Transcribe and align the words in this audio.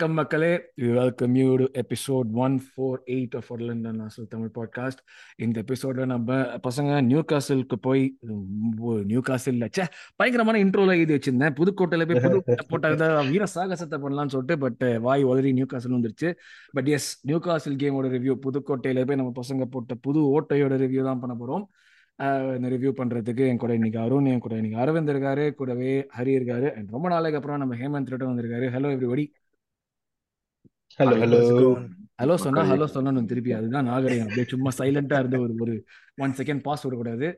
வணக்கம் 0.00 0.18
மக்களே. 0.18 0.50
Welcome 0.98 1.34
you 1.34 1.48
to 1.56 1.64
episode 1.80 2.28
one 2.42 2.54
four 2.66 3.00
eight 3.14 3.34
of 3.38 3.48
ஒர்லண்ட் 3.54 3.88
நாசல் 3.96 4.28
தமிழ் 4.28 4.52
பாட்காஸ்ட் 4.54 5.00
இந்த 5.36 5.56
எபிசோட 5.64 6.04
நம்ம 6.04 6.38
பசங்க 6.66 6.92
நியூ 7.04 7.22
காசலுக்கு 7.22 7.76
போய் 7.78 8.04
நியூ 9.10 9.20
காசல் 9.20 9.58
ச்சே 9.66 9.84
பயங்கரமான 10.16 10.62
இன்ட்ரோல 10.64 10.94
இது 11.02 11.12
வச்சிருந்தேன். 11.16 11.54
புதுக்கோட்டையில 11.58 12.06
போய் 12.10 12.22
புது 12.26 12.38
போட்ட 12.70 13.10
வீர 13.32 13.48
சாகசத்தை 13.54 13.98
பண்ணலாம்னு 14.04 14.34
சொல்லிட்டு 14.36 14.56
பட் 14.64 14.86
வாய் 15.08 15.26
உதறி 15.32 15.52
நியூ 15.58 15.66
காசல் 15.74 15.96
வந்துருச்சு. 15.98 16.30
பட் 16.72 16.88
எஸ் 16.96 17.10
நியூ 17.30 17.40
காசல் 17.48 17.78
கேமோட 17.82 18.12
ரிவ்யூ 18.16 18.36
புதுக்கோட்டையில 18.46 19.04
போய் 19.10 19.20
நம்ம 19.22 19.34
பசங்க 19.42 19.66
போட்ட 19.76 19.98
புது 20.08 20.22
ஓட்டையோட 20.36 20.80
ரிவ்யூ 20.84 21.04
தான் 21.10 21.22
பண்ண 21.24 21.36
போறோம். 21.42 21.66
இந்த 22.56 22.68
ரிவ்யூ 22.72 22.90
பண்றதுக்கு 23.00 23.44
என் 23.50 23.60
கூட 23.64 23.74
இன்னைக்கு 23.74 24.00
அருண் 24.06 24.30
என் 24.32 24.42
கூட 24.46 24.54
இன்னைக்கு 24.62 24.80
அரவிந்த் 24.82 25.12
இருக்காரு 25.14 25.44
கூடவே 25.60 25.92
ஹரி 26.18 26.32
இருக்காரு. 26.38 26.68
அண்ட் 26.76 26.90
ரொம்ப 26.96 27.06
நாளைக்கு 27.14 27.38
அப்புறம் 27.40 27.62
நம்ம 27.62 27.76
ஹேமந்த் 27.82 28.10
ரிட்டன் 28.12 28.32
வந்திருக்காரு. 28.32 28.66
Hello 28.76 28.90
everybody 28.96 29.24
hello 30.98 31.14
hello 31.22 31.38
hello 32.18 32.34
சொன்னா 32.36 32.62
ஹலோ 32.62 32.86
சொல்லணும் 32.94 33.28
திருப்பி. 33.28 33.50
அதுதான் 33.52 33.84
நாகரிகம். 33.84 34.26
அப்படியே 34.26 34.46
சும்மா 34.46 34.70
சைலண்டா 34.78 35.18
இருந்து 35.18 35.38
ஒரு 35.40 35.54
ஒரு 35.60 35.74
ஒன் 36.16 36.30
செகண்ட் 36.30 36.62
பாஸ் 36.62 36.82
விடக்கூடாது 36.82 37.28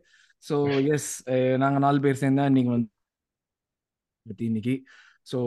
ஸோ 0.44 0.54
எஸ் 0.94 1.08
நாங்க 1.56 1.78
நாலு 1.78 2.00
பேர் 2.00 2.20
சேர்ந்தா 2.20 2.44
நீங்க 2.50 2.70
வந்து 2.70 2.88
இன்னைக்கு 4.44 4.74
so 5.26 5.38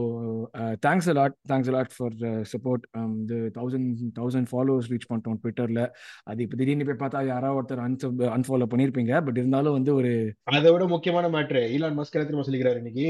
thanks 0.83 1.07
a lot 1.11 1.35
thanks 1.47 1.69
a lot 1.71 1.93
for 1.95 2.13
support 2.51 2.83
இது 3.23 3.37
தௌசண்ட் 3.55 3.87
தௌசண்ட் 4.15 4.49
ஃபாலோவர்ஸ் 4.51 4.89
ரீச் 4.91 5.07
பண்ணிட்டோம் 5.09 5.39
ட்விட்டரில் 5.41 5.81
அது 6.25 6.39
இப்போ 6.43 6.57
திடீர்னு 6.57 6.85
போய் 6.85 7.01
பார்த்தா 7.01 7.21
யாராவது 7.27 7.57
ஒருத்தர் 7.59 7.83
அன்சப் 7.85 8.21
அன்ஃபாலோ 8.35 8.67
பண்ணியிருப்பீங்க 8.71 9.13
பட் 9.25 9.37
இருந்தாலும் 9.37 9.77
வந்து 9.77 9.93
ஒரு 9.95 10.11
அதை 10.51 10.71
விட 10.71 10.85
முக்கியமான 10.95 11.29
மேட்ரு 11.29 11.63
ஈலான் 11.75 11.97
மஸ்க் 11.99 12.19
என்ன 12.21 12.45
சொல்லிக்கிறாரு 12.47 12.81
இன்னைக்கு? 12.83 13.09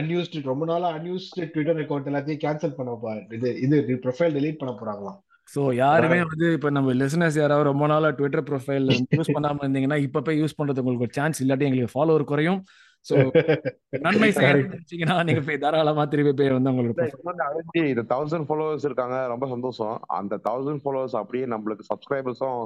அன்யூஸ்டு 0.00 0.42
ரொம்ப 0.44 0.64
நாளா 0.64 0.90
அன்யூஸ்டு 0.96 1.46
ட்விட்டர் 1.52 1.82
அக்கௌண்ட் 1.82 2.10
எல்லாத்தையும் 2.12 2.42
கேன்சல் 2.44 2.76
பண்ண 2.76 3.14
இது 3.36 3.52
இது 3.60 3.78
ப்ரொஃபைல் 4.04 4.36
டெலீட் 4.38 4.60
பண்ண 4.62 4.74
போறாங்களாம் 4.74 5.20
ஸோ 5.48 5.62
யாருமே 5.76 6.18
வந்து 6.24 6.46
இப்போ 6.56 6.68
நம்ம 6.70 6.92
லிசனர்ஸ் 7.00 7.38
யாராவது 7.38 7.68
ரொம்ப 7.68 7.86
நாளா 7.86 8.10
ட்விட்டர் 8.10 8.46
ப்ரொஃபைல் 8.46 8.86
யூஸ் 9.12 9.34
பண்ணாம 9.34 9.60
இருந்தீங்கன்னா 9.60 9.98
இப்போ 10.04 10.20
போய் 10.20 10.40
யூஸ் 10.42 10.56
பண்றது 10.58 10.82
உங்களுக்கு 10.82 11.06
ஒரு 11.06 11.16
சான்ஸ் 11.18 11.40
இல்லாட்டி 11.42 11.66
எங்களுக்கு 11.68 11.94
ஃபாலோவர் 11.94 12.24
குறையும். 12.24 12.60
ஸோ 13.08 13.14
நன்மை 14.04 14.28
செய்யறீங்கன்னா 14.36 15.16
நீங்க 15.28 15.40
போய் 15.46 15.58
தாராளமா 15.64 16.04
திருப்பி 16.12 16.32
போய் 16.38 16.54
வந்து 16.56 16.70
உங்களோட 16.72 17.06
இந்த 17.92 18.04
தௌசண்ட் 18.12 18.46
ஃபாலோவர்ஸ் 18.48 18.86
இருக்காங்க 18.88 19.16
ரொம்ப 19.32 19.46
சந்தோஷம். 19.52 19.96
அந்த 20.18 20.38
தௌசண்ட் 20.46 20.82
ஃபாலோவர்ஸ் 20.84 21.16
அப்படியே 21.20 21.46
நம்மளுக்கு 21.54 21.84
சப்ஸ்கிரைபர்ஸும் 21.90 22.60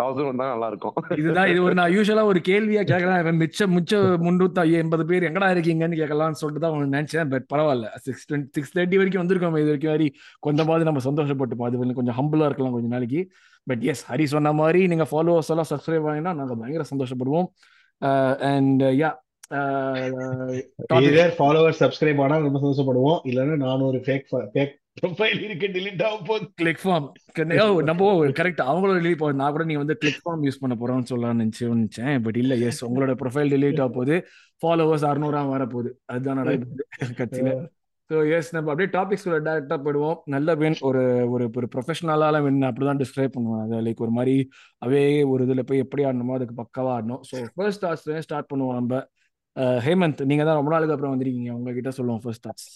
தௌசண்ட் 0.00 0.28
வந்தா 0.30 0.48
நல்லா 0.52 0.68
இருக்கும் 0.72 0.94
இதுதான் 1.20 1.50
இது 1.52 1.62
ஒரு 1.68 1.76
நான் 1.80 1.94
யூஸ்வலா 1.96 2.24
ஒரு 2.32 2.42
கேள்வியா 2.50 2.82
கேட்கலாம். 2.92 3.40
மிச்ச 3.42 3.68
மிச்ச 3.76 4.02
முன்னூத்தி 4.26 4.76
எண்பது 4.82 5.06
பேர் 5.12 5.28
எங்கடா 5.30 5.48
இருக்கீங்கன்னு 5.54 6.00
கேட்கலாம்னு 6.02 6.40
சொல்லிட்டு 6.42 6.64
தான் 6.66 6.94
நினைச்சேன் 6.96 7.32
பட் 7.34 7.48
பரவாயில்ல. 7.54 7.88
சிக்ஸ் 8.06 8.26
சிக்ஸ் 8.58 8.74
தேர்ட்டி 8.76 9.00
வரைக்கும் 9.02 9.22
வந்திருக்கோம் 9.22 9.58
இது 9.64 9.72
வரைக்கும் 9.72 9.94
வரை. 9.94 10.08
கொஞ்சமாவது 10.48 10.88
நம்ம 10.90 11.02
சந்தோஷப்பட்டுப்போம். 11.08 11.68
அது 11.70 11.98
கொஞ்சம் 12.00 12.18
ஹம்பிளா 12.20 12.48
இருக்கலாம் 12.50 12.76
கொஞ்சம் 12.78 12.94
நாளைக்கு. 12.96 13.22
பட் 13.66 13.82
எஸ் 13.90 14.04
ஹரி 14.10 14.24
சொன்ன 14.34 14.52
மாதிரி 14.62 14.80
நீங்க 14.92 15.04
ஃபாலோவர்ஸ் 15.10 15.50
எல்லாம் 15.54 15.70
சப்ஸ்கிரைப் 15.72 16.08
ஆகினா 16.12 16.32
நாங்கள் 16.40 16.58
பயங்கர 16.62 16.84
சந்தோஷப்படுவோம். 16.92 17.48
அண்ட் 18.52 18.82
யா 19.02 19.10
ஃபாலோவர் 21.38 21.76
சப்ஸ்கிரைப் 21.80 22.22
ஆனா 22.22 22.38
ரொம்ப 22.38 22.60
சந்தோஷப்படுவோம். 22.64 23.20
இல்லன்னா 23.24 23.56
நானூறு 23.56 23.98
ஃபேக் 23.98 24.26
ஃபேக் 24.54 24.74
ப்ரொஃபைல் 25.00 25.40
இருக்கு 25.44 25.66
டிலீட் 25.66 26.02
ஆக 26.06 26.18
போகுது. 26.26 26.44
கிளிக் 26.54 26.82
ஃபார்ம் 26.82 27.06
நம்ம 27.88 28.10
கரெக்ட் 28.40 28.60
அவங்களோட 28.66 28.98
டிலீட் 29.00 29.22
போகுது 29.22 29.38
நான் 29.40 29.52
கூட 29.52 29.64
நீ 29.64 29.74
வந்து 29.74 29.96
கிளிக் 29.96 30.20
ஃபார்ம் 30.24 30.44
யூஸ் 30.46 30.60
பண்ண 30.60 30.74
போறோம்னு 30.80 31.10
சொல்லலாம்னு 31.12 31.42
நினைச்சு 31.42 31.70
நினைச்சேன். 31.72 32.22
பட் 32.22 32.36
இல்ல 32.36 32.54
எஸ் 32.54 32.84
உங்களோட 32.84 33.14
ப்ரொஃபைல் 33.22 33.52
டிலீட் 33.54 33.80
ஆக 33.80 33.88
போகுது. 33.88 34.16
ஃபாலோவர்ஸ் 34.62 35.06
அறுநூறா 35.10 35.40
வர 35.48 35.66
போகுது. 35.66 36.00
அதுதான் 36.06 36.36
நடக்குது 36.36 36.86
கட்சியில. 37.20 37.54
ஸோ 38.10 38.16
எஸ் 38.36 38.54
நம்ம 38.54 38.70
அப்படியே 38.70 38.90
டாபிக்ஸ் 38.96 39.26
டேரக்டாக 39.28 39.78
போயிடுவோம். 39.84 40.18
நல்ல 40.24 40.54
வின் 40.54 40.78
ஒரு 40.80 41.02
ஒரு 41.28 41.50
ஒரு 41.54 41.68
ப்ரொஃபஷனலால 41.74 42.42
வின் 42.42 42.62
அப்படிதான் 42.62 43.00
டிஸ்கிரைப் 43.02 43.34
பண்ணுவோம். 43.36 43.62
அதை 43.64 43.78
லைக் 43.86 44.02
ஒரு 44.06 44.10
மாதிரி 44.10 44.48
அவே 44.86 45.26
ஒரு 45.28 45.44
இதில் 45.44 45.64
போய் 45.64 45.78
எப்படி 45.78 46.04
ஆடணுமோ 46.04 46.34
அதுக்கு 46.34 46.56
பக்கவா 46.62 46.92
ஆடணும். 46.96 47.22
ஸோ 47.30 47.44
ஃபர்ஸ்ட் 47.54 47.84
டாஸ் 47.86 48.04
ஸ்டார்ட் 48.20 48.50
பண்ணுவோம் 48.52 48.78
நம்ம. 48.80 49.02
ஹேமந்த் 49.56 50.20
நீங்க 50.24 50.44
தான் 50.44 50.58
ரொம்ப 50.58 50.70
நாளுக்கு 50.70 50.94
அப்புறம் 50.94 51.14
வந்திருக்கீங்க. 51.14 51.50
உங்ககிட்ட 51.50 51.90
சொல்லுவோம் 51.90 52.22
ஃபர்ஸ்ட் 52.24 52.46
டாஸ் 52.46 52.66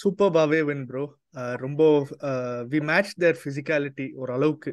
சூப்பர்பாவே 0.00 0.60
வின் 0.64 0.84
ப்ரோ 0.86 1.04
ரொம்ப 1.56 1.82
வி 2.68 2.80
மேட்ச் 2.80 3.14
தேர் 3.14 3.38
ஃபிசிக்காலிட்டி 3.42 4.06
ஒரு 4.14 4.32
அளவுக்கு 4.32 4.72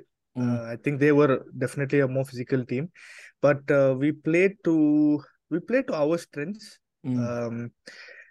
I 0.73 0.75
think 0.75 0.99
they 0.99 1.09
were 1.11 1.33
definitely 1.59 1.99
a 1.99 2.07
more 2.07 2.27
physical 2.31 2.65
team 2.65 2.87
but 3.39 3.71
we 4.03 4.11
play 4.27 4.43
to 4.61 4.75
we 5.53 5.59
play 5.59 5.79
to 5.81 5.93
our 5.93 6.21
strengths 6.25 6.69
um, 7.05 7.71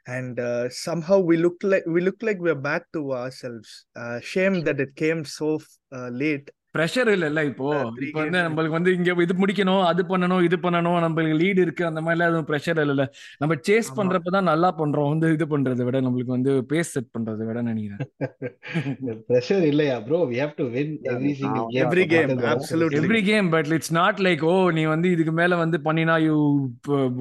and 0.06 0.38
uh, 0.40 0.68
somehow 0.68 1.18
we 1.18 1.36
look 1.36 1.56
like 1.62 1.84
we 1.86 2.00
look 2.00 2.20
like 2.20 2.38
we're 2.38 2.54
back 2.54 2.84
to 2.92 3.12
ourselves. 3.12 3.86
Uh, 3.96 4.20
shame 4.20 4.62
that 4.62 4.80
it 4.80 4.94
came 4.96 5.24
so 5.24 5.60
uh, 5.92 6.08
late. 6.10 6.50
Pressure 6.74 7.08
இல்ல 7.14 7.42
இப்போ 7.48 7.66
இப்போ 8.04 8.18
வந்து 8.20 8.38
நம்மளுக்கு 8.44 8.76
வந்து 8.76 8.92
இங்க 8.96 9.10
இது 9.24 9.34
முடிக்கணும் 9.40 9.82
அது 9.90 10.02
பண்ணணும் 10.10 10.42
இது 10.46 10.56
பண்ணணும் 10.64 10.98
நம்மளுக்கு 11.04 11.36
லீடு 11.42 11.60
இருக்கு 11.64 11.84
அந்த 11.88 12.00
மாதிரிலாம் 12.04 12.30
எதுவும் 12.30 12.48
ப்ரெஷர் 12.48 12.80
இல்ல 12.84 13.04
நம்ம 13.42 13.56
சேஸ் 13.68 13.90
பண்றப்பதான் 13.98 14.48
நல்லா 14.50 14.70
பண்றோம் 14.80 15.10
வந்து 15.12 15.28
இது 15.36 15.46
பண்றதை 15.52 15.84
விட 15.88 16.00
நம்மளுக்கு 16.06 16.36
வந்து 16.36 16.54
பேஸ் 16.72 16.92
செட் 16.94 17.10
பண்றதை 17.16 17.44
விட 17.48 17.62
நினைக்கிறேன். 17.68 18.10
ப்ரெஷர் 19.30 19.66
இல்லையா 19.70 19.96
bro 20.06 20.20
we 20.24 20.38
have 20.42 20.54
to 20.56 20.66
win 20.74 20.90
every 21.12 21.32
single 21.40 21.66
game 21.68 21.82
every 21.84 22.06
game 22.06 22.32
absolutely. 22.54 23.00
Every 23.02 23.22
game 23.22 23.48
but 23.48 23.72
it's 23.78 23.92
not 23.94 24.16
like 24.20 24.42
ஓ 24.46 24.56
நீ 24.76 24.84
வந்து 24.94 25.10
இதுக்கு 25.14 25.34
மேல 25.40 25.58
வந்து 25.62 25.78
பண்ணினா 25.86 26.16
யூ 26.26 26.36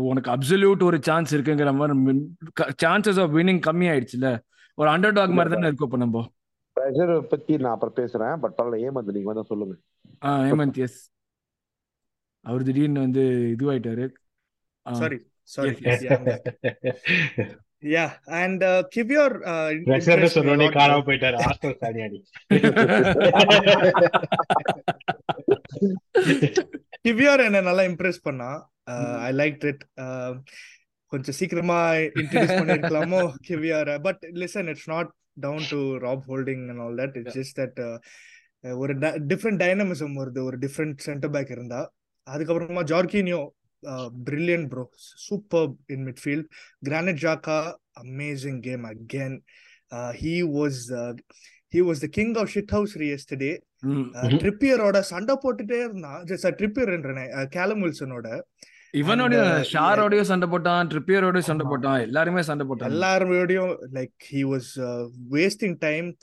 உனக்கு 0.09 0.31
அப்சல்யூட் 0.35 0.87
ஒரு 0.89 0.99
சான்ஸ் 1.09 1.33
இருக்குங்கிற 1.35 1.73
மாதிரி 1.79 2.15
சான்சஸ் 2.83 3.21
ஆஃப் 3.23 3.35
வின்னிங் 3.37 3.63
கம்மி 3.67 3.89
ஆயிடுச்சுல 3.93 4.29
ஒரு 4.77 4.89
அண்டர் 4.91 5.17
டாக் 5.17 5.37
மாதிரி 5.37 5.51
தானே 5.53 5.67
இருக்கும் 5.69 5.89
இப்போ 5.89 5.99
நம்ம. 6.03 6.19
ப்ரெஷர் 6.75 7.13
பத்தி 7.31 7.53
நான் 7.57 7.75
அப்புறம் 7.75 7.97
பேசுறேன் 7.99 8.39
பட் 8.39 8.55
பரவாயில்ல 8.57 8.85
ஏமந்த் 8.87 9.15
நீங்க 9.15 9.29
வந்து 9.31 9.49
சொல்லுங்க. 9.51 9.75
ஆ 10.23 10.29
ஏமந்த் 10.51 10.79
எஸ் 10.85 10.99
அவர் 12.45 12.63
திடீர்னு 12.63 12.99
வந்து 12.99 13.23
இதுவாயிட்டாரு. 13.53 14.05
Sorry 14.85 15.17
sorry 15.49 15.73
yeah 17.93 18.03
and 18.39 18.61
Kiwior 18.95 19.33
pressure 19.87 20.21
சொன்னோனே 20.35 20.67
காணாம 20.75 21.03
போயிட்டாரு 21.07 21.37
ஆஸ்டர் 21.47 21.79
சாடியாடி 21.81 22.19
கிவ்யோர் 27.05 27.45
என்ன 27.45 27.61
நல்லா 27.61 27.83
இம்ப்ரெஸ் 27.83 28.21
பண்ணா 28.23 28.49
ஐ 29.27 29.31
லைக் 29.33 29.65
இட் 29.71 29.83
கொஞ்சம் 31.11 31.37
சீக்கிரமா 31.39 31.79
introduce 32.19 32.59
பண்ணிருக்கலாமோ? 32.59 33.19
Kiwior 33.47 33.91
but 34.01 34.23
listen 34.41 34.69
it's 34.69 34.89
not 34.89 35.11
down 35.33 35.65
to 35.69 35.79
rap 35.97 36.23
holding 36.27 36.63
and 36.69 36.81
all 36.85 36.97
that 37.01 37.17
it's 37.19 37.37
just 37.39 37.57
that 37.59 37.79
ஒரு 38.81 38.93
டிஃப்ரெண்ட் 39.31 39.61
டைனமிசம் 39.63 40.15
வருது. 40.19 40.39
ஒரு 40.43 40.57
டிஃப்ரெண்ட் 40.57 40.97
சென்டர் 41.07 41.33
பேக் 41.35 41.49
இருந்தா. 41.49 41.81
அதுக்கப்புறமா 42.27 42.83
Jorginho 42.93 43.41
brilliant 44.29 44.67
bro 44.73 44.83
super 45.27 45.69
in 45.95 46.05
midfield 46.09 46.47
Granit 46.89 47.21
Xhaka 47.25 47.57
amazing 48.03 48.59
game 48.67 48.85
again 48.91 49.35
he 50.21 50.35
was 50.57 50.81
he 51.73 51.81
was 51.87 52.03
the 52.05 52.09
king 52.19 52.33
of 52.41 52.51
shit 52.55 52.73
house 52.75 52.93
yesterday 53.15 53.51
ட்ரிப்பியரோட 54.43 54.97
சண்டை 55.11 55.35
போட்டுட்டே 55.43 55.79
இருந்தான். 55.85 56.21
Trippier 56.59 57.47
Callum 57.57 57.83
வில்சனோட 57.83 58.27
இவனோட 58.93 59.35
ஷாரோடய 59.71 60.21
சண்டை 60.21 60.49
போட்டான் 60.49 60.89
ட்ரிப்பியரோடய 60.89 61.39
சண்டை 61.39 61.65
போட்டான் 61.65 62.01
எல்லாருமே 62.01 62.41
சண்டை 62.41 62.67
போட்டான் 62.67 62.91
எல்லாரோடயும் 62.91 63.77
like 63.93 64.13
he 64.33 64.41
was 64.49 64.69
wasting 65.31 65.75
time 65.79 66.15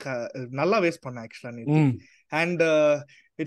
நல்லா 0.49 0.81
வேஸ்ட் 0.81 1.01
பண்ண 1.01 1.27
ஆக்சுவலா 1.27 1.91
அண்ட் 2.27 2.63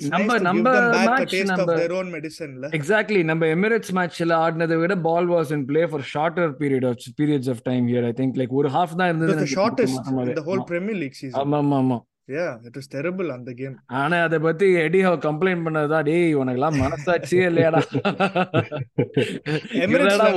நம்ம 0.08 0.38
நம்ம 0.38 0.68
மேட்ச் 1.08 1.34
நம்ம 1.44 1.74
மெடிசன்ல 2.04 2.68
எக்ஸாக்ட்லி 2.70 3.24
நம்ம 3.24 3.46
எமிரேட்ஸ் 3.46 3.92
மேட்ச்ல 3.92 4.34
ஆடினதை 4.38 4.76
விட 4.76 4.96
ball 4.98 5.28
was 5.28 5.52
in 5.52 5.64
play 5.64 5.84
for 5.86 6.04
shorter 6.14 6.50
period 6.58 6.86
of 6.86 6.96
periods 7.20 7.50
of 7.50 7.62
time 7.62 7.86
here 7.88 8.04
I 8.04 8.12
think 8.12 8.34
like 8.36 8.48
ஒரு 8.48 8.68
ஹாஃப் 8.68 8.96
தான் 8.96 9.08
இருந்தது 9.08 9.46
shortest 9.54 10.10
whole 10.44 10.64
Premier 10.64 10.96
League 10.96 11.12
season 11.12 11.40
ஆமா. 11.40 11.60
ஆமா 11.76 11.98
யா 12.28 12.44
இட் 12.66 12.76
வாஸ் 12.78 12.90
டெரிபிள் 12.94 13.28
அந்த 13.34 13.50
கேம் 13.60 13.74
ஆனா 14.02 14.18
அத 14.26 14.36
பத்தி 14.46 14.66
எடி 14.86 15.00
ஹவ் 15.06 15.18
கம்ப்ளைண்ட் 15.28 15.64
பண்ணதா 15.66 15.98
டேய் 16.08 16.38
உனக்கு 16.40 16.60
எல்லாம் 16.60 16.80
மனசாட்சியே 16.84 17.46
இல்லையாடா. 17.50 17.82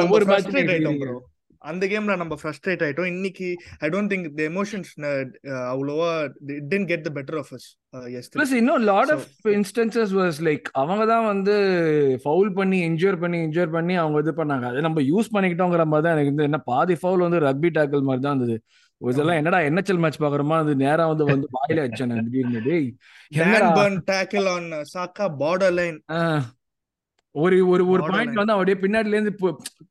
ஒவ்வொரு 0.05 0.27
மேட்ச் 0.31 0.53
அந்த 1.69 1.85
கேம்ல 1.91 2.13
நம்ம 2.21 2.33
ஃப்ரஸ்ட்ரேட் 2.41 2.83
ஆயிட்டோம். 2.85 3.09
இன்னைக்கு 3.13 3.47
I 3.85 3.87
don't 3.93 4.11
think 4.11 4.27
the 4.39 4.43
emotions 4.51 4.91
அவ்வளோவா 5.71 6.09
didn't 6.71 6.87
get 6.91 7.05
the 7.07 7.11
better 7.17 7.37
of 7.41 7.51
us 7.57 7.67
plus 8.35 8.53
இன்னும் 8.59 8.83
lot 8.91 9.11
of 9.15 9.25
instances 9.57 10.13
was 10.19 10.39
like 10.47 10.67
அவங்க 10.81 11.05
தான் 11.13 11.25
வந்து 11.31 11.55
ஃபவுல் 12.23 12.51
பண்ணி 12.59 12.79
என்ஜாய் 12.89 13.19
பண்ணி 13.23 13.39
என்ஜாய் 13.47 13.73
பண்ணி 13.77 13.95
அவங்க 14.03 14.23
இது 14.25 14.33
பண்ணாங்க. 14.41 14.65
அதை 14.71 14.83
நம்ம 14.87 15.03
யூஸ் 15.11 15.33
பண்ணிக்கிட்டோங்கிற 15.35 15.85
மாதிரி 15.93 16.05
தான் 16.07 16.15
எனக்கு 16.17 16.33
வந்து 16.33 16.47
என்ன 16.49 16.59
பாதி 16.71 16.97
ஃபவுல் 17.01 17.25
வந்து 17.27 17.41
ரக்பி 17.47 17.71
டேக்கிள் 17.79 18.07
மாதிரி 18.09 18.23
தான் 18.27 18.35
இருந்தது. 18.35 18.57
இதெல்லாம் 19.01 19.39
என்னடா 19.39 19.59
என்எச்எல் 19.67 20.01
மேட்ச் 20.03 20.21
பாக்குறோமா 20.23 20.57
அது 20.63 20.71
நேரா 20.83 21.03
வந்து 21.11 21.25
வந்து 21.31 21.47
வாயில 21.57 21.83
வச்சேன் 21.85 22.13
திடீர்னு 22.19 22.61
டேய் 22.67 22.87
tackle 24.11 24.47
on 24.53 24.69
Saka 24.93 25.27
border 25.41 25.75
line 25.79 25.99
ஒரு 27.35 27.57
ஒரு 27.71 27.83
ஒரு 27.93 28.01
பாயிண்ட் 28.11 28.39
வந்து 28.41 28.53
அப்படியே 28.53 28.75
பின்னாடில 28.83 29.15
இருந்து 29.17 29.33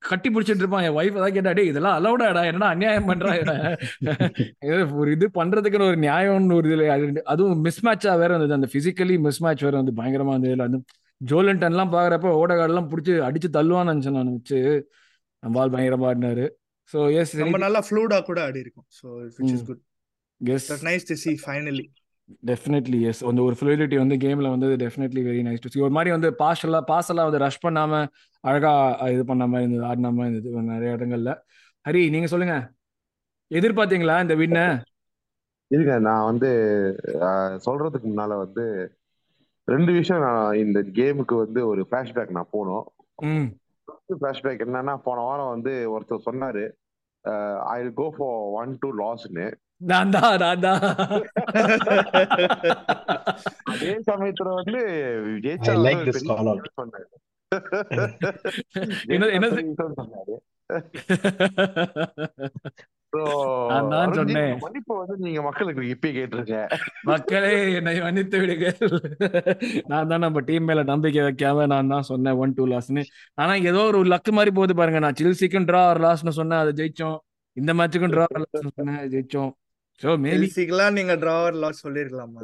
கட்டி 0.08 0.28
பிடிச்சிட்டு 0.30 0.62
இருப்பான். 0.62 0.84
என் 0.86 0.96
ஒய்ஃப் 0.98 1.20
தான் 1.22 1.34
கேட்டா 1.36 1.52
இதெல்லாம் 1.70 1.96
அலௌடாடா 1.98 2.42
என்னடா 2.50 2.68
அநியாயம் 2.74 3.08
பண்றா 3.10 3.32
ஒரு 5.00 5.08
இது 5.16 5.26
பண்றதுக்குன்னு 5.38 5.88
ஒரு 5.90 5.98
நியாயம்னு 6.06 6.56
ஒரு 6.58 6.68
இதுல 6.70 6.86
அது 6.96 7.06
அதுவும் 7.34 7.62
மிஸ் 7.66 7.82
மேட்சா 7.86 8.14
வேற 8.22 8.30
இருந்தது. 8.34 8.58
அந்த 8.58 8.68
பிசிக்கலி 8.74 9.16
மிஸ் 9.26 9.42
மேட்ச் 9.46 9.64
வேற 9.66 9.74
வந்து 9.82 9.94
பயங்கரமா 10.00 10.34
இருந்தது 10.36 10.66
அது 10.68 10.80
ஜோலன்டன் 11.20 11.74
எல்லாம் 11.74 11.92
பாக்குறப்ப 11.94 12.32
ஓடகாடெல்லாம் 12.40 12.90
பிடிச்சி 12.92 13.12
அடிச்சு 13.28 13.50
தள்ளுவான்னு 13.58 13.92
நினைச்சேன் 13.92 14.18
நான் 14.18 14.34
வச்சு. 14.36 14.58
பால் 15.42 15.72
பயங்கரமா 15.74 16.08
ஆடினாரு. 16.10 16.46
ஸோ 16.92 16.98
எஸ் 17.20 17.32
நம்ம 17.42 17.58
நல்லா 17.66 17.80
ஃப்ளூடா 17.86 18.18
கூட 18.28 18.40
ஆடி 18.48 18.60
இருக்கும். 18.64 18.88
So 18.98 19.06
which 19.38 19.52
is 19.56 19.66
good 19.70 19.82
yes 20.40 20.68
that 20.72 20.84
nice 20.88 21.08
to 21.10 21.16
see 21.24 21.32
finally 21.44 21.86
definitely 22.50 23.00
yes 23.08 23.22
அந்த 23.30 23.40
ஒரு 23.48 23.56
ஃப்ளூயிலிட்டி 23.58 23.96
வந்து 24.02 24.16
கேம்ல 24.24 24.48
வந்து 24.54 24.68
definitely 24.84 25.22
very 25.26 25.42
nice 25.48 25.62
to 25.64 25.70
see 25.72 25.84
ஒரு 25.86 25.94
மாதிரி 25.96 26.10
வந்து 26.16 26.28
பாஸ் 26.42 26.64
எல்லாம் 26.68 26.86
பாஸ் 26.90 27.10
எல்லாம் 27.12 27.28
வந்து 27.28 27.42
ரஷ் 27.44 27.64
பண்ணாம 27.64 28.00
அழகா 28.44 28.72
இது 29.14 29.22
பண்ண 29.30 29.44
மாதிரி 29.52 29.66
இருந்தது 29.66 29.86
ஆடின 29.90 30.12
மாதிரி 30.16 30.32
இருந்தது 30.32 30.70
நிறைய 30.72 30.96
இடங்கள்ல. 30.96 31.32
ஹரி 31.84 32.02
நீங்க 32.14 32.28
சொல்லுங்க. 32.32 32.56
எதிர்பார்த்தீங்களா 33.50 34.16
இந்த 34.24 34.34
வின்ன 34.42 34.60
இருங்க 35.70 35.92
நான் 36.06 36.28
வந்து 36.30 36.48
சொல்றதுக்கு 37.66 38.06
முன்னால 38.10 38.34
வந்து 38.44 38.64
ரெண்டு 39.68 39.92
விஷயம் 39.98 40.24
நான் 40.26 40.58
இந்த 40.64 40.78
கேமுக்கு 40.98 41.36
வந்து 41.44 41.60
ஒரு 41.70 41.82
ஃபிளாஷ்பேக் 41.88 42.36
நான் 42.36 42.52
போனோம். 42.56 42.84
ஃபிளாஷ்பேக் 43.92 44.66
என்னன்னா 44.66 44.96
போன 44.96 45.20
வாரம் 45.20 45.48
வந்து 45.48 45.98
ஒருத்தர் 45.98 46.26
சொன்னாரு 46.26 46.70
I 47.64 47.82
will 47.82 47.94
go 47.94 48.14
for 48.16 48.30
one 48.30 48.78
two 48.78 48.94
லாஸ்ன்னு 48.94 49.54
நான் 49.78 50.10
தான் 50.10 50.38
நான் 50.38 50.60
தான். 50.60 50.80
அதே 53.64 54.02
சமயத்துல 54.10 54.54
வந்து 54.54 54.78
சொன்னாரு. 56.76 57.06
என்ன- 59.06 59.48
விஷயம் 59.48 59.94
சொன்னாரு. 59.96 60.36
மன்னிப்பை 64.64 64.94
வந்து 65.00 65.16
நீங்க 65.26 65.40
மக்களுக்கு 65.48 65.90
இப்பயே 65.94 66.12
கேட்டிருங்க 66.16 66.56
மக்களே 67.10 67.52
என்னை 67.78 67.94
மன்னித்து 68.06 68.40
விடுங்கள். 68.42 68.78
நான் 69.92 70.10
தான் 70.12 70.24
நம்ம 70.26 70.44
டீம் 70.48 70.66
மேல 70.70 70.84
நம்பிக்கை 70.92 71.22
வைக்காம 71.28 71.66
நான் 71.74 71.92
தான் 71.94 72.08
சொன்னேன் 72.12 72.38
ஒன் 72.44 72.56
டூ 72.58 72.66
லாஸ்னு 72.72 73.04
ஆனா 73.42 73.54
ஏதோ 73.70 73.84
ஒரு 73.90 74.00
லக்கு 74.14 74.34
மாதிரி 74.38 74.52
போகுது 74.58 74.80
பாருங்க. 74.80 75.02
நான் 75.06 75.20
சில்சிக்கும் 75.20 75.68
டிரா 75.70 75.84
ஒரு 75.92 76.02
லாஸ்னு 76.06 76.38
சொன்னேன் 76.40 76.62
அதை 76.64 76.72
ஜெயிச்சோம். 76.80 77.18
இந்த 77.60 77.72
மேட்சுக்கும் 77.80 78.14
டிரா 78.16 78.26
ஒரு 78.32 78.42
லாஸ்னு 78.46 78.76
சொன்னேன் 78.80 79.00
ஜெயிச்சோம். 79.14 79.52
ஸோ 80.00 80.08
மேபி 80.22 80.36
எல்சிக்கெல்லாம் 80.36 80.96
நீங்க 80.96 81.14
டிராவர் 81.20 81.54
லாஸ் 81.60 81.84
சொல்லிருக்கலாமா? 81.84 82.40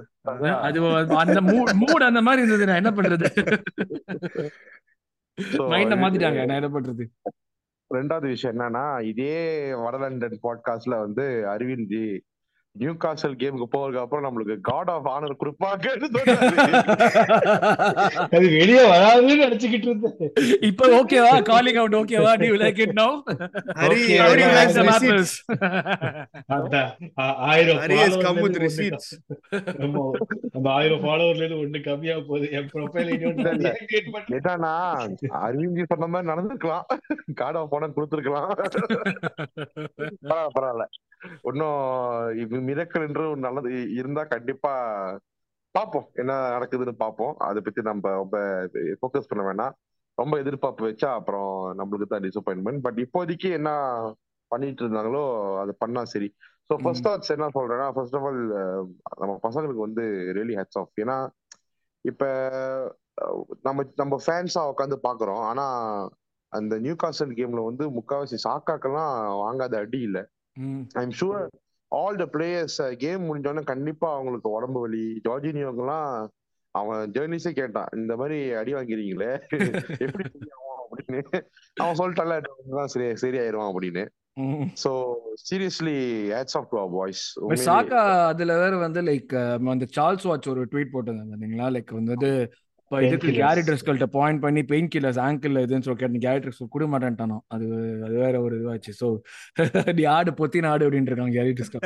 அது 0.66 0.78
அந்த 1.22 1.40
மூட் 1.80 2.08
அந்த 2.10 2.20
மாதிரி 2.26 2.42
இருந்தது. 2.42 2.69
நான் 2.70 2.80
என்ன 2.82 2.92
பண்றது? 2.98 3.26
மைண்ட 5.72 5.94
மாத்திட்டாங்க. 6.02 6.40
நான் 6.48 6.60
என்ன 6.60 6.70
பண்றது? 6.76 7.04
ரெண்டாவது 7.92 8.26
விஷயம் 8.26 8.58
என்னன்னா 8.58 9.02
இதே 9.02 9.36
வடலண்டன் 9.72 10.36
பாட்காஸ்ட்ல 10.42 10.98
வந்து 10.98 11.26
அரவிந்த் 11.46 11.86
ஜி 11.86 12.04
நியூ 12.76 12.92
காசல் 12.94 13.36
கேமுக்கு 13.36 13.66
போறதுக்கு 13.72 14.00
அப்புறம் 14.00 14.24
நம்மளுக்கு 14.24 14.54
காட் 14.60 14.90
ஆஃப் 14.90 15.08
ஆனர் 15.08 15.34
கொடுப்பாங்கன்னு 15.40 16.08
சொன்னாரு. 16.14 16.70
அது 18.34 18.46
வெளியே 18.54 18.84
வராதுன்னு 18.92 19.34
நினைச்சுக்கிட்டு 19.42 19.88
இருந்தேன். 19.88 20.32
இப்ப 20.60 20.88
ஓகேவா 20.98 21.42
காலிங் 21.42 21.74
அவுட் 21.74 21.94
ஓகேவா 21.94 22.32
to 22.42 22.48
like 22.62 22.80
it 22.84 22.94
now 23.00 23.10
Hari 23.82 24.00
ஆயிரம் 27.50 27.82
ஹரி 27.82 27.98
ஆயிரம் 30.72 31.02
ஃபாலோவர்ல 31.04 31.44
இருந்து 31.44 31.60
ஒண்ணு 31.62 31.84
கம்மியா 31.84 32.16
போகுது. 32.28 32.50
என் 32.50 32.70
ப்ரொஃபைல் 32.72 33.12
அரவிந்த் 35.42 35.78
ஜி 35.78 35.84
சொன்ன 35.92 36.06
மாதிரி 36.06 36.30
நடந்திருக்கலாம். 36.32 36.86
காட் 37.34 37.56
ஆஃப் 37.56 37.74
ஆனர் 37.74 37.96
கொடுத்துருக்கலாம். 37.98 38.50
பரவாயில்ல 40.30 40.46
பரவாயில்ல. 40.56 40.86
இன்னும் 41.50 42.66
மிரக்கல் 42.69 43.06
என்று 43.08 43.24
நல்லது 43.38 43.70
இருந்தா 44.00 44.22
கண்டிப்பா 44.26 44.72
பாப்போம் 45.74 46.08
என்ன 46.14 46.32
நடக்குதுன்னு 46.54 46.94
பாப்போம் 46.98 47.34
அதை 47.46 47.60
பத்தி 47.62 47.82
நம்ம 47.82 48.10
ரொம்ப 48.14 48.36
ஃபோக்கஸ் 49.00 49.28
பண்ண 49.30 49.42
வேணாம். 49.44 49.74
ரொம்ப 50.19 50.34
எதிர்பார்ப்பு 50.38 50.82
வச்சா 50.88 51.10
அப்புறம் 51.14 51.50
நம்மளுக்கு 51.78 52.06
தான் 52.06 52.24
டிசப்பாயின்மெண்ட் 52.24 52.82
பட் 52.82 52.98
இப்போதைக்கு 53.04 53.48
என்ன 53.50 53.70
பண்ணிட்டு 54.50 54.82
இருந்தாங்களோ 54.84 55.22
அது 55.62 55.72
பண்ணா 55.74 56.02
சரி. 56.04 56.28
ஸோ 56.70 56.74
ஃபர்ஸ்ட் 56.82 57.06
தாட்ஸ் 57.06 57.34
என்ன 57.34 57.46
சொல்றேன்னா 57.54 57.86
ஃபர்ஸ்ட் 57.94 58.16
ஆஃப் 58.16 58.26
ஆல் 58.26 58.40
நம்ம 59.20 59.32
பசங்களுக்கு 59.42 59.86
வந்து 59.86 60.04
ரியலி 60.32 60.56
ஹெட்ஸ் 60.58 60.78
ஆஃப் 60.78 61.00
ஏன்னா 61.00 61.16
இப்ப 62.04 62.22
நம்ம 63.62 63.80
நம்ம 63.94 64.14
ஃபேன்ஸா 64.24 64.62
உட்காந்து 64.70 64.96
பாக்குறோம் 65.02 65.42
ஆனா 65.42 65.64
அந்த 66.52 66.74
நியூ 66.78 66.94
காசல் 66.96 67.34
கேம்ல 67.34 67.60
வந்து 67.64 67.84
முக்காவாசி 67.98 68.38
சாக்காக்கெல்லாம் 68.44 69.12
வாங்காத 69.42 69.76
அடி 69.78 70.00
இல்ல. 70.00 70.19
I'm 71.00 71.14
sure 71.19 71.43
all 71.93 72.20
the 72.20 72.26
players 72.34 72.76
game 73.00 73.26
முடிஞ்சோடனே 73.28 73.64
கண்டிப்பா 73.70 74.08
அவங்களுக்கு 74.14 74.49
உடம்பு 74.50 74.81
வலி. 74.81 75.04
ஜார்ஜினியோக்கெல்லாம் 75.26 76.08
அவன் 76.75 77.00
ஜேர்னிஸே 77.14 77.52
கேட்டான் 77.52 77.90
இந்த 77.96 78.12
மாதிரி 78.16 78.38
அடி 78.60 78.72
வாங்கிறீங்களே 78.75 79.31
எப்படி 80.04 80.25
சரியாகும் 80.31 80.78
அப்படின்னு? 80.84 81.20
அவன் 81.76 81.99
சொல்லிட்டால 82.00 82.37
சரி 82.94 83.08
சரியாயிருவான் 83.22 83.70
அப்படின்னு. 83.70 84.04
So 84.82 84.90
seriously 85.43 85.96
hats 86.32 86.56
off 86.58 86.70
to 86.70 86.78
our 86.78 86.94
boys 86.94 87.25
Saka 87.66 88.00
அதுல 88.31 88.56
வேற 88.62 88.75
வந்து 88.84 89.00
லைக் 89.10 89.34
அந்த 89.72 89.88
சார்ல்ஸ் 89.98 90.28
வாட்ச் 90.31 90.52
ஒரு 90.52 90.62
ட்வீட் 90.72 90.94
போட்டிருந்தாங்க 90.94 91.34
பாத்தீங்களா? 91.34 91.69
லைக் 91.76 91.93
வந்து 92.00 92.31
இப்போ 92.92 93.04
இதுக்கு 93.04 93.26
Painkillers. 93.26 93.42
கேரி 93.42 93.60
ட்ரெஸ்கள்கிட்ட 93.66 94.06
பாயிண்ட் 94.14 94.40
பண்ணி 94.42 94.62
பெயின் 94.70 94.88
கில்லர்ஸ் 94.92 95.20
ஆங்கிள் 95.26 95.54
இதுன்னு 95.60 95.84
சொல்லி 95.84 96.00
கேட்டு 96.00 96.18
கேரி 96.24 96.40
ட்ரெஸ் 96.42 96.58
கொடுக்க 96.64 96.88
மாட்டேன்ட்டானோ? 96.92 97.36
அது 97.54 97.66
அது 98.06 98.14
வேற 98.18 98.34
ஒரு 98.46 98.54
இதுவாச்சு. 98.58 98.92
ஸோ 98.98 99.06
நீ 99.96 100.02
ஆடு 100.12 100.32
பொத்தி 100.40 100.60
நாடு 100.66 100.84
அப்படின்னு 100.86 101.10
இருக்காங்க 101.10 101.34
கேரி 101.38 101.52
ட்ரெஸ்கள் 101.54 101.80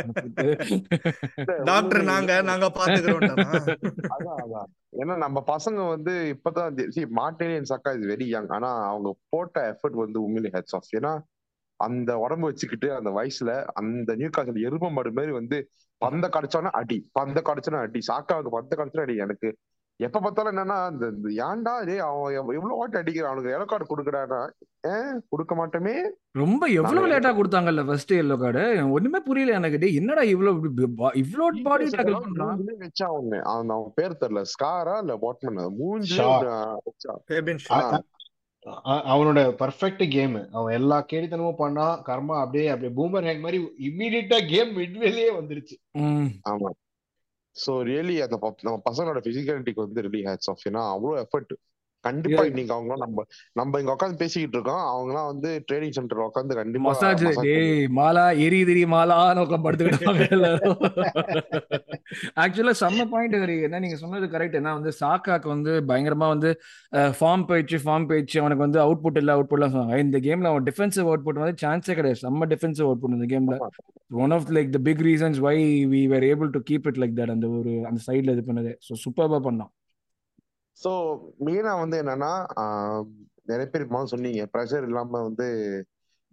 டாக்டர் 1.69 2.03
நாங்க 2.11 2.41
நாங்க 2.51 2.69
பாத்துக்கிறோம் 2.79 3.23
ஏன்னா 5.01 5.15
நம்ம 5.23 5.39
பசங்க 5.49 5.81
வந்து 5.89 6.13
இப்பதான் 6.35 6.77
மார்டேனியன் 7.19 7.71
சக்கா 7.71 7.93
இது 7.97 8.11
வெரி 8.13 8.27
யங் 8.29 8.51
ஆனா 8.57 8.71
அவங்க 8.91 9.09
போட்ட 9.33 9.65
எஃபர்ட் 9.73 9.99
வந்து 10.03 10.19
உண்மையிலே 10.25 10.53
ஹெட்ஸ் 10.55 10.77
ஆஃப் 10.79 10.93
ஏன்னா 10.99 11.13
அந்த 11.81 12.11
உடம்பு 12.25 12.49
வச்சுக்கிட்டு 12.51 12.89
அந்த 12.99 13.11
வயசுல 13.17 13.51
அந்த 13.81 14.11
நியூ 14.21 14.31
காசல் 14.31 14.65
எரும 14.67 14.91
மாடு 14.93 15.13
மாதிரி 15.19 15.35
வந்து 15.39 15.59
பந்த 16.01 16.27
கடிச்சோன்னா 16.35 16.73
அடி 16.81 16.99
பந்த 17.19 17.39
கடிச்சோன்னா 17.49 17.83
அடி 17.87 18.01
சாக்காவுக்கு 18.09 18.57
பந்த 18.57 18.73
கடிச்சோன்னா 18.79 19.07
அடி. 19.09 19.17
எனக்கு 19.27 19.49
எப்ப 19.99 20.21
பார்த்தாலும் 20.21 20.57
என்னன்னா 20.57 20.91
இந்த 20.91 21.29
ஏன்டா 21.45 21.85
டேய் 21.85 21.99
அவன் 21.99 22.33
எவ்- 22.33 22.55
எவ்வளவு 22.55 22.77
வாட்டி 22.77 22.99
அடிக்கிறான்? 22.99 23.23
அவனுக்கு 23.23 23.51
எலோ 23.51 23.65
கார்டு 23.65 23.97
கொடுக்குறானா? 23.97 24.51
ஏன் 24.81 25.27
கொடுக்க 25.29 25.55
மாட்டோமே. 25.55 26.09
ரொம்ப 26.31 26.67
எவ்வளவு 26.67 27.07
லேட்டா 27.07 27.37
கொடுத்தாங்கல்ல 27.37 27.87
ஃபர்ஸ்ட் 27.87 28.13
எல்லோ 28.13 28.39
கார்டு 28.39 28.91
ஒண்ணுமே 28.91 29.19
புரியல 29.21 29.53
எனக்கு. 29.53 29.79
டேய் 29.79 29.97
என்னடா 29.97 30.23
இவ்வளவு 30.23 30.69
இவ்வளோ 31.15 31.63
பாடி 31.63 31.85
டேக்கிள் 31.85 32.21
பண்றான்? 32.21 32.57
வச்சா 32.79 33.13
ஒண்ணு. 33.21 33.41
அவன் 33.43 33.69
அவன் 33.69 33.93
பேர் 33.95 34.17
தெரியல. 34.21 34.43
ஸ்காரா 34.61 34.97
இல்ல. 34.99 35.17
ஷா. 37.57 38.03
அ- 38.87 39.03
அவனோட 39.07 39.55
பர்ஃபெக்ட் 39.59 40.11
கேம் 40.11 40.49
அவன் 40.53 40.75
எல்லா 40.75 41.05
கேடித்தனமும் 41.13 41.57
பண்ணா 41.57 42.03
கர்மா 42.03 42.41
அப்படியே 42.41 42.69
அப்படியே 42.69 42.93
பூமர் 42.97 43.33
ஹேக் 43.33 43.41
மாதிரி 43.41 43.73
இம்மீடியட்டா 43.79 44.47
கேம் 44.49 44.77
மிட்வேலயே 44.77 45.31
வந்துருச்சு. 45.41 46.01
ஆமா. 46.49 46.69
சோ 47.57 47.73
ரியலி 47.89 48.17
அந்த 48.23 48.37
நம்ம 48.63 48.79
பசங்களோட 48.89 49.21
பிசிகாலிட்டிக்கு 49.27 49.85
வந்து 49.85 50.05
ரியலி 50.07 50.23
ஹேட்ஸ் 50.29 50.51
ஆஃப் 50.53 50.65
ஏன்னா 50.67 50.83
அவ்வளோ 50.95 51.15
எஃபர்ட் 51.23 51.55
கண்டிப்பா. 52.05 52.43
இன்னைக்கு 52.49 52.73
அவங்க 52.75 52.95
நம்ம 53.03 53.23
நம்ம 53.57 53.79
இங்க 53.81 53.93
உட்காந்து 53.95 54.19
பேசிக்கிட்டு 54.21 54.57
இருக்கோம். 54.59 54.83
அவங்க 54.91 55.11
எல்லாம் 55.13 55.29
வந்து 55.31 55.51
ட்ரைனிங் 55.69 55.95
சென்டர்ல 55.97 56.27
உட்காந்து 56.29 56.57
கண்டிப்பா 56.59 56.85
மசாஜ் 56.87 57.25
டேய் 57.39 57.71
மாலா 57.99 58.25
எரி 58.45 58.61
திரி 58.69 58.83
மாலா 58.95 59.17
நோக்கம் 59.39 59.65
படுத்துக்கிட்டாங்க 59.65 60.25
ஆக்சுவலா 62.43 62.75
செம்ம 62.83 63.07
பாயிண்ட் 63.13 63.37
ஹரி 63.43 63.57
என்ன 63.67 63.81
நீங்க 63.85 63.99
சொன்னது 64.03 64.29
கரெக்ட் 64.35 64.59
என்ன 64.61 64.75
வந்து 64.79 64.93
சாக்காக்கு 65.01 65.49
வந்து 65.55 65.73
பயங்கரமா 65.91 66.29
வந்து 66.35 66.51
ஃபார்ம் 67.19 67.47
போயிடுச்சு 67.49 67.79
ஃபார்ம் 67.85 68.09
போயிடுச்சு. 68.11 68.37
அவனுக்கு 68.43 68.67
வந்து 68.67 68.81
அவுட்புட் 68.85 69.21
இல்ல 69.23 69.35
அவுட்புட்லாம் 69.37 69.75
சொன்னாங்க. 69.75 69.99
இந்த 70.07 70.21
கேம்ல 70.27 70.51
அவன் 70.53 70.67
டிஃபென்சிவ் 70.69 71.09
அவுட்புட் 71.11 71.43
வந்து 71.43 71.63
சான்ஸே 71.65 71.97
கிடையாது. 71.99 72.21
செம்ம 72.25 72.49
டிஃபென்சிவ் 72.55 72.89
அவுட்புட் 72.89 73.17
இந்த 73.19 73.29
கேம்ல. 73.35 73.57
One 74.25 74.35
of 74.37 74.53
like 74.57 74.71
the 74.77 74.81
big 74.89 75.03
reasons 75.09 75.41
why 75.47 75.57
we 75.93 76.03
were 76.15 76.27
able 76.31 76.51
to 76.57 76.63
keep 76.71 76.89
it 76.91 77.01
like 77.03 77.17
that 77.21 77.35
அந்த 77.37 77.49
ஒரு 77.59 77.75
அந்த 77.91 78.01
சைடுல 78.09 78.37
இது 78.37 78.45
பண்ணது. 78.51 78.73
ஸோ 78.87 78.95
சூப்பர்பா 79.05 79.41
பண்ணான். 79.49 79.73
சோ 80.85 80.91
மெயினா 81.45 81.79
வந்து 81.79 81.97
என்னன்னா 82.03 82.33
நிறைய 83.45 83.67
பேர் 83.71 83.83
இப்போ 83.83 84.07
சொன்னீங்க. 84.07 84.49
ப்ரெஷர் 84.53 84.83
இல்லாம 84.83 85.23
வந்து 85.23 85.47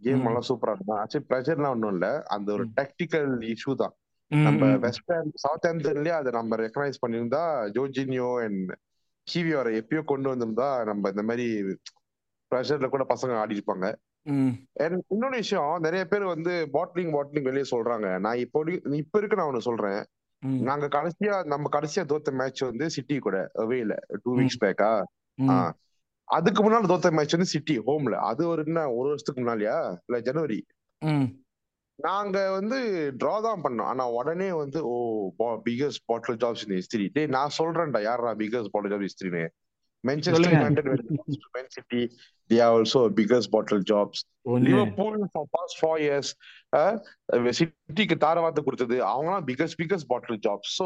கேம். 0.01 0.25
எல்லாம் 0.25 0.47
சூப்பரா 0.47 0.73
இருக்கும்? 0.73 0.97
ஆக்சுவலி 1.01 1.27
ப்ரெஷர்லாம் 1.29 1.69
ஒன்றும் 1.69 1.93
இல்ல. 1.93 2.07
அந்த 2.27 2.53
ஒரு. 2.53 2.63
டெக்டிக்கல் 2.79 3.29
இஷ்யூ 3.51 3.73
தான். 3.75 3.93
நம்ம 4.31 4.65
ம், 4.65 4.79
வெஸ்ட் 4.79 5.11
சவுத் 5.35 5.65
ஆம்டன்லயே 5.65 6.13
அதை 6.19 6.31
நம்ம 6.31 6.55
ரெக்கனைஸ் 6.55 7.01
பண்ணியிருந்தா 7.03 7.41
ஜோர்ஜினியோ 7.75 8.29
அண்ட் 8.43 8.71
கிவியோரை 9.27 9.71
எப்பயோ 9.79 10.03
கொண்டு 10.03 10.27
வந்திருந்தா 10.31 10.83
நம்ம 10.83 11.09
இந்த 11.09 11.23
மாதிரி 11.23 11.45
ப்ரெஷர்ல 12.51 12.89
கூட 12.89 13.03
பசங்க 13.09 13.35
ஆடி 13.35 13.55
இருப்பாங்க. 13.57 13.87
இன்னொரு 15.09 15.35
விஷயம் 15.35 15.81
நிறைய 15.81 16.07
பேர் 16.07 16.23
வந்து 16.23 16.69
பாட்லிங் 16.73 17.13
பாட்லிங் 17.15 17.41
வெளியே 17.41 17.65
சொல்றாங்க. 17.71 18.19
நான் 18.19 18.37
இப்போ 18.37 18.59
இப்ப 18.95 19.17
இருக்கு 19.17 19.35
நான் 19.35 19.51
ஒண்ணு 19.51 19.67
சொல்றேன். 19.69 20.01
நாங்க 20.67 20.85
கடைசியா 20.89 21.35
நம்ம 21.45 21.69
கடைசியா 21.71 22.03
தோத்த 22.05 22.31
மேட்ச் 22.39 22.61
வந்து 22.63 22.85
சிட்டி 22.95 23.15
கூட 23.19 23.37
அவேல 23.61 23.93
டூ. 24.21 24.29
வீக்ஸ் 24.39 24.61
பேக்கா. 24.63 24.91
அதுக்கு 26.27 26.61
முன்னாடி 26.63 26.87
தோத்த 26.89 27.11
மேட்ச் 27.11 27.35
வந்து 27.35 27.53
சிட்டி 27.53 27.75
ஹோம்ல 27.87 28.17
அது 28.27 28.43
ஒரு 28.47 28.61
என்ன 28.65 28.81
ஒரு 28.93 29.07
வருஷத்துக்கு 29.09 29.41
முன்னாடியா 29.41 29.75
இல்ல 29.99 30.19
ஜனவரி 30.27 30.59
நாங்க 31.99 32.37
வந்து 32.51 32.77
டிரா 33.19 33.33
தான் 33.41 33.63
பண்ணோம். 33.63 33.89
ஆனா 33.91 34.03
உடனே 34.11 34.47
வந்து 34.53 34.79
ஓ 34.87 34.95
biggest 35.65 36.03
bottle 36.05 36.39
jobs 36.39 36.63
in 36.65 36.75
history 36.77 37.07
டேய் 37.13 37.33
நான் 37.35 37.57
சொல்றேன்டா 37.57 38.01
யாரா 38.01 38.31
பிகஸ்ட் 38.39 38.73
பாட்டில் 38.73 38.93
ஜாப் 38.93 39.05
ஹிஸ்டரின்னு 39.07 39.43
Manchester. 40.09 40.51
United 40.59 40.85
when 40.91 41.01
it 41.03 41.09
comes 41.17 41.37
to 41.43 41.49
Man 41.55 41.67
City. 41.77 42.03
They 42.49 42.59
are 42.63 42.71
also 42.77 42.99
biggest 43.19 43.47
bottle 43.53 43.81
jobs. 43.91 44.17
ஒண்ணு. 44.53 44.65
Liverpool 44.69 45.13
for 45.35 45.43
past 45.55 45.73
four 45.81 45.95
years 46.05 46.29
சிட்டிக்கு 47.57 48.15
தாரவாத்து 48.23 48.61
கொடுத்தது. 48.65 48.95
அவங்கலாம் 49.09 49.45
biggest 49.49 49.77
biggest 49.81 50.07
bottle 50.11 50.39
jobs 50.45 50.73
so 50.79 50.85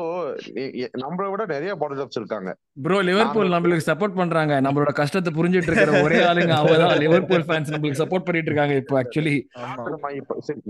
நம்மளை 1.04 1.30
விட 1.34 1.46
நிறைய 1.54 1.72
பாட்டில் 1.82 2.00
ஜாப்ஸ் 2.02 2.20
இருக்காங்க. 2.22 2.52
ப்ரோ 2.86 2.98
லிவர்பூல் 3.10 3.54
நம்மளுக்கு 3.56 3.88
சப்போர்ட் 3.90 4.20
பண்றாங்க. 4.22 4.54
நம்மளோட 4.68 4.94
கஷ்டத்தை 5.02 5.34
புரிஞ்சிட்டு 5.40 5.72
இருக்கிற 5.72 6.04
ஒரே 6.08 6.20
ஆளுங்க 6.30 6.54
அவங்கதான் 6.60 7.04
லிவர்பூல் 7.06 7.48
ஃபேன்ஸ் 7.50 7.74
நம்மளுக்கு 7.76 8.02
சப்போர்ட் 8.04 8.28
பண்ணிட்டு 8.30 8.52
இருக்காங்க 8.52 8.76
இப்போ 8.84 8.96
ஆக்சுவலி 9.04 9.36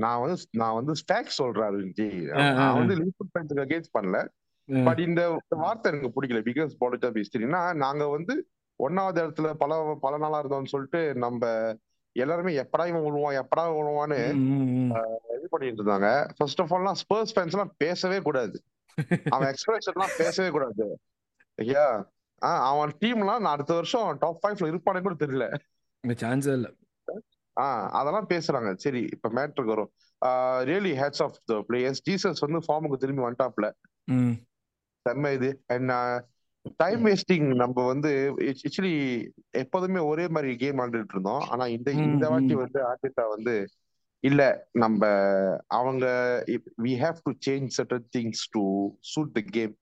நான் 0.06 0.20
வந்து 0.24 0.38
நான் 0.64 0.78
வந்து 0.80 0.96
ஸ்டாக் 1.04 1.38
சொல்றேன் 1.42 1.78
நான். 2.42 2.76
வந்து 2.80 2.94
லிவர்பூல் 3.02 3.32
ஃபேன்ஸுக்கு 3.34 3.66
அகேன்ஸ்ட் 3.68 3.96
பண்ணல. 4.00 4.20
பட் 4.86 5.00
இந்த 5.00 5.22
வார்த்தை 5.50 5.92
எனக்கு 5.92 6.22
பிடிக்கல. 6.22 6.42
பிகாஸ் 6.50 6.74
பாலிட் 6.80 7.06
ஆஃப் 7.06 7.18
ஹிஸ்டரினா 7.18 7.76
நாங்க 7.76 8.08
வந்து 8.08 8.36
ஒன்னாவது 8.80 9.20
இடத்துல 9.24 9.54
பல 9.54 9.98
பல 10.02 10.18
நாளா 10.18 10.44
இருந்தோம்னு 10.44 10.66
சொல்லிட்டு 10.66 11.16
நம்ம 11.16 11.44
எல்லாருமே 12.16 12.54
எப்படா 12.56 12.86
இவன் 12.88 13.06
விழுவான் 13.06 13.40
எப்படா 13.42 13.64
விழுவான்னு 13.78 14.20
இது 15.36 15.48
பண்ணிட்டு 15.50 15.84
இருந்தாங்க. 15.84 16.08
ஃபர்ஸ்ட் 16.38 16.62
ஆஃப் 16.62 16.74
ஆல்லாம் 16.74 17.00
ஸ்பர்ஸ் 17.02 17.34
ஃபேன்ஸ் 17.36 17.56
எல்லாம் 17.56 17.74
பேசவே 17.78 18.20
கூடாது. 18.22 18.58
அவன் 19.36 19.48
எக்ஸ்பிரஷன் 19.48 19.94
எல்லாம் 19.94 20.16
பேசவே 20.18 20.50
கூடாது. 20.50 20.86
ஐயா 21.56 21.86
ஆஹ் 22.42 22.64
அவன் 22.72 22.92
டீம்லாம் 23.00 23.40
நான் 23.40 23.46
அடுத்த 23.46 23.74
வருஷம் 23.74 24.18
டாப் 24.20 24.40
ஃபைவ்ல 24.42 24.72
இருப்பானே 24.72 25.02
கூட 25.02 25.16
தெரியல. 25.26 25.46
சான்ஸே 26.04 26.54
இல்ல. 26.54 26.68
ஆஹ் 27.58 27.88
அதெல்லாம் 28.00 28.28
பேசுறாங்க. 28.30 28.76
சரி 28.76 29.02
இப்ப 29.12 29.30
மேட்ருக்கு 29.30 29.74
வரும். 29.74 29.92
Really 30.70 30.94
hats 31.00 31.24
off 31.24 31.38
the 31.46 31.56
players 31.70 32.04
Jesus 32.10 32.44
வந்து 32.46 32.62
ஃபார்முக்கு 32.68 32.98
திரும்பி 32.98 33.24
வந்துட்டாப்ல 33.24 33.68
ம் 35.10 35.24
செம்ம 35.24 35.34
இது 35.34 35.50
அண்ட் 35.68 35.94
டைம் 36.80 37.02
வேஸ்டிங் 37.06 37.48
நம்ம 37.56 37.86
வந்து 37.88 38.12
ஆக்சுவலி 38.46 38.96
எப்போதுமே 39.58 40.00
ஒரே 40.04 40.28
மாதிரி 40.28 40.56
கேம் 40.58 40.80
ஆடிட்டு 40.80 41.16
இருந்தோம். 41.16 41.44
ஆனா 41.50 41.66
இந்த 41.76 41.90
இந்த 42.02 42.26
வாட்டி. 42.30 42.56
வந்து 42.64 42.80
ஆர்டிட்டா 42.90 43.26
வந்து 43.36 43.54
இல்ல 44.24 44.42
நம்ம 44.74 45.02
அவங்க 45.78 46.06
we 46.84 46.94
have 47.02 47.20
to 47.26 47.34
change 47.48 47.76
certain 47.78 48.08
things 48.16 48.46
to 48.52 48.64
suit 49.12 49.36
the 49.36 49.44
game 49.50 49.76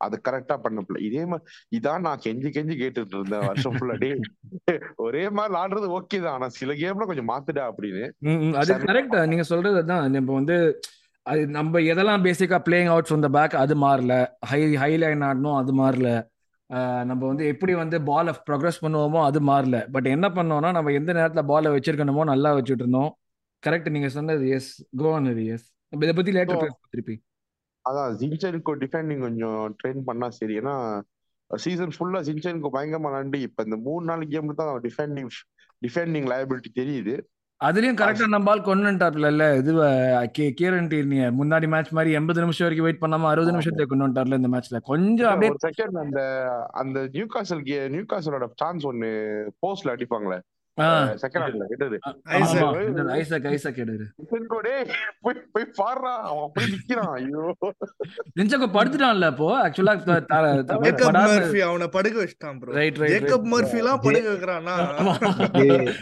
அது 0.00 0.16
கரெக்டா 0.26 0.56
பண்ணப்பல 0.62 1.00
இதே 1.06 1.22
மாதிரி 1.26 1.46
இதான் 1.76 2.04
நான் 2.06 2.22
கெஞ்சி 2.24 2.50
கெஞ்சி 2.50 2.74
கேட்டுட்டு 2.76 3.16
இருந்தேன் 3.16 3.46
வருஷம் 3.46 3.74
ஃபுல்லா 3.74 3.96
டே 3.98 4.10
ஒரே 4.98 5.24
மாதிரி 5.30 5.58
ஆடுறது 5.62 5.88
ஓகே 5.98 6.18
தான். 6.20 6.36
ஆனா 6.36 6.48
சில 6.58 6.72
கேம்ல 6.74 7.06
கொஞ்சம் 7.06 7.30
மாத்துடா 7.30 7.64
அப்படின்னு. 7.70 8.04
அது. 8.60 8.72
கரெக்ட் 8.86 9.16
நீங்க 9.26 9.44
சொல்றது 9.44 9.82
தான் 9.84 10.06
நம்ம 10.12 10.32
வந்து 10.34 10.56
அது 11.30 11.42
நம்ம 11.56 11.80
எதெல்லாம் 11.92 12.24
பேசிக்கா 12.26 12.58
playing 12.66 12.90
out 12.92 13.08
from 13.08 13.24
the 13.24 13.28
back 13.36 13.54
அது 13.62 13.74
மாறல. 13.84 14.14
ஹை 14.50 14.60
ஹை 14.82 14.92
லைன் 15.02 15.24
ஆடணும் 15.28 15.58
அது 15.60 15.72
மாறல. 15.80 16.08
நம்ம 17.10 17.20
வந்து 17.30 17.44
எப்படி 17.52 17.72
வந்து 17.80 17.96
பாலை 18.08 18.32
ப்ரோக்ரஸ் 18.48 18.82
பண்ணுவோமோ 18.84 19.20
அது 19.28 19.38
மாறல. 19.50 19.76
பட் 19.94 20.08
என்ன 20.14 20.26
பண்ணோம்னா 20.36 20.70
நம்ம 20.76 20.92
எந்த 20.98 21.10
நேரத்துல 21.18 21.42
பாலை 21.52 21.70
வச்சிருக்கணுமோ 21.76 22.24
நல்லா 22.32 22.50
வச்சுட்டு 22.58 22.84
இருந்தோம் 22.84 23.10
கரெக்ட் 23.62 23.94
நீங்க 23.94 24.08
சொன்னது 24.16 24.44
எஸ் 24.56 24.70
கோவன் 25.02 25.26
எஸ் 25.54 25.66
நம்ம 25.92 26.04
இதை 26.06 26.14
பத்தி 26.18 26.32
லேட்டர் 26.36 26.62
பேசுவோம் 26.62 26.92
திருப்பி. 26.94 27.14
அதான் 27.84 28.14
ஜின்சனுக்கு 28.20 28.72
டிஃபெண்டிங் 28.82 29.22
கொஞ்சம் 29.26 29.60
ட்ரெயின் 29.80 30.02
பண்ணா 30.08 30.26
சரி. 30.38 30.54
ஏன்னா 30.60 30.74
சீசன் 31.50 31.94
ஃபுல்லா 31.94 32.20
ஜின்சனுக்கு 32.26 32.70
பயங்கரமா 32.76 33.10
நண்டி. 33.16 33.38
இப்ப 33.48 33.64
இந்த 33.68 33.76
மூணு 33.86 34.04
நாலு 34.10 34.24
கேம்ல 34.34 34.54
தான் 34.60 34.72
டிஃபெண்டிங் 34.86 35.30
டிஃபெண்டிங் 35.82 36.28
லயபிலிட்டி 36.32 36.70
தெரியுது. 36.80 37.14
அதுலயும் 37.60 37.96
கரெக்டா 37.96 38.26
நம்ம 38.26 38.50
ஆள் 38.50 38.60
கொண்டு 38.60 38.86
வந்துட்டாப்ல 38.86 39.26
இல்ல 39.26 39.46
இது 39.54 39.72
கீரன் 40.52 40.88
டீர்னிய 40.88 41.24
முன்னாடி 41.30 41.66
மேட்ச் 41.68 41.90
மாதிரி 41.90 42.10
எண்பது 42.12 42.40
நிமிஷம் 42.40 42.66
வரைக்கும் 42.66 42.86
வெயிட் 42.86 43.02
பண்ணாம 43.02 43.28
அறுபது 43.30 43.52
நிமிஷத்துல 43.52 43.86
கொண்டு 43.86 44.04
வந்துட்டார்ல 44.04 44.34
இந்த 44.34 44.48
மேட்ச்ல 44.48 44.80
கொஞ்சம் 44.82 45.32
அப்படியே 45.32 45.52
செகண்ட் 45.66 45.98
அந்த 45.98 46.20
அந்த 46.72 47.00
நியூ 47.12 47.26
காசல் 47.26 47.62
நியூ 47.88 48.04
காசலோட 48.04 48.48
சான்ஸ் 48.54 48.86
ஒன்னு 48.86 49.10
போஸ்ட்ல 49.60 49.94
அடிப்பாங்களே. 49.96 50.38
அவன் 50.78 51.18
படுத்துட்டான்ல 58.74 59.26
அப்போ? 59.26 59.46
ஆக்சுவலா 59.60 59.94
ஜேக்கப் 60.84 61.16
மர்ஃபி 61.28 61.60
அவனை 61.60 61.88
படுக்க 61.88 62.16
வச்சிட்டான் 62.20 62.58
bro 62.60 62.72
Right, 62.72 62.96
right, 62.96 63.12
Jacob. 63.14 63.46
Murphy 63.54 63.78
எல்லாம் 63.78 64.00
படுக்க 64.00 64.28
வைக்கிறானா 64.30 64.76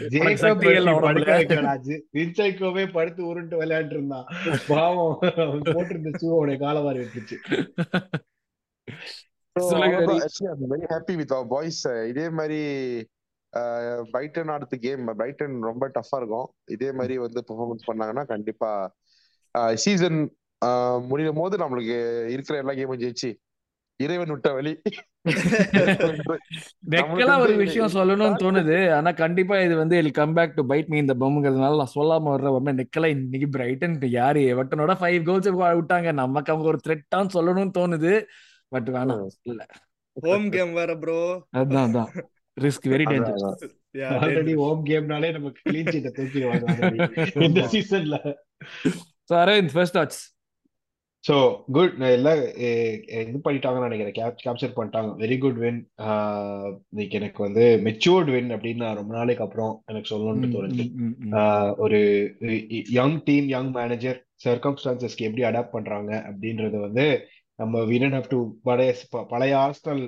ஜேக்கப். 0.07 0.63
படுக்க 1.07 1.31
வைக்கலாச்சு 1.33 1.97
வின்சைக்கோவே 2.13 2.85
படுத்து 2.91 3.21
உருண்டு 3.27 3.55
விளையாண்டு 3.61 3.91
இருந்தான் 3.91 4.25
பாவம் 4.67 5.13
அவன் 5.43 5.65
போட்டிருந்த 5.69 6.11
ஷூ 6.19 6.27
அவனுடைய 6.31 6.59
கால 6.59 6.79
வாரி 6.79 6.99
விட்டுருச்சு. 6.99 7.37
சொல்லுங்க, 9.55 9.97
Hari. 10.01 10.17
Very 10.69 10.85
happy 10.91 11.13
with 11.15 11.33
our 11.33 11.47
boys 11.47 11.79
இதே 12.07 12.29
மாதிரி 12.29 12.59
பிரைட்டன் 14.11 14.47
அடுத்த 14.47 14.77
கேம் 14.77 15.15
பிரைட்டன் 15.19 15.61
ரொம்ப 15.61 15.91
டஃபா 15.95 16.17
இருக்கும். 16.17 16.47
இதே 16.75 16.91
மாதிரி 16.91 17.17
வந்து 17.17 17.43
பெர்ஃபார்மன்ஸ் 17.47 17.89
பண்ணாங்கன்னா 17.89 18.25
கண்டிப்பா 18.33 18.95
சீசன் 19.83 20.19
முடியும் 21.11 21.35
போது 21.35 21.57
நம்மளுக்கு 21.57 22.25
இருக்கிற 22.33 22.55
எல்லா 22.61 22.73
கேமும் 22.79 23.01
ஜெயிச்சு 23.03 23.29
இறைவன் 23.99 24.27
விட்ட 24.27 24.53
வழி. 24.53 24.81
ஒரு 27.43 27.55
விஷயம் 27.61 27.93
சொல்லணும்னு 27.95 28.41
தோணுது. 28.43 28.77
ஆனா 28.97 29.11
கண்டிப்பா 29.21 29.55
இது 29.65 29.75
வந்து 29.75 29.95
will 30.01 30.11
come 30.11 30.33
back 30.37 30.55
to 30.55 30.63
bite 30.69 30.89
me 30.91 30.97
இந்த 30.97 31.15
பம்ங்கிறதுனால 31.23 31.79
நான் 31.81 31.95
சொல்லாம 31.95 32.29
வர்ற 32.33 32.47
உடனே 32.57 32.73
நெக்கலா. 32.79 33.09
இன்னைக்கு 33.15 33.47
பிரைட்டன் 33.55 33.97
யாரு? 34.19 34.41
எவட்டனோட 34.53 34.93
ஃபைவ் 35.01 35.19
கோல்ஸ் 35.29 35.49
விட்டாங்க. 35.79 36.11
நமக்கு 36.21 36.53
அவங்க 36.53 36.69
ஒரு 36.73 36.79
த்ரெட்டான்னு 36.87 37.35
சொல்லணும்னு 37.37 37.77
தோணுது. 37.79 38.13
பட் 38.71 38.89
வேணாம். 38.95 39.25
இல்ல. 39.51 39.65
ஹோம் 40.17 40.49
கேம் 40.49 40.73
வேற 40.73 40.97
ப்ரோ 40.97 41.19
அதான் 41.57 41.87
அதான். 41.87 42.11
ரிஸ்க் 42.59 42.87
வெரி 42.87 43.05
அதான், 43.05 43.13
டேஞ்சர் 43.17 43.37
அதான். 43.41 44.17
ஆல்ரெடி 44.19 44.55
ஹோம் 44.59 44.81
கேம்னாலே 44.87 45.29
நமக்கு 45.35 45.61
கிளீன் 45.65 45.93
சீட்டை 45.93 46.11
தூக்கிடுவாங்க 46.17 47.05
இந்த 47.45 47.61
சீசன்ல 47.71 48.17
so 49.29 49.35
Aravind 49.39 49.73
first 49.73 49.97
thoughts 49.97 50.21
so 51.23 51.35
good 51.71 51.95
எல்லாம் 52.07 52.41
இது 53.21 53.39
பண்ணிட்டாங்கன்னு 53.45 53.87
நினைக்கிறேன். 53.87 54.15
கேப் 54.15 54.37
கேப்சர் 54.43 54.75
பண்ணிட்டாங்க. 54.75 55.09
வெரி 55.21 55.37
குட் 55.37 55.59
வின் 55.59 55.79
இன்னைக்கு 56.91 57.17
எனக்கு 57.19 57.39
வந்து 57.43 57.65
மெச்சூர்ட் 57.87 58.29
வின் 58.33 58.51
அப்படின்னு 58.55 58.83
நான் 58.83 58.99
ரொம்ப 58.99 59.13
நாளைக்கு 59.15 59.43
அப்புறம் 59.45 59.73
எனக்கு 59.87 60.11
சொல்லணும்னு 60.11 60.49
தோணுச்சு. 60.53 60.85
ஆஹ் 61.39 61.71
ஒரு 61.77 61.99
யங் 62.93 63.17
டீம் 63.27 63.49
யங் 63.49 63.71
மேனேஜர் 63.71 64.19
சர்க்கம்ஸ்டான்சஸ்க்கு 64.45 65.27
எப்படி 65.27 65.45
அடாப்ட் 65.45 65.75
பண்றாங்க 65.75 66.11
அப்படின்றது 66.29 66.79
வந்து 66.79 67.05
நம்ம 67.59 67.81
we 67.89 67.95
don't 68.01 68.15
have 68.17 68.29
to 68.33 68.39
பழைய 68.67 68.91
பழைய 69.31 69.53
ஆர்ஸ்டல் 69.63 70.01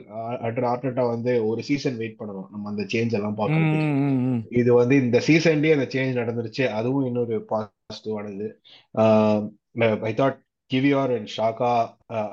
ஆர்டட்டா 0.71 1.03
வந்து 1.13 1.31
ஒரு 1.49 1.61
சீசன் 1.69 1.97
வெயிட் 2.01 2.19
பண்ணணும். 2.19 2.47
நம்ம 2.53 2.69
அந்த 2.71 2.83
சேஞ்ச் 2.93 3.15
எல்லாம் 3.19 3.37
பார்க்கறதுக்கு. 3.39 3.89
இது 4.61 4.71
வந்து 4.81 4.95
இந்த 5.05 5.19
சீசன்லயே 5.27 5.75
அந்த 5.77 5.87
சேஞ்ச் 5.95 6.21
நடந்துருச்சு. 6.21 6.63
அதுவும் 6.79 7.07
இன்னொரு 7.09 7.37
பாசிட்டிவானது 7.51 8.47
I 10.09 10.13
thought 10.21 10.39
Kiwior 10.71 11.13
and 11.17 11.29
Saka 11.37 11.73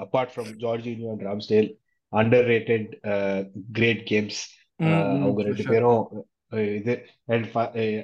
apart 0.05 0.33
from 0.35 0.53
Jorginho 0.65 1.11
and 1.15 1.27
Ramsdale 1.29 1.69
underrated 2.55 2.89
great 3.79 4.03
games 4.13 4.41
அவங்க 5.23 5.41
ரெண்டு 5.49 5.65
பேரும் 5.73 6.03
இது 6.79 6.93
and 7.35 7.47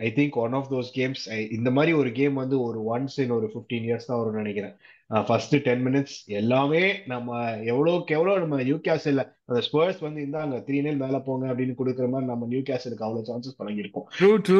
I 0.06 0.10
think 0.18 0.36
one 0.44 0.56
of 0.58 0.70
those 0.72 0.90
games 0.96 1.22
இந்த 1.58 1.70
மாதிரி 1.76 1.92
ஒரு 2.00 2.10
கேம் 2.18 2.34
வந்து 2.42 2.56
ஒரு 2.68 2.80
ஒன்ஸ் 2.94 3.16
இன் 3.24 3.36
ஒரு 3.36 3.46
ஃபிஃப்டீன் 3.52 3.86
இயர்ஸ் 3.88 4.08
தான் 4.08 4.20
வரும்னு 4.20 4.42
நினைக்கிறேன். 4.42 4.74
ஃபர்ஸ்ட் 5.10 5.54
டென் 5.64 5.82
மினிட்ஸ் 5.86 6.14
எல்லாமே 6.32 6.82
நம்ம 7.06 7.30
எவ்வளோக்கு 7.64 8.14
எவ்வளோ 8.16 8.34
நம்ம 8.38 8.60
நியூ 8.62 8.76
கேசல்ல 8.84 9.22
அந்த 9.48 9.60
ஸ்பர்ஸ் 9.60 9.98
வந்து 10.00 10.20
இந்தாங்க 10.22 10.58
த்ரீ 10.66 10.76
நேல் 10.82 11.00
மேல 11.02 11.18
போங்க 11.18 11.44
அப்படின்னு 11.50 11.74
கொடுக்குற 11.78 12.06
மாதிரி 12.08 12.30
நம்ம 12.30 12.46
நியூ 12.46 12.60
கேசலுக்கு 12.60 13.04
அவ்வளோ 13.06 13.24
சான்சஸ் 13.28 13.58
பழகிருக்கோம் 13.58 14.06
ட்ரூ 14.16 14.30
ட்ரூ 14.46 14.58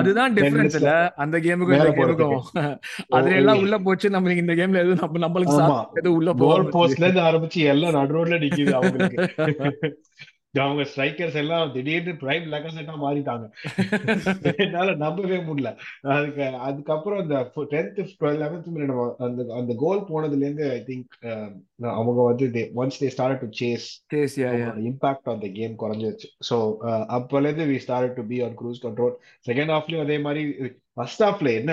அதுதான் 0.00 0.34
டிஃபரன்ஸ் 0.34 0.76
இல்ல 0.80 0.92
அந்த 1.16 1.38
கேமுக்கும் 1.38 1.78
இந்த 1.78 1.92
கேமுக்கும் 1.92 2.44
அதுல 3.16 3.34
எல்லாம் 3.34 3.62
உள்ள 3.62 3.78
போச்சு 3.78 4.10
நம்மளுக்கு 4.10 4.44
இந்த 4.44 4.56
கேம்ல 4.56 4.82
எதுவும் 4.84 5.02
நம்ம 5.02 5.22
நம்மளுக்கு 5.26 5.56
எதுவும் 5.96 6.18
உள்ள 6.18 6.32
போகாம 6.34 6.70
போஸ்ட்ல 6.76 7.06
இருந்து 7.06 7.26
ஆரம்பிச்சு 7.28 7.62
எல்லாம் 7.66 7.98
நடுரோட்ல 7.98 8.38
நிக்குது 8.38 8.74
அவங்களுக்கு. 8.80 9.18
அவங்க 10.58 10.82
ஸ்ட்ரைக்கர்ஸ் 10.82 11.36
எல்லாம் 11.36 11.72
திடீர்னு 11.72 12.12
பிரைம் 12.12 12.46
லெகசெட்டா 12.52 12.94
மாறிட்டாங்க. 13.02 13.44
என்னால 14.64 14.94
நம்பவே 14.94 15.38
முடியல. 15.38 15.70
அதுக்கு 16.08 16.44
அதுக்கப்புறம் 16.60 17.20
அந்த 17.20 17.36
டென்த் 17.72 18.00
லெவன்த் 18.42 18.70
மினிட் 18.74 18.92
அந்த 19.18 19.46
அந்த 19.54 19.74
கோல் 19.76 20.02
போனதுல 20.08 20.44
இருந்து 20.44 20.66
ஐ 20.70 20.80
திங்க் 20.86 21.10
அவங்க 21.90 22.20
வந்து 22.22 22.46
once 22.74 23.00
they 23.02 23.06
start 23.06 23.40
to 23.40 23.48
chase 23.60 23.88
yeah. 24.36 24.72
Impact 24.88 25.28
on 25.28 25.38
the 25.38 25.48
game 25.50 25.76
குறைஞ்சிருச்சு. 25.78 26.28
ஸோ 26.50 26.56
அப்போல 27.16 27.42
இருந்து 27.42 27.66
we 27.66 27.76
start 27.76 28.14
to 28.14 28.24
be 28.26 28.40
on 28.40 28.56
cruise 28.62 28.82
control 28.82 29.14
second 29.46 29.74
ஹாஃப்லயும் 29.74 30.04
அதே 30.04 30.18
மாதிரி 30.18 30.42
ஃபர்ஸ்ட் 30.92 31.22
ஹாஃப்ல 31.22 31.52
என்ன 31.54 31.72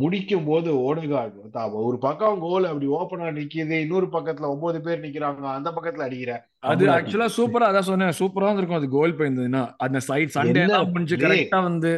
முடிக்கும் 0.00 0.48
போது 0.48 0.70
ஓடுகார்டு 0.86 1.76
ஒரு 1.86 1.98
பக்கம் 2.04 2.42
கோல் 2.44 2.68
அப்படி 2.70 2.88
ஓப்பனா 2.96 3.30
நிக்குது 3.38 3.78
இன்னொரு 3.84 4.08
பக்கத்துல 4.12 4.50
ஒன்பது 4.54 4.80
பேர் 4.80 5.02
நிக்கிறாங்க 5.04 5.48
அந்த 5.54 5.70
பக்கத்துல 5.76 6.06
அடிக்கிற. 6.08 6.34
அது 6.72 6.86
ஆக்சுவலா 6.96 7.28
சூப்பரா 7.38 7.68
அதான் 7.70 7.88
சொன்னேன். 7.88 8.14
சூப்பரா 8.20 8.52
இருக்கும். 8.58 8.80
அது 8.80 8.88
கோல் 8.88 9.16
போயிருந்ததுன்னா 9.18 9.64
அந்த 9.86 10.00
சைட் 10.10 10.34
சண்டே 10.36 10.64
முடிஞ்சு 10.92 11.18
கரெக்டா 11.24 11.60
வந்து 11.62 11.92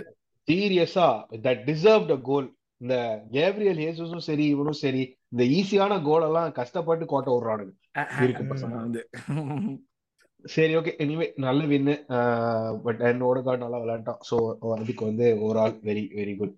சீரியஸா 0.49 1.09
தட் 1.47 1.63
டிசர்வ் 1.69 2.17
கோல் 2.31 2.49
இந்த 2.81 2.97
கேப்ரியல் 3.33 3.81
ஹேசஸும் 3.85 4.27
சரி 4.29 4.45
இவனும் 4.47 4.81
சரி 4.85 5.03
இந்த 5.33 5.45
ஈஸியான 5.59 6.03
கோல் 6.03 6.27
எல்லாம் 6.29 6.53
கஷ்டப்பட்டு 6.53 7.07
கோட்டை 7.07 7.31
விடுறானுங்க. 7.33 7.73
இருக்கு 8.23 8.45
சரி 10.45 10.73
ஓகே 10.79 10.93
எனிவே 11.03 11.27
நல்ல 11.45 11.63
வின்னு 11.71 11.95
பட் 12.85 13.01
அண்ட் 13.09 13.23
ஓடகார்ட் 13.29 13.63
நல்லா 13.65 13.79
விளையாண்டான் 13.83 14.21
ஸோ 14.29 14.37
அதுக்கு 14.79 15.03
வந்து 15.09 15.27
overall 15.45 15.75
very 15.89 16.05
very 16.19 16.35
good 16.41 16.55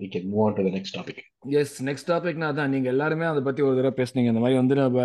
we 0.00 0.08
can 0.14 0.26
move 0.32 0.42
on 0.46 0.56
to 0.58 0.64
the 0.66 0.72
next 0.76 0.96
topic 0.98 1.22
yes 1.60 1.74
next 1.88 2.08
டாபிக்னா 2.10 2.46
அதான். 2.52 2.70
நீங்கள் 2.74 2.92
எல்லாருமே 2.92 3.26
அதை 3.30 3.40
பற்றி 3.48 3.62
ஒரு 3.66 3.76
தடவை 3.78 3.92
பேசுனீங்க. 3.98 4.30
இந்த 4.32 4.42
மாதிரி 4.44 4.58
வந்து 4.60 4.76
நம்ம 4.80 5.00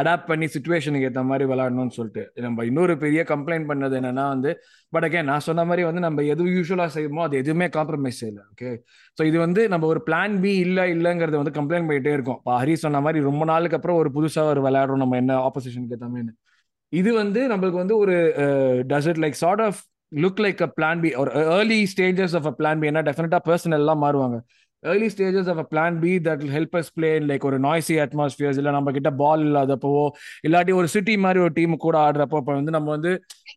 அடாப்ட் 0.00 0.28
பண்ணி 0.30 0.46
சுச்சுவேஷனுக்கு 0.54 1.08
ஏற்ற 1.08 1.22
மாதிரி 1.30 1.44
விளையாடணும்னு 1.50 1.96
சொல்லிட்டு. 1.98 2.22
நம்ம 2.46 2.64
இன்னொரு 2.70 2.94
பெரிய 3.04 3.22
கம்ப்ளைண்ட் 3.32 3.68
பண்ணது 3.70 3.96
என்னன்னா 4.00 4.24
வந்து 4.34 4.50
பட் 4.92 5.06
அகேன் 5.08 5.28
நான் 5.30 5.44
சொன்ன 5.48 5.64
மாதிரி 5.70 5.84
வந்து 5.88 6.02
நம்ம 6.06 6.24
எது 6.34 6.46
யூஸ்வலாக 6.56 6.92
செய்யுமோ 6.96 7.22
அது 7.26 7.36
எதுவுமே 7.42 7.68
காம்ப்ரமைஸ் 7.76 8.20
செய்யல 8.22 8.40
ஓகே 8.52 8.70
ஸோ 9.18 9.24
இது 9.30 9.38
வந்து 9.46 9.64
நம்ம 9.74 9.86
ஒரு 9.92 10.02
பிளான் 10.08 10.36
பி 10.44 10.54
இல்லை 10.66 10.86
இல்லைங்கிறத 10.96 11.38
வந்து 11.42 11.56
கம்ப்ளைண்ட் 11.58 11.88
பண்ணிகிட்டே 11.90 12.14
இருக்கோம். 12.18 12.40
இப்போ 12.42 12.54
ஹரி 12.60 12.76
சொன்ன 12.86 13.02
மாதிரி 13.06 13.20
ரொம்ப 13.30 13.44
நாளுக்கு 13.52 13.78
அப்புறம் 13.80 14.00
ஒரு 14.02 14.12
புதுசாக 14.18 14.54
ஒரு 14.54 14.62
விளையாடுறோம். 14.68 15.02
நம்ம 15.04 15.18
என்ன 15.24 15.38
ஆப்போசிஷனுக்கு 15.48 15.96
ஏற்ற 15.98 16.08
மாதிரி 16.14 16.34
இது 16.94 17.10
வந்து 17.14 17.40
நம்மளுக்கு 17.48 17.82
வந்து 17.82 17.96
ஒரு 17.96 18.14
does 18.86 19.08
it 19.10 19.20
like 19.24 19.38
sort 19.42 19.62
of 19.62 19.78
look 20.12 20.42
like 20.44 20.60
a 20.62 20.68
plan 20.76 21.00
B 21.00 21.10
ஒரு 21.14 21.30
early 21.54 21.80
stages 21.92 22.34
of 22.34 22.46
a 22.46 22.54
plan 22.58 22.80
B 22.80 22.86
என்ன 22.86 23.02
டெஃபினட்டா 23.02 23.40
பர்சன் 23.48 23.76
எல்லாம் 23.78 24.02
மாறுவாங்க. 24.04 24.36
Early 24.82 25.08
stages 25.08 25.48
of 25.48 25.60
a 25.62 25.66
plan 25.70 25.96
B 26.00 26.12
that 26.18 26.42
help 26.48 26.76
us 26.76 26.90
play 26.92 27.10
like 27.28 27.44
ஒரு 27.44 27.58
நாய்ஸி 27.58 27.94
அட்மாஸ்பியர்ஸ் 28.04 28.58
இல்லை 28.60 28.72
நம்ம 28.72 28.92
கிட்ட 28.92 29.10
பால் 29.22 29.44
இல்லாதப்போ 29.46 29.92
இல்லாட்டி 30.46 30.72
ஒரு 30.72 30.88
சிட்டி 30.94 31.14
மாதிரி 31.16 31.40
ஒரு 31.40 31.52
டீம் 31.52 31.76
கூட 31.78 31.96
ஆடுறப்போ 32.06 32.40
இப்போ 32.42 32.54
வந்து 32.54 32.70
நம்ம 32.70 32.90
வந்து 32.90 33.12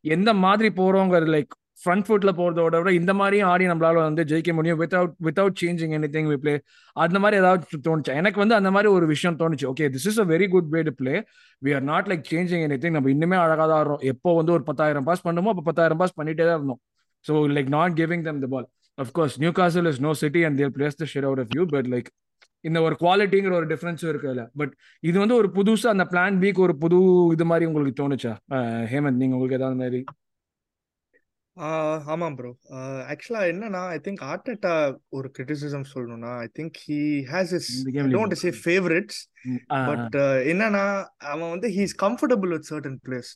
எந்த 0.10 0.34
மாதிரி 0.46 0.70
போறோங்கிறது 0.80 1.32
லைக் 1.36 1.54
ஃப்ரண்ட் 1.82 2.06
ஃபுட்ல 2.08 2.32
போறதோட 2.40 2.76
விட 2.82 2.92
இந்த 3.00 3.12
மாதிரியும் 3.20 3.50
ஆடி 3.52 3.66
நம்மளால 3.72 3.98
வந்து 4.08 4.24
ஜெயிக்க 4.32 4.52
முடியும். 4.58 4.80
Without 4.82 5.14
without 5.28 5.58
changing 5.62 5.94
anything 6.16 6.30
we 6.32 6.38
play 6.44 6.54
அந்த 6.96 7.18
மாதிரி 7.24 7.40
ஏதாவது 7.42 7.82
தோணுச்சு? 7.88 8.12
எனக்கு 8.22 8.40
வந்து 8.44 8.56
அந்த 8.60 8.70
மாதிரி 8.76 8.90
ஒரு 8.98 9.08
விஷயம் 9.14 9.38
தோணுச்சு. 9.42 9.66
Okay 9.72 9.88
this 9.96 10.08
is 10.12 10.20
a 10.24 10.28
very 10.34 10.48
good 10.56 10.70
way 10.76 10.82
to 10.90 10.94
play 11.02 11.16
we 11.62 11.74
are 11.80 11.86
not 11.92 12.10
like 12.14 12.24
changing 12.34 12.64
anything 12.84 12.96
நம்ம 12.98 13.12
இன்னுமே 13.16 13.40
அழகாக 13.46 13.68
தான் 13.72 13.80
ஆடுறோம். 13.82 14.04
எப்போ 14.14 14.36
வந்து 14.40 14.54
ஒரு 14.58 14.66
பத்தாயிரம் 14.72 15.08
பாஸ் 15.10 15.26
பண்ணுமோ 15.28 15.52
அப்போ 15.56 15.66
பத்தாயிரம் 15.70 16.02
பாஸ் 16.04 16.18
பண்ணிட்டே 16.22 16.46
தான் 16.50 16.58
இருந்தோம். 16.60 16.82
So 17.26 17.34
like 17.58 17.72
not 17.78 17.96
giving 18.02 18.26
them 18.30 18.42
the 18.46 18.50
ball 18.56 18.68
of course 18.98 19.36
Newcastle 19.62 19.90
is 19.94 20.02
no 20.08 20.14
City 20.24 20.44
and 20.48 20.60
they'll 20.62 20.76
plays 20.78 21.02
the 21.04 21.08
share 21.14 21.28
out 21.30 21.42
of 21.44 21.54
you 21.58 21.66
but 21.76 21.90
like 21.96 22.10
இந்த 22.64 22.80
ஒரு 22.86 22.96
குவாலிட்டிங்கிற 23.02 23.54
ஒரு 23.60 23.68
டிஃபரன்ஸும் 23.72 24.10
இருக்குல்ல 24.12 24.44
பட் 24.60 24.72
இது 25.04 25.18
வந்து 25.24 25.36
ஒரு 25.42 25.50
புதுசா 25.58 25.90
அந்த 25.96 26.06
பிளான் 26.14 26.40
பிக்கு 26.44 26.62
ஒரு 26.68 26.74
புது 26.84 26.98
இது 27.36 27.46
மாதிரி 27.52 27.66
உங்களுக்கு 27.70 28.00
தோணுச்சா? 28.00 28.32
ஹேமந்த் 28.92 29.22
நீங்க 29.22 29.36
உங்களுக்கு 29.38 29.60
ஏதாவது 29.60 29.78
மாதிரி? 29.84 30.00
ஆமாம் 32.08 32.36
ப்ரோ 32.36 32.50
ஆக்சுவலா 33.12 33.42
என்னன்னா 33.52 33.82
ஐ 33.94 33.98
திங்க் 34.00 34.22
ஆர்டெட்டா 34.32 34.74
ஒரு 35.10 35.28
கிரிட்டிசிசம் 35.38 35.86
சொல்லணும்னா 35.94 36.32
I 36.44 36.48
think 36.58 36.78
he 36.88 37.00
has 37.32 37.54
is 37.60 37.70
don't 38.16 38.36
say 38.44 38.52
favourites 38.62 39.20
but 39.90 40.18
என்னன்னா 40.52 40.84
அவன் 41.34 41.50
வந்து 41.50 41.70
he 41.76 41.82
is 41.82 41.98
comfortable 42.06 42.54
with 42.56 42.70
certain 42.72 43.00
plays 43.08 43.32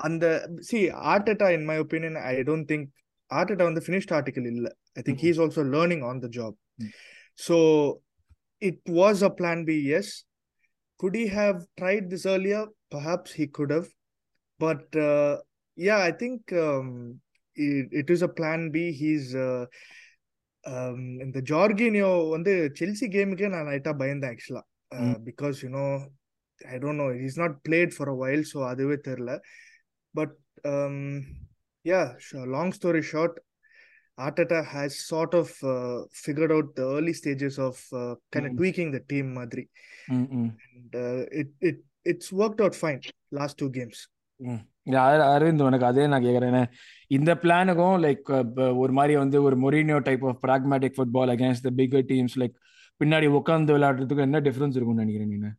அந்த 0.00 0.24
C 0.70 0.80
Arteta 1.12 1.48
in 1.56 1.66
my 1.70 1.78
opinion 1.84 2.18
I 2.24 2.34
don't 2.50 2.68
think 2.72 2.88
Arteta 3.30 3.64
வந்து 3.64 3.84
ஃபினிஷ்ட் 3.86 4.12
ஆர்டிகல் 4.12 4.48
இல்ல. 4.52 4.66
I 4.96 5.02
think 5.02 5.22
he 5.24 5.28
is 5.28 5.40
also 5.40 5.64
learning 5.76 6.04
on 6.10 6.20
the 6.20 6.30
job 6.38 6.56
so 7.38 7.56
it 8.62 8.84
was 9.00 9.22
a 9.22 9.32
plan 9.40 9.64
B 9.64 9.78
yes 10.00 10.12
could 11.00 11.16
he 11.16 11.26
have 11.30 11.56
tried 11.78 12.04
this 12.10 12.24
earlier? 12.26 12.60
Perhaps 12.90 13.32
he 13.32 13.44
could 13.48 13.70
have. 13.70 13.86
But 14.60 14.84
uh, 15.04 15.32
yeah 15.78 16.00
i 16.00 16.12
think 16.12 16.52
um, 16.64 16.88
it, 17.56 17.88
it 17.90 18.10
is 18.10 18.22
a 18.22 18.28
plan 18.28 18.70
b 18.70 18.92
he's 18.92 19.34
uh, 19.34 19.64
um, 20.64 21.00
இந்த 21.24 21.38
ஜார்கினியோ 21.50 22.10
வந்து 22.34 22.52
Chelsea 22.80 23.06
கேமுக்கே 23.14 23.50
நான் 23.54 23.70
லைட்டா 23.72 23.94
பயந்தேன் 24.02 24.32
ஆக்சுவலா 24.34 24.64
because 25.28 25.62
you know 25.66 25.86
I 26.74 26.78
don't 26.84 27.02
know 27.02 27.08
is 27.28 27.40
not 27.42 27.56
played 27.68 27.94
for 27.96 28.12
a 28.14 28.18
while 28.24 28.44
so 28.52 28.60
அதுவே 28.72 28.98
தெரில 29.08 29.32
but 30.14 30.36
yeah 31.84 32.02
long 32.56 32.74
story 32.78 33.04
short 33.12 33.38
Arteta 34.18 34.64
has 34.64 35.06
sort 35.06 35.34
of 35.34 35.52
uh, 35.62 36.02
figured 36.12 36.52
out 36.52 36.74
the 36.76 36.82
early 36.82 37.12
stages 37.12 37.58
of 37.58 37.82
uh, 37.92 38.14
kind 38.30 38.46
of 38.46 38.52
mm. 38.52 38.56
tweaking 38.58 38.90
the 38.90 39.00
team, 39.00 39.34
Madri, 39.34 39.68
mm-hmm. 40.08 40.48
and 40.74 40.94
uh, 40.94 41.24
it 41.30 41.48
it 41.60 41.76
it's 42.04 42.30
Aravind 45.32 45.66
உனக்கு 45.68 45.88
அதே 45.90 46.04
நான் 46.12 46.26
கேக்குறேன். 46.26 46.68
இந்த 47.16 47.30
பிளானுக்கும் 47.42 47.98
like 48.04 48.30
ஒரு 48.82 48.92
மாதிரி 48.98 49.16
வந்து 49.22 49.38
ஒரு 49.46 49.56
Mourinho 49.64 49.98
type 50.08 50.24
of 50.30 50.40
pragmatic 50.46 50.96
football 50.98 51.32
against 51.34 51.66
the 51.68 51.72
bigger 51.80 52.08
teams 52.12 52.38
like 52.42 52.56
பின்னாடி 53.00 53.28
உட்காந்து 53.40 53.74
விளையாடுறதுக்கு 53.76 54.26
என்ன 54.28 54.40
டிஃபரன்ஸ் 54.48 54.78
இருக்கும்னு 54.78 55.04
நினைக்கிறேன் 55.04 55.34
நீங்க 55.34 55.50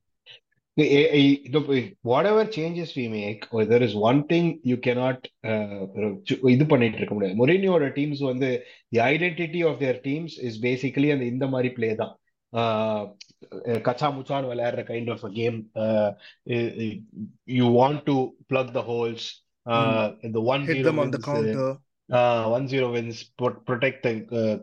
whatever 2.11 2.43
changes 2.55 2.93
we 2.99 3.03
make 3.15 3.43
there 3.71 3.83
is 3.87 3.97
one 4.09 4.19
thing 4.31 4.47
you 4.69 4.75
cannot 4.85 5.25
cannot 5.95 6.31
இது 6.53 6.65
பண்ணிட்டு 6.71 6.97
இருக்க 6.99 7.13
முடியாது. 7.15 7.37
மொரினியோட 7.41 7.87
டீம்ஸ் 7.97 8.23
வந்து 8.29 8.49
the 8.95 8.99
identity 9.11 9.61
of 9.69 9.77
their 9.81 9.99
teams 10.07 10.37
is 10.47 10.57
basically 10.65 11.11
அந்த 11.15 11.25
இந்த 11.33 11.47
மாதிரி 11.47 11.71
பிளே 11.77 11.89
தான். 12.01 12.13
கச்சா 13.82 14.08
முச்சான் 14.10 14.49
விளையாடுற 14.51 14.84
kind 14.84 15.10
of 15.10 15.25
game 15.34 15.58
you 17.53 17.67
want 17.79 18.03
to 18.03 18.17
plug 18.47 18.73
the 18.73 18.84
holes 18.84 19.27
இந்த 20.21 20.39
one 20.53 20.65
one 22.47 22.65
zero 22.65 22.88
wins 22.91 23.21
protect 23.67 24.08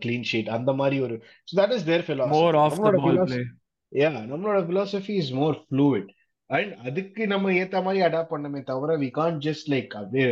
clean 0.05 0.29
sheet 0.33 0.49
அந்த 0.49 0.73
மாதிரி 0.73 0.99
ஒரு 1.01 1.17
that 1.55 1.75
is 1.77 1.85
their 1.85 2.07
philosophy 2.09 3.41
yeah 3.93 4.11
நம்மளோட 4.33 4.59
philosophy 4.67 5.15
is 5.17 5.33
more 5.33 5.57
fluid 5.67 6.11
and 6.51 6.73
அதுக்கு 6.87 7.23
நம்ம 7.27 7.53
ஏத்த 7.53 7.83
மாதிரி 7.83 8.01
அடாப்ட் 8.05 8.33
பண்ணமே 8.35 8.61
தவிர 8.63 8.97
வி 8.99 9.11
கான் 9.11 9.39
ஜஸ்ட் 9.39 9.69
லைக் 9.71 9.93
அப்படியே 9.95 10.31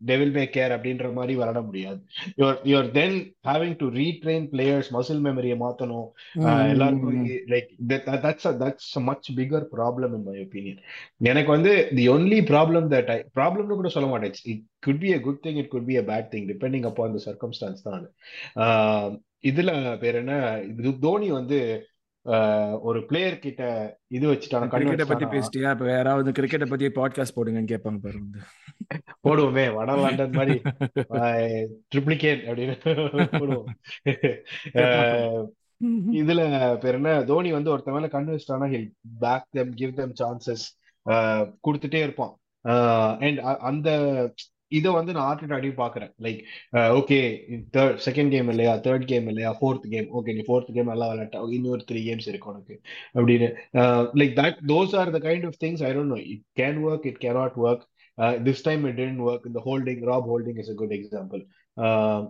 டெவில் 0.00 0.32
மே 0.36 0.44
கேர் 0.56 0.72
அப்படின்ற 0.74 1.06
மாதிரி 1.12 1.34
விளாட 1.38 1.60
முடியாது. 1.66 2.00
Your 2.40 2.58
your 2.70 2.88
then 2.98 3.16
having 3.48 3.76
to 3.82 3.86
retrain 3.98 4.46
players 4.52 4.90
muscle 4.96 5.22
மெமரியை 5.26 5.56
மாத்தணும். 5.64 6.08
எல்லாருக்கும் 6.72 7.18
like 7.52 7.70
that's 8.26 8.48
that's 8.62 8.92
much 9.08 9.30
bigger 9.38 9.66
problem 9.76 10.14
in 10.18 10.26
my 10.28 10.36
opinion 10.46 10.80
எனக்கு 11.30 11.52
வந்து 11.56 11.74
the 11.98 12.06
only 12.08 12.40
problem 12.52 12.88
that 12.94 13.12
I 13.16 13.18
ப்ராப்ளம்னு 13.38 13.80
கூட 13.80 13.92
சொல்ல 13.96 14.10
மாட்டேன். 14.14 14.36
It 14.52 14.64
could 14.86 15.02
be 15.04 15.12
a 15.18 15.20
good 15.28 15.42
thing 15.46 15.60
it 15.62 15.72
could 15.74 15.88
be 15.90 15.96
a 16.02 16.06
bad 16.12 16.30
thing 16.34 16.48
depending 16.52 16.88
அப்போ 16.90 17.04
அந்த 17.08 17.20
சர்க்கம்ஸ்டான்ஸ் 17.28 17.86
தான் 17.88 18.06
இதுல 19.50 19.70
பேர் 20.00 20.16
என்ன 20.20 20.34
தோனி 21.00 21.28
வந்து 21.30 21.58
ஒரு 22.88 23.00
பிளேயர் 23.06 23.38
கிட்ட 23.38 23.62
இது 24.06 24.26
வச்சுட்டான? 24.32 24.68
கிரிக்கெட்டை 24.72 25.06
பத்தி 25.06 25.24
பேசிட்டியா? 25.24 25.70
இப்ப 25.70 25.90
யாராவது 25.90 26.30
கிரிக்கெட்டை 26.38 26.66
பத்தி 26.70 26.86
பாட்காஸ்ட் 26.98 27.36
போடுங்கன்னு 27.36 27.70
கேட்பாங்க 27.72 28.00
பாரு 28.04 28.18
வந்து. 28.24 28.40
போடுவோமே 29.26 29.64
வட 29.74 29.96
லண்டன் 29.96 30.36
மாதிரி. 30.38 30.56
ட்ரிப்ளிகேட் 31.94 32.42
அப்படின்னு 32.48 32.76
போடுவோம். 33.40 33.70
இதுல 36.20 36.40
பேர் 36.82 36.94
என்ன? 36.94 37.10
தோனி 37.24 37.52
வந்து 37.52 37.72
ஒருத்த 37.76 37.94
மேல 37.94 38.06
கண்ணு 38.06 38.34
வச்சிட்டானா 38.34 38.68
he'll 38.74 38.90
back 39.18 39.48
them 39.50 39.72
give 39.74 39.94
them 39.94 40.14
chances 40.22 40.64
கொடுத்துட்டே 41.66 42.00
இருப்பான். 42.02 42.34
அண்ட் 43.18 43.38
அந்த 43.70 43.88
இதை 44.68 44.90
வந்து 44.92 45.12
நான் 45.12 45.26
ஆர்ட் 45.30 45.52
அடி 45.52 45.68
பாக்குறேன். 45.68 46.10
Like 46.24 46.40
okay 46.98 47.18
third 47.76 47.98
second 48.06 48.32
game 48.34 48.48
இல்லையா? 48.48 48.74
தேர்ட் 48.86 49.04
கேம் 49.12 49.28
இல்லையா? 49.28 49.50
ஃபோர்த் 49.60 49.86
கேம் 49.94 50.08
ஓகே 50.18 50.34
நீ 50.38 50.42
ஃபோர்த் 50.48 50.72
கேம் 50.76 50.90
நல்லா 50.92 51.06
விளையாட்டா? 51.08 51.40
இன்னொரு 51.58 51.84
த்ரீ 51.90 52.00
கேம்ஸ் 52.08 52.28
இருக்கு 52.32 52.50
உனக்கு. 52.52 52.74
அப்படின்னு. 53.14 53.48
Like 54.22 54.34
that 54.40 54.58
those 54.72 54.96
are 55.02 55.10
the 55.10 55.20
kind 55.28 55.46
of 55.46 55.60
things 55.64 55.84
I 55.88 55.90
don't 55.96 56.12
know 56.14 56.18
it 56.34 56.44
can 56.60 56.80
work 56.88 57.06
it 57.06 57.22
cannot 57.26 57.56
work 57.66 57.84
this 58.48 58.62
time 58.62 58.84
it 58.84 58.98
didn't 59.00 59.22
work 59.28 59.46
இந்த 59.46 59.62
Holding 59.64 60.04
Rob 60.04 60.28
Holding 60.30 60.58
is 60.58 60.70
a 60.70 60.74
good 60.74 60.92
example 60.92 61.42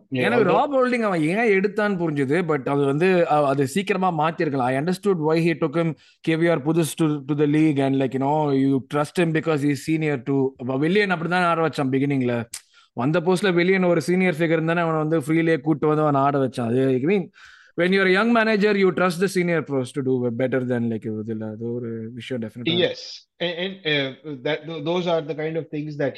எனக்கு 0.09 0.45
Rob 0.45 0.75
Holding 0.75 1.05
அவன் 1.09 1.23
ஏன் 1.23 1.61
எடுத்தான்னு 1.61 1.99
புரிஞ்சுது 2.01 2.47
but 2.47 2.67
அது 2.67 2.85
வந்து 2.85 3.29
அது 3.29 3.67
சீக்கிரமா 3.67 4.11
மாத்திருக்கலாம். 4.19 4.71
I 4.73 4.77
understood 4.77 5.25
why 5.29 5.51
he 5.51 5.55
took 5.55 5.79
him 5.81 5.95
KVR 6.29 6.63
புதுஸ் 6.65 6.95
to 6.97 7.21
to 7.27 7.35
the 7.35 7.45
league 7.45 7.81
and 7.81 8.03
like 8.03 8.17
you 8.21 8.53
you 8.53 8.81
trust 8.95 9.21
him 9.21 9.35
because 9.39 9.65
is 9.65 9.83
senior 9.83 10.23
to 10.23 10.55
Veliyan 10.59 11.15
அப்படிதான் 11.15 11.47
ஆட 11.51 11.69
வச்சான் 11.69 11.93
பிகினிங்ல 11.95 12.45
வந்த 12.93 13.21
போஸ்ட்ல 13.21 13.55
வெளியன் 13.55 13.87
ஒரு 13.87 14.01
சீனியர் 14.01 14.35
ஃபிகர் 14.35 14.57
இருந்தானே 14.59 14.85
அவனை 14.87 14.99
வந்து 15.05 15.21
ஃப்ரீலேயே 15.21 15.61
கூட்டு 15.61 15.87
வந்து 15.87 16.03
அவன் 16.03 16.15
ஆட 16.15 16.39
வச்சான். 16.39 16.67
அது 16.67 16.87
I 16.87 17.01
mean 17.01 17.31
when 17.77 17.93
you're 17.93 18.09
a 18.09 18.13
young 18.13 18.33
manager 18.33 18.73
you 18.77 18.89
trust 18.91 19.21
the 19.21 19.27
senior 19.27 19.63
pros 19.63 19.93
to 19.93 20.03
do 20.03 20.31
better 20.39 20.61
than 20.71 20.89
like 20.93 21.05
இதுல 21.07 21.51
அது 21.51 21.75
ஒரு 21.75 22.11
விஷயம் 22.15 22.43
definitely 22.43 22.75
yes. 22.75 23.27
And, 23.41 23.55
and 23.65 23.75
uh, 23.85 24.09
that 24.47 24.85
those 24.89 25.07
are 25.07 25.21
the 25.29 25.35
kind 25.35 25.57
of 25.57 25.67
things 25.75 25.97
that 25.97 26.17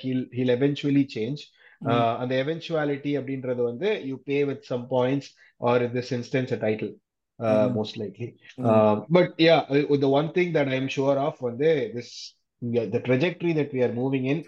he'll 1.82 1.92
he'll 1.92 1.98
eventually 1.98 2.08
change 2.08 2.20
அந்த 2.20 2.34
eventuality 2.34 3.18
அப்படின்றது 3.18 3.62
வந்து 3.62 4.02
you 4.04 4.16
pay 4.24 4.44
with 4.44 4.62
some 4.62 4.86
points 4.90 5.28
or 5.56 5.92
this 5.92 6.12
instance 6.12 6.52
a 6.52 6.56
title 6.56 6.96
most 7.74 7.98
likely 7.98 8.34
but 9.10 9.32
yeah 9.36 9.66
the 10.00 10.08
one 10.08 10.28
thing 10.28 10.54
that 10.54 10.68
I 10.68 10.74
am 10.74 10.86
sure 10.86 11.16
of 11.16 11.38
வந்து 11.38 11.90
this 11.94 12.34
the 12.90 13.00
trajectory 13.08 13.54
that 13.54 13.74
we 13.74 13.82
are 13.82 13.94
moving 13.94 14.24
in 14.24 14.44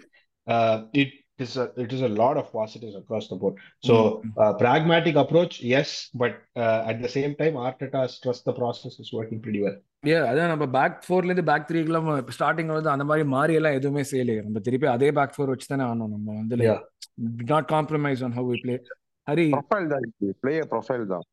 it 1.39 1.43
is 1.45 1.53
a, 1.57 1.65
it 1.83 1.91
is 1.95 2.01
a 2.01 2.11
lot 2.21 2.35
of 2.37 2.45
positives 2.51 2.95
across 2.95 3.27
the 3.29 3.35
board. 3.35 3.55
So 3.83 3.93
uh, 4.37 4.53
pragmatic 4.63 5.15
approach, 5.15 5.53
yes, 5.63 5.89
but 6.13 6.33
uh, 6.55 6.89
at 6.91 6.97
the 7.05 7.11
same 7.15 7.33
time, 7.35 7.55
Arteta's 7.67 8.19
trust 8.23 8.41
the 8.45 8.53
process 8.53 8.99
is 9.03 9.09
working 9.19 9.39
pretty 9.45 9.61
well. 9.65 9.77
ஏ 10.11 10.15
அதான் 10.29 10.51
நம்ம 10.51 10.65
back 10.75 10.95
ஃபோர்ல 11.05 11.29
இருந்து 11.29 11.45
back 11.49 11.67
த்ரீக்குலாம் 11.67 12.07
starting 12.37 12.71
வந்து 12.73 12.91
அந்த 12.93 13.05
மாதிரி 13.09 13.23
மாறி 13.35 13.53
எல்லாம் 13.59 13.77
எதுவுமே 13.77 14.03
செய்யலையே 14.09 14.41
நம்ம 14.47 14.61
திருப்பி 14.65 14.87
அதே 14.95 15.09
பேக் 15.17 15.33
ஃபோர் 15.35 15.51
வச்சு 15.53 15.67
தானே 15.71 15.85
ஆனோம் 15.91 16.11
நம்ம 16.15 16.35
வந்து 16.39 16.57
not 17.51 17.69
compromise 17.75 18.23
on 18.27 18.35
how 18.39 18.49
we 18.51 18.57
play 18.63 18.75
Hari? 19.27 19.47
Profile 19.55 19.87
தான் 19.93 20.07
பிளேயர் 20.43 20.67
ப்ரொஃபைல் 20.73 21.05
தான். 21.13 21.25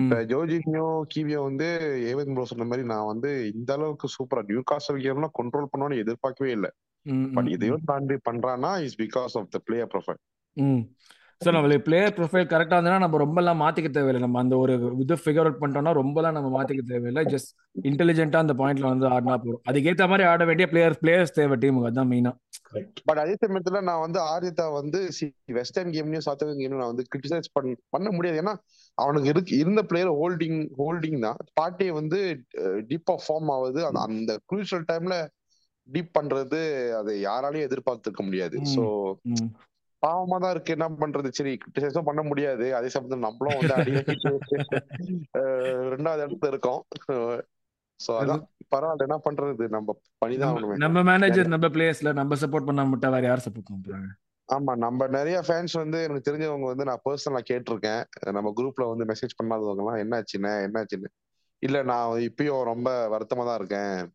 இப்ப 0.00 0.16
ஜோஜினியோ 0.30 0.86
கீவியோ 1.12 1.40
வந்து 1.48 1.68
ஏவன் 2.12 2.34
ப்ரோ 2.36 2.46
சொன்ன 2.52 2.66
மாதிரி 2.70 2.84
நான் 2.92 3.10
வந்து 3.12 3.32
இந்த 3.56 3.70
அளவுக்கு 3.78 4.08
சூப்பரா 4.16 4.42
நியூ 4.50 4.62
காஸ்டல் 4.72 5.02
கேம்லாம் 5.06 5.36
கண்ட்ரோல் 5.40 5.70
பண்ணுவான்னு 5.72 6.00
எதிர்பார்க்கவே 6.04 6.52
இல்லை. 6.58 6.70
பட் 7.36 7.50
இதையும் 7.56 7.88
தாண்டி 7.90 8.18
பண்றான்னா 8.28 8.72
is 8.86 8.98
because 9.02 9.34
of 9.40 9.50
the 9.56 9.60
player 9.68 9.90
profile 9.94 10.22
so 11.40 11.52
நம்ம 11.54 11.78
பிளேயர் 11.86 12.12
ப்ரொஃபைல் 12.16 12.46
கரெக்டாக 12.50 12.76
இருந்ததுன்னா 12.76 13.04
நம்ம 13.04 13.18
ரொம்பலாம் 13.22 13.58
மாற்றிக்க 13.62 13.88
தேவையில்லை. 13.96 14.20
நம்ம 14.24 14.38
அந்த 14.42 14.54
ஒரு 14.60 14.74
இது 15.04 15.14
ஃபிகர் 15.22 15.46
அவுட் 15.46 15.58
பண்ணிட்டோம்னா 15.62 15.92
ரொம்பலாம் 15.98 16.36
நம்ம 16.36 16.50
மாற்றிக்க 16.56 16.82
தேவையில்லை. 16.90 17.22
ஜஸ்ட் 17.32 17.50
இன்டெலிஜென்ட்டாக 17.90 18.44
அந்த 18.44 18.54
பாயிண்ட்ல 18.60 18.92
வந்து 18.92 19.06
ஆடினா 19.14 19.36
போதும். 19.44 19.62
அதுக்கேற்ற 19.70 20.06
மாதிரி 20.10 20.24
ஆட 20.32 20.44
வேண்டிய 20.50 20.66
பிளேயர் 20.72 20.96
பிளேயர்ஸ் 21.02 21.36
தேவை 21.38 21.56
டீமுக்கு 21.64 21.88
அதுதான் 21.90 22.10
மெயினாக 22.12 22.82
பட் 23.08 23.20
அதே 23.24 23.34
சமயத்துல 23.42 23.80
நான் 23.88 24.02
வந்து 24.04 24.20
ஆரிதா 24.32 24.66
வந்து 24.78 25.00
வெஸ்டர்ன் 25.58 25.92
கேம்லயும் 25.96 26.26
சவுத் 26.26 26.44
கேம்லயும் 26.48 26.82
நான் 26.82 26.92
வந்து 26.92 27.06
கிரிட்டிசைஸ் 27.10 27.54
பண்ண 27.56 27.74
பண்ண 27.96 28.08
முடியாது. 28.16 28.40
ஏன்னா 28.42 28.54
அவனுக்கு 28.98 29.30
இருக்கு 29.34 29.54
இருந்த 29.62 29.82
பிளேயர் 29.90 30.12
ஹோல்டிங் 30.20 30.60
ஹோல்டிங் 30.80 31.20
தான். 31.26 31.38
பார்ட்டி 31.60 31.88
வந்து 32.00 32.20
டீப்பா 32.92 33.16
ஃபார்ம் 33.26 33.50
ஆகுது. 33.56 33.82
அந்த 34.06 34.38
குரூஷியல் 34.52 34.86
டைம்ல 34.92 35.16
டீப் 35.88 36.16
பண்றது 36.16 36.92
அதை 36.98 37.24
யாராலையும் 37.24 37.60
எதிர்பார்த்திருக்க 37.60 38.22
முடியாது. 38.22 38.58
சோ 38.74 39.14
பாவமா 40.02 40.38
தான் 40.38 40.50
இருக்கு. 40.50 40.72
என்ன 40.72 40.88
பண்றது? 41.02 41.30
சரி 41.30 41.58
கிரிட்டிசைஸும் 41.60 42.02
பண்ண 42.02 42.22
முடியாது. 42.22 42.74
அதே 42.74 42.88
சமயத்துல 42.88 43.20
நம்மளும் 43.20 43.58
வந்து 43.58 43.76
ரெண்டாவது 45.94 46.24
இடத்துல 46.24 46.52
இருக்கோம். 46.52 46.84
சோ 48.00 48.20
அதான். 48.20 48.48
பரவாயில்ல. 48.72 49.08
என்ன 49.08 49.20
பண்றது? 49.26 49.68
நம்ம 49.68 49.96
பண்ணிதான் 50.22 50.84
நம்ம 50.84 51.04
மேனேஜர் 51.04 51.46
நம்ம 51.46 51.68
பிளேயர்ஸ்ல 51.68 52.20
நம்ம 52.20 52.36
சப்போர்ட் 52.42 52.64
பண்ண 52.64 52.92
மட்டும் 52.92 53.16
வேற 53.16 53.26
யார் 53.26 53.46
சப்போர்ட் 53.46 53.70
பண்றாங்க 53.70 54.08
ஆமா. 54.48 54.76
நம்ம 54.76 55.08
நிறைய 55.08 55.42
ஃபேன்ஸ் 55.46 55.78
வந்து 55.78 56.06
எனக்கு 56.06 56.26
தெரிஞ்சவங்க 56.26 56.70
வந்து 56.70 56.84
நான் 56.84 57.00
பர்சனலா 57.04 57.40
கேட்டிருக்கேன். 57.50 58.04
நம்ம 58.32 58.52
குரூப்ல 58.56 58.90
வந்து 58.90 59.04
மெசேஜ் 59.04 59.38
பண்ணாதவங்க 59.38 59.84
எல்லாம் 59.84 60.02
என்னாச்சுன்னு 60.02 60.66
என்னாச்சுன்னு? 60.66 61.08
இல்ல 61.62 61.82
நான் 61.82 62.20
இப்பயும் 62.26 62.64
ரொம்ப 62.64 63.08
வருத்தமா 63.12 63.44
தான் 63.44 63.60
இருக்கேன். 63.60 64.12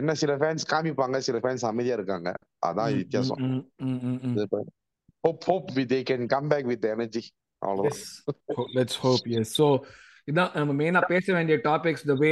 என்ன 0.00 0.14
சில 0.22 0.32
ஃபேன்ஸ் 0.40 0.64
காமிப்பாங்க 0.72 1.18
சில 1.26 1.36
ஃபேன்ஸ் 1.44 1.64
அமைதியா 1.70 1.96
இருக்காங்க. 1.98 2.28
அதான் 2.68 2.96
வித்தியாசம். 3.02 3.40
Hope 5.24 5.44
hope 5.50 5.70
we 5.76 5.84
they 5.92 6.00
can 6.10 6.26
come 6.34 6.48
back 6.52 6.68
with 6.72 6.88
energy 6.94 7.22
அவ்வளவுதான். 7.62 8.02
லெட்ஸ் 8.78 8.98
ஹோப் 9.04 9.26
எஸ் 9.38 9.54
சோ 9.60 9.68
இதான் 10.30 10.54
நம்ம 10.58 10.72
மெயினா 10.78 11.00
பேச 11.10 11.26
வேண்டிய 11.34 11.56
topics 11.66 12.06
the 12.10 12.14
way 12.22 12.30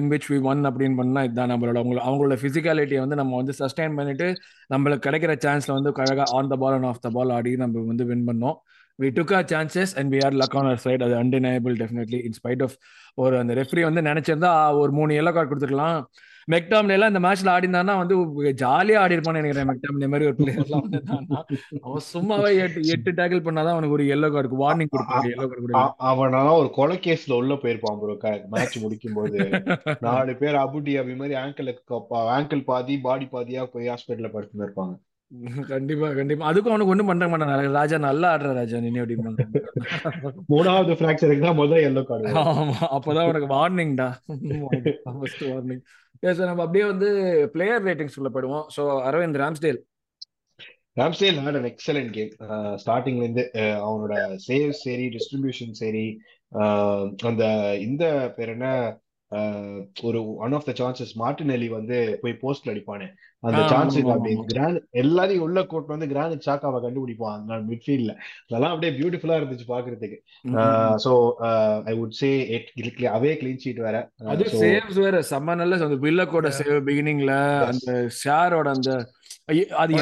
in 0.00 0.10
which 0.12 0.28
we 0.32 0.36
won 0.50 0.60
அப்படின்னு 0.68 0.96
பண்ணா 1.00 1.22
இதுதான் 1.26 1.50
நம்மளோட 1.52 1.78
அவங்களோட 1.80 2.04
அவங்களோட 2.08 2.36
பிசிக்காலிட்டியை 2.44 3.00
வந்து 3.04 3.18
நம்ம 3.20 3.36
வந்து 3.40 3.54
சஸ்டைன் 3.58 3.98
பண்ணிட்டு 3.98 4.28
நம்மளுக்கு 4.72 5.06
கிடைக்கிற 5.06 5.34
சான்ஸ்ல 5.44 5.74
வந்து 5.78 5.92
அழகா 6.04 6.26
on 6.38 6.50
the 6.52 6.56
ball 6.62 6.76
and 6.76 6.88
off 6.92 7.02
the 7.06 7.10
ball 7.16 7.32
ஆடி 7.38 7.52
நம்ம 7.62 7.84
வந்து 7.90 8.06
வின் 8.10 8.24
பண்ணோம். 8.30 8.56
We 8.98 9.08
took 9.18 9.34
our 9.36 9.46
chances 9.52 9.92
and 10.00 10.10
we 10.14 10.18
are 10.26 10.36
luck 10.40 10.56
on 10.58 10.68
our 10.70 10.82
side 10.84 11.04
அது 11.06 11.14
undeniable 11.22 11.74
definitely 11.82 12.20
in 12.28 12.36
spite 12.38 12.62
of 12.66 12.76
ஒரு 13.22 13.34
அந்த 13.42 13.54
ரெஃப்ரி 13.60 13.82
வந்து 13.88 14.02
நினைச்சிருந்தா 14.10 14.52
ஒரு 14.82 14.92
மூணு 14.98 15.18
எல்லோ 15.20 15.32
கார்டு 15.32 15.50
கொடுத்துருக்கலாம் 15.50 15.98
மெக்டாம்ல 16.48 16.96
எல்லாம் 16.96 17.12
இந்த 17.12 17.22
மேட்ச்ல 17.24 17.52
ஆடி 17.52 17.66
இருந்தானா 17.66 17.94
வந்து 18.00 18.16
ஜாலியா 18.60 18.98
ஆடி 19.02 19.16
இருப்பான்னு 19.16 19.40
நினைக்கிறேன் 19.40 19.68
மெக்டாம்ல 19.70 20.08
மாதிரி 20.12 20.28
ஒரு 20.28 20.36
பிளேயர் 20.40 20.64
எல்லாம் 20.64 20.88
அவன் 21.84 22.04
சும்மாவே 22.08 22.50
எட்டு 22.58 22.82
எட்டு 22.94 23.12
டேக்கிள் 23.18 23.44
பண்ணாதான் 23.46 23.74
அவனுக்கு 23.74 23.96
ஒரு 23.98 24.06
எல்லோ 24.14 24.30
கார்டு 24.34 24.60
வார்னிங் 24.62 24.92
கொடுப்பாங்க 24.92 25.32
எல்லோ 25.32 25.46
கார்டு 25.46 25.80
அவனா 26.10 26.42
ஒரு 26.60 26.70
கொலை 26.76 26.98
கேஸ்ல 27.04 27.38
உள்ள 27.40 27.56
போயிருப்பான் 27.62 27.98
ப்ரோ 28.02 28.16
மேட்ச் 28.52 28.78
முடிக்கும் 28.82 29.16
போது 29.16 29.40
நாலு 30.06 30.34
பேர் 30.36 30.62
அபுடி 30.64 30.94
அப்படி 31.00 31.16
மாதிரி 31.16 31.36
ஆங்கிள் 31.40 31.72
ஆங்கிள் 32.36 32.62
பாதி 32.68 32.96
பாடி 33.04 33.28
பாதியா 33.32 33.64
போய் 33.74 33.90
ஹாஸ்பிட்டல்ல 33.92 34.30
படுத்து 34.34 34.64
இருப்பாங்க 34.64 34.94
கண்டிப்பா 35.68 36.08
கண்டிப்பா. 36.16 36.48
அதுக்கும் 36.48 36.72
அவனுக்கு 36.72 36.92
ஒண்ணும் 36.92 37.08
பண்ற 37.10 37.26
மாட்டான். 37.28 37.52
ராஜா 37.76 37.96
நல்லா 38.00 38.26
ஆடுற 38.32 38.50
ராஜா 38.58 38.80
நீ 38.82 38.90
அப்படி 38.94 39.16
மூணாவது 40.50 40.94
பிராக்சருக்கு 41.00 41.46
தான் 41.46 41.58
முதல் 41.60 41.86
எல்லோ 41.88 42.02
கார்டு 42.04 42.34
ஆமா 42.52 42.76
அப்பதான் 42.96 43.28
உனக்கு 43.30 43.48
வார்னிங்டா 43.54 44.08
ஃபர்ஸ்ட் 45.14 45.44
வார்னிங் 45.48 45.82
சார் 46.32 46.48
நம்ம 46.48 46.62
அப்படியே 46.62 46.84
வந்து 46.84 47.08
பிளேயர் 47.52 47.82
ரேட்டிங்ஸ் 47.82 48.16
உள்ள 48.20 48.28
போயிடுவோம். 48.34 48.66
So 48.76 48.82
Aravind 49.08 49.40
Ramsdale. 49.42 49.80
Ramsdale 51.00 51.38
had 51.44 51.58
an 51.60 51.68
excellent 51.70 52.12
game 52.12 52.32
ஸ்டார்டிங்ல 52.82 53.24
இருந்து 53.26 53.44
uh, 53.54 53.76
அவனோட 53.86 54.14
சேவ் 54.48 54.70
சரி 54.84 55.06
டிஸ்ட்ரிபியூஷன் 55.16 55.74
சரி 55.82 56.06
uh, 56.52 57.02
அந்த 57.22 57.44
இந்த 57.78 58.04
பேர் 58.36 58.52
என்ன? 58.56 58.68
Uh, 59.32 59.78
ஒரு 60.02 60.18
one 60.36 60.52
of 60.52 60.66
the 60.68 60.72
chances 60.72 61.14
Martinelli 61.18 61.68
வந்து 61.68 61.98
போய் 62.22 62.40
போஸ்ட்ல 62.42 62.72
அடிப்பானே. 62.74 63.08
அந்த 63.44 63.60
சான்ஸ் 63.68 63.96
கிராண்ட் 64.50 64.78
எல்லாரையும் 64.96 65.44
உள்ள 65.46 65.62
கூட்டு 65.64 65.94
வந்து 65.94 66.08
கிராண்ட் 66.08 66.46
சாக்காவை 66.46 66.78
கண்டுபிடிப்பான் 66.80 67.36
அந்த 67.36 67.58
மிட்ஃபீல்ட்ல 67.68 68.12
அதெல்லாம் 68.46 68.72
அப்படியே 68.72 68.92
பியூட்டிஃபுல்லா 68.98 69.38
இருந்துச்சு 69.40 69.66
பாக்குறதுக்கு 69.68 70.18
so 71.04 71.12
I 71.86 71.94
would 71.98 72.16
say 72.20 72.30
away 73.14 73.32
clean 73.40 73.62
sheet 73.64 73.82
வேற. 73.86 73.96
அது 74.26 74.44
சேவ்ஸ் 74.62 74.98
வேற. 74.98 75.16
செம்ம 75.30 75.54
நல்ல 75.54 75.80
அந்த 75.84 75.98
வில்லக்கோட 76.04 76.50
சேவ் 76.58 76.78
பிகினிங்ல 76.86 77.34
அந்த 77.68 77.92
ஷேரோட 78.22 78.68
அந்த 78.76 78.92
அது 79.76 79.92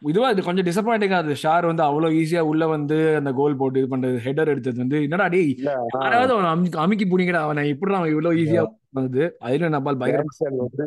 இதுவா 0.00 0.30
இது 0.30 0.42
கொஞ்சம் 0.42 0.66
டிசப்பாயிண்டிங்கா 0.66 1.18
அது 1.18 1.34
ஷார் 1.42 1.66
வந்து 1.66 1.82
அவ்வளவு 1.82 2.14
ஈஸியா 2.14 2.40
உள்ள 2.40 2.66
வந்து 2.66 3.16
அந்த 3.16 3.32
கோல் 3.32 3.56
போட்டு 3.56 3.80
இது 3.80 3.96
பண்றது 3.96 4.18
ஹெடர் 4.18 4.48
எடுத்தது 4.48 4.78
வந்து 4.78 5.02
என்னடா 5.02 5.24
அடி 5.24 5.56
யாராவது 5.62 6.32
அவன் 6.32 6.70
அமுக்கி 6.76 7.04
புடிங்கடா 7.04 7.42
அவனை 7.46 7.68
இப்படி 7.68 7.94
அவன் 7.94 8.08
இவ்வளவு 8.08 8.34
ஈஸியா 8.34 8.64
வந்தது? 8.90 9.36
அதுல 9.38 9.68
நம்ம 9.68 9.94
பயங்கரம் 9.94 10.62
வந்து 10.66 10.86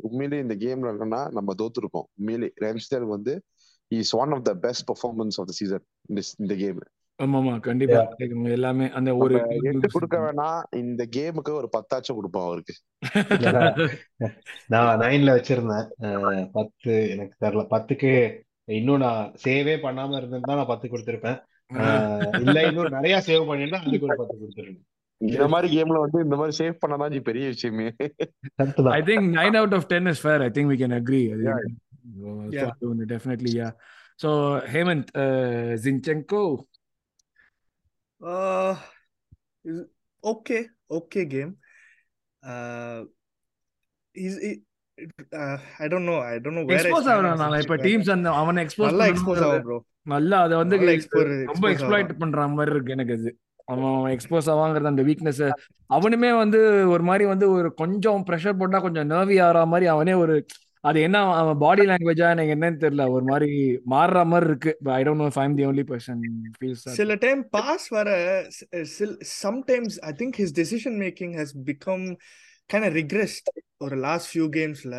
உண்மையிலேயே 0.00 0.42
இந்த 0.42 0.54
கேம்ல 0.54 0.92
என்னன்னா 0.94 1.32
நம்ம 1.32 1.54
தோத்துருக்கோம். 1.62 2.08
உண்மையிலே 2.18 2.50
ரேம்ஸ்டேல் 2.60 3.06
வந்து 3.06 3.42
is 3.88 4.16
one 4.16 4.32
of 4.32 4.42
the 4.42 4.54
best 4.54 4.88
performance 4.90 5.38
of 5.38 5.46
the 5.46 5.52
season 5.52 5.84
இந்த 6.36 6.54
கேம் 6.54 6.80
ஆமாமா 7.20 7.60
கண்டிப்பா. 7.60 8.00
எல்லாமே 8.44 8.90
அந்த 8.90 9.16
ஒரு 9.16 9.34
எட்டு 9.60 9.88
கொடுக்க 9.88 10.18
வேணாம் 10.18 10.60
இந்த 10.70 11.06
கேமுக்கு 11.16 11.52
ஒரு 11.52 11.68
பத்தாச்சும் 11.76 12.14
கொடுப்போம் 12.14 12.44
அவருக்கு. 12.44 12.74
நான் 14.66 15.00
நைன்ல 15.00 15.34
வச்சிருந்தேன். 15.38 15.88
பத்து 16.52 17.10
எனக்கு 17.10 17.46
தெரியல 17.46 17.64
பத்துக்கு 17.70 18.12
இன்னும் 18.68 19.02
நான் 19.04 19.32
சேவே 19.44 19.74
பண்ணாம 19.82 20.16
இருந்திருந்தா 20.16 20.54
நான் 20.54 20.70
பத்து 20.72 20.86
கொடுத்திருப்பேன். 20.88 21.38
இல்ல 22.40 22.58
இன்னும் 22.68 22.94
நிறைய 22.96 23.16
சேவ் 23.26 23.48
பண்ணிருந்தா 23.48 23.80
அதுக்கு 23.82 24.08
ஒரு 24.08 24.20
பத்து 24.20 24.36
கொடுத்துருக்கேன் 24.38 24.84
இந்த 25.20 25.46
மாதிரி 25.48 25.68
கேம்ல 25.76 26.00
வந்து 26.02 26.18
இந்த 26.22 26.36
மாதிரி 26.36 26.54
சேவ் 26.58 26.80
பண்ணதான் 26.82 27.28
பெரிய 27.28 27.46
விஷயமே. 27.48 27.86
I 28.96 29.00
think 29.02 29.28
nine 29.38 29.58
out 29.60 29.76
of 29.78 29.88
ten 29.88 30.06
is 30.06 30.22
fair 30.24 30.42
I 30.42 30.50
think 30.50 30.72
we 30.72 30.78
can 30.82 30.96
agree 30.98 31.22
definitely 33.12 33.52
yeah 33.58 33.68
so 34.22 34.30
Hemanth 34.72 35.10
Zinchenko 35.84 36.44
okay 40.24 40.58
okay 40.90 41.22
game 41.26 41.52
I 45.78 45.88
don't 45.88 46.08
know 46.08 46.16
I 46.24 46.34
don't 46.36 46.58
know 46.58 46.62
expose 46.76 47.08
இப்ப 47.62 47.78
டீம்ஸ் 47.82 48.10
அந்த 48.10 48.30
அவன 48.40 48.62
எக்ஸ்போஸ் 48.64 48.90
நல்லா 48.90 49.06
expose 49.06 49.42
bro 49.66 49.78
நல்லா 50.06 50.36
அத 50.40 50.56
வந்து 50.56 50.76
ரொம்ப 51.50 51.66
exploit 51.72 52.12
பண்ற 52.18 52.46
மாதிரி 52.48 52.74
இருக்கு 52.74 52.92
எனக்கு. 52.92 53.16
அது 53.18 53.30
அவன் 53.66 54.12
எக்ஸ்போஸ் 54.12 54.46
ஆவாங்கிறது 54.48 54.86
அந்த 54.86 55.02
வீக்னஸ் 55.02 55.42
அவனுமே 55.90 56.30
வந்து 56.38 56.60
ஒரு 56.88 57.02
மாதிரி 57.02 57.24
வந்து 57.24 57.46
ஒரு 57.50 57.68
கொஞ்சம் 57.74 58.24
ப்ரெஷர் 58.28 58.58
போட்டா 58.58 58.78
கொஞ்சம் 58.78 59.06
நர்வி 59.06 59.38
ஆகிற 59.38 59.66
மாதிரி 59.66 59.86
அவனே 59.86 60.14
ஒரு 60.14 60.36
அது 60.84 60.98
என்ன 61.00 61.20
அவன் 61.34 61.58
பாடி 61.58 61.82
லாங்குவேஜா 61.86 62.26
எனக்கு 62.30 62.54
என்னன்னு 62.54 62.82
தெரியல. 62.82 63.04
ஒரு 63.10 63.24
மாதிரி 63.24 63.48
மாறுற 63.90 64.24
மாதிரி 64.26 64.46
இருக்கு. 64.50 64.72
I 64.92 65.02
don't 65.02 65.22
know 65.22 65.28
I'm 65.42 65.56
the 65.56 65.66
only 65.66 65.84
person 65.84 66.20
feels 66.56 66.84
சில 66.94 67.14
டைம் 67.24 67.40
பாஸ் 67.50 67.88
வர 67.88 68.08
sometimes 69.42 69.96
I 70.02 70.12
think 70.18 70.38
his 70.38 70.54
decision 70.54 70.98
making 70.98 71.34
has 71.40 71.54
become 71.66 72.06
kind 72.70 72.84
of 72.84 72.94
regressed 72.94 73.48
ஒரு 73.80 73.96
last 74.04 74.28
few 74.30 74.46
கேம்ஸ்ல 74.56 74.94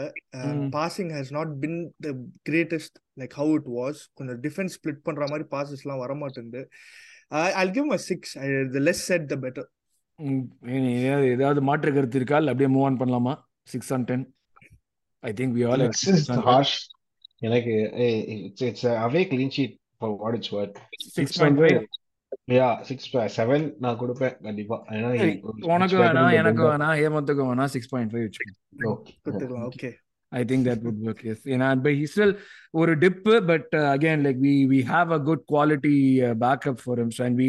passing 0.76 1.10
has 1.16 1.32
not 1.38 1.50
been 1.64 1.80
the 2.06 2.10
greatest 2.50 2.98
like 3.20 3.34
how 3.40 3.54
it 3.58 3.68
was 3.78 4.00
கொஞ்சம் 4.18 4.38
defence 4.46 4.76
split 4.78 5.02
பண்ற 5.08 5.24
மாதிரி 5.28 5.46
பாசஸ்லாம் 5.52 6.02
வர 6.04 6.14
மாட்டேங்குது 6.14 6.62
I'll 7.60 7.74
give 7.78 7.88
my 7.92 8.00
six 8.06 8.32
the 8.76 8.82
less 8.88 9.04
said 9.10 9.26
the 9.34 9.38
better 9.46 9.68
ஏதாவது 11.34 11.62
மாற்று 11.62 11.94
கருத்து 11.94 12.18
இருக்கா? 12.20 12.38
இல்ல 12.38 12.52
அப்படியே 12.54 12.70
மூவ் 12.76 12.86
ஆன் 12.88 13.00
பண்ணலாமா? 13.02 13.34
Six 13.68 13.92
on 13.94 14.06
ten 14.10 14.26
I 15.24 15.34
think 15.40 15.54
we 15.58 15.66
all 15.70 15.84
harsh 16.48 16.78
எனக்கு 17.42 17.74
it's 18.48 18.66
it's 18.70 18.88
away 19.06 19.24
clean 19.34 19.54
sheet 19.58 19.76
for 20.00 20.16
what 20.24 20.38
it's 20.40 20.54
worth 20.58 20.80
six 21.18 21.38
point 21.42 21.62
five 21.62 21.80
yeah 22.58 22.68
six 22.88 23.08
seven 23.38 23.66
நான் 23.84 24.00
கொடுப்பேன் 24.02 24.36
கண்டிப்பா. 24.46 24.78
ஏன்னா 24.98 25.10
உனக்கு 25.74 25.98
வேணாம் 26.04 26.36
எனக்கு 26.42 26.64
வேணாம் 26.70 26.96
ஹேமந்துக்கு 27.02 27.44
வேணாம் 27.50 27.74
சிக்ஸ் 27.76 27.92
பாயிண்ட் 27.94 28.14
ஃபைவ் 28.14 28.28
வச்சுக்கோ. 28.28 28.94
கொடுத்துக்கலாம் 29.26 29.68
okay 29.72 29.92
I 30.32 30.44
think 30.50 30.62
that 30.68 30.80
would 30.86 30.98
work. 31.06 31.20
Yes, 31.28 31.40
and 31.54 31.64
uh, 31.68 31.76
but 31.84 31.94
he's 32.00 32.12
still 32.16 32.32
ஒரு 32.80 32.92
dip, 33.04 33.16
but 33.52 33.68
uh, 33.80 33.88
again, 33.98 34.20
like 34.26 34.40
we 34.46 34.54
we 34.74 34.80
have 34.92 35.10
a 35.18 35.22
good 35.30 35.42
quality 35.52 35.96
uh, 36.28 36.34
backup 36.44 36.78
for 36.86 36.96
him. 37.02 37.10
So 37.18 37.24
and 37.28 37.38
we 37.44 37.48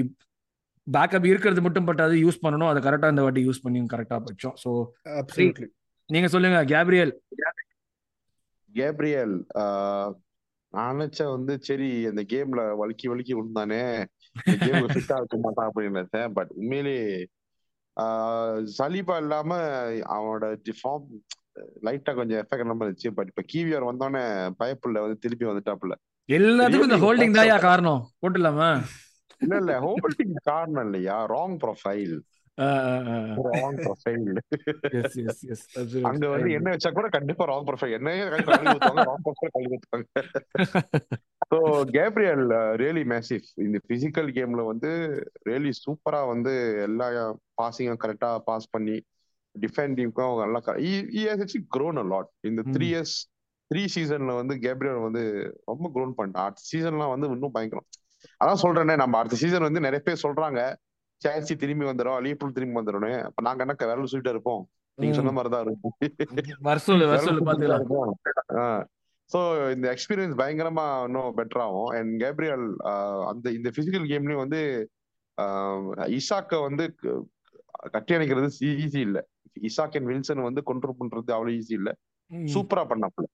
backup 0.86 1.26
இருக்கிறது 1.30 1.60
மட்டும் 1.64 1.86
but 1.88 2.00
அது 2.04 2.14
use 2.22 2.40
பண்ணணும் 2.44 2.70
அதை 2.70 2.80
கரெக்டாக 2.84 3.12
இந்த 3.14 3.22
வாட்டி 3.24 3.42
use 3.48 3.60
பண்ணி 3.64 3.80
கரெக்டாக 3.92 4.20
படிச்சோம் 4.26 4.56
ஸோ 4.62 4.70
நீங்க 6.10 6.28
சொல்லுங்க 6.34 6.60
கேப்ரியல் 6.72 7.12
கேப்ரியல் 8.70 9.34
நான் 10.74 10.96
நினைச்சேன் 10.96 11.30
வந்து 11.34 11.54
சரி 11.68 11.90
அந்த 12.10 12.22
கேம்ல 12.32 12.62
வலிக்கி 12.80 13.06
வலிக்கி 13.12 13.34
விழுந்தானே 13.38 13.82
கேம்ல 14.61 14.88
ஃபிட்டா 14.94 15.16
இருக்க 15.20 15.37
மாட்டான் 15.38 15.68
அப்படின்னு 15.68 15.98
நினைச்சேன் 15.98 16.33
பட் 16.33 16.50
உண்மையிலே 16.55 16.96
சலீபா 18.79 19.16
இல்லாம 19.16 19.50
அவனோட 20.16 20.44
ஃபார்ம் 20.81 21.07
லைட்டா 21.83 22.12
கொஞ்சம் 22.14 22.40
எஃபெக்ட் 22.42 22.64
இல்லாம 22.64 22.85
இருந்துச்சு. 22.85 23.11
பட் 23.14 23.26
இப்ப 23.26 23.42
கீவியர் 23.53 23.88
வந்தோடனே 23.88 24.22
பயப்புள்ள 24.57 25.00
வந்து 25.00 25.18
திருப்பி 25.18 25.46
வந்துட்டாப்ல 25.46 25.96
எல்லாத்துக்கும் 26.29 26.88
இந்த 26.88 27.00
ஹோல்டிங் 27.05 27.37
தாயா 27.37 27.57
காரணம். 27.61 28.03
போட்டுலாமா 28.22 28.70
இல்ல 29.40 29.55
இல்ல 29.57 29.74
ஹோல்டிங் 29.81 30.35
காரணம் 30.42 30.85
இல்லையா? 30.85 31.16
Wrong 31.26 31.57
profile 31.62 32.14
wrong 33.52 33.78
profile 33.84 34.26
yes 35.00 35.16
yes 35.24 35.42
yes 35.52 35.64
அங்க 36.08 36.24
வந்து 36.28 36.50
என்ன 36.58 36.68
வச்சா 36.74 36.90
கூட 36.90 37.08
கண்டிப்பா 37.16 37.44
ராங் 37.50 37.66
ப்ரொஃபைல் 37.68 37.96
என்னையே 37.98 38.24
கழுவி 38.48 38.72
ஊத்துவாங்க 38.72 39.04
ராங் 39.10 39.24
ப்ரொஃபைல் 39.26 39.54
கழுவி 39.56 39.76
ஊத்துவாங்க 39.76 40.06
ஸோ 41.50 41.58
கேப்ரியல் 41.96 42.44
ரியலி 42.82 43.04
மேசிவ் 43.12 43.46
இந்த 43.64 43.78
பிசிக்கல் 43.88 44.28
கேம்ல 44.36 44.64
வந்து 44.66 44.90
ரியலி 45.48 45.72
சூப்பரா 45.80 46.20
வந்து 46.28 46.52
எல்லா 46.84 47.06
பாசிங்கும் 47.54 48.02
கரெக்டா 48.04 48.30
பாஸ் 48.44 48.68
பண்ணி 48.70 48.96
டிஃபெண்டிங்க்கும் 49.54 50.26
அவங்க 50.26 50.42
நல்லா 50.46 50.60
க்ரோன் 51.70 51.98
அ 51.98 52.04
லாட் 52.04 52.30
இந்த 52.42 52.62
த்ரீ 52.74 52.86
இயர்ஸ் 52.90 53.16
த்ரீ 53.70 53.82
சீசன்ல 53.94 54.32
வந்து 54.36 54.54
கேப்ரியல் 54.58 55.04
வந்து 55.06 55.22
ரொம்ப 55.64 55.86
க்ரோன் 55.94 56.14
பண்ணிட்டான் 56.18 56.46
அடுத்த 56.46 56.62
சீசன்லாம் 56.70 57.12
வந்து 57.14 57.26
இன்னும் 57.30 57.56
பயங்கரம். 57.56 57.88
அதான் 58.40 58.62
சொல்றேனே 58.62 58.94
நம்ம 58.96 59.18
அடுத்த 59.18 59.36
சீசன் 59.36 59.66
வந்து 59.68 59.80
நிறைய 59.80 60.00
பேர் 60.06 60.24
சொல்றாங்க. 60.24 60.60
சேல்சி 61.24 61.54
திரும்பி 61.62 61.85
வந்துடும் 61.88 62.20
லீப்ரூல் 62.26 62.54
திரும்பி 62.56 62.78
வந்துடும் 62.78 63.06
அப்ப 63.28 63.42
நாங்க 63.48 63.64
என்ன 63.64 63.74
விரல் 63.90 64.11
சொல்லிட்டு 64.12 64.35
இருப்போம். 64.35 64.62
நீங்க 64.98 65.14
சொன்ன 65.18 65.33
மாதிரிதான் 65.37 65.64
இருக்கும். 65.66 65.94
சோ 69.30 69.40
இந்த 69.74 69.87
எக்ஸ்பீரியன்ஸ் 69.94 70.38
பயங்கரமா 70.40 70.85
இன்னும் 71.06 71.37
பெட்டர் 71.38 71.62
ஆகும். 71.64 71.90
அண்ட் 71.96 72.12
கேப்ரியல் 72.22 72.64
அந்த 73.30 73.46
இந்த 73.59 73.68
பிசிக்கல் 73.76 74.06
கேம்லயும் 74.12 74.42
வந்து 74.44 74.61
இசாக்க 76.18 76.62
வந்து 76.68 76.85
கட்டி 77.94 78.14
அணைக்கிறது 78.16 78.48
ஈஸி 78.85 79.00
இல்ல. 79.09 79.18
இசாக் 79.68 79.96
அண்ட் 79.98 80.11
வில்சன் 80.11 80.48
வந்து 80.48 80.62
கொண்ட்ரோல் 80.70 80.98
பண்றது 81.00 81.30
அவ்வளவு 81.37 81.56
ஈஸி 81.61 81.74
இல்ல. 81.80 81.90
சூப்பரா 82.54 82.83
பண்ணாப்ல 82.90 83.26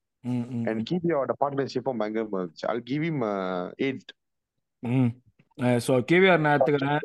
அண்ட் 0.68 0.82
கிவியோட 0.90 1.32
பார்ட்னர்ஷிப்பும் 1.42 2.00
பயங்கரமா 2.02 2.38
இருந்துச்சு. 2.40 2.66
I'll 2.70 2.86
give 2.92 3.04
him 3.10 3.24
eight 3.86 4.12
so 5.86 5.92
KVR 6.10 6.42
நான் 6.44 6.54
எடுத்துக்கிறேன். 6.56 7.02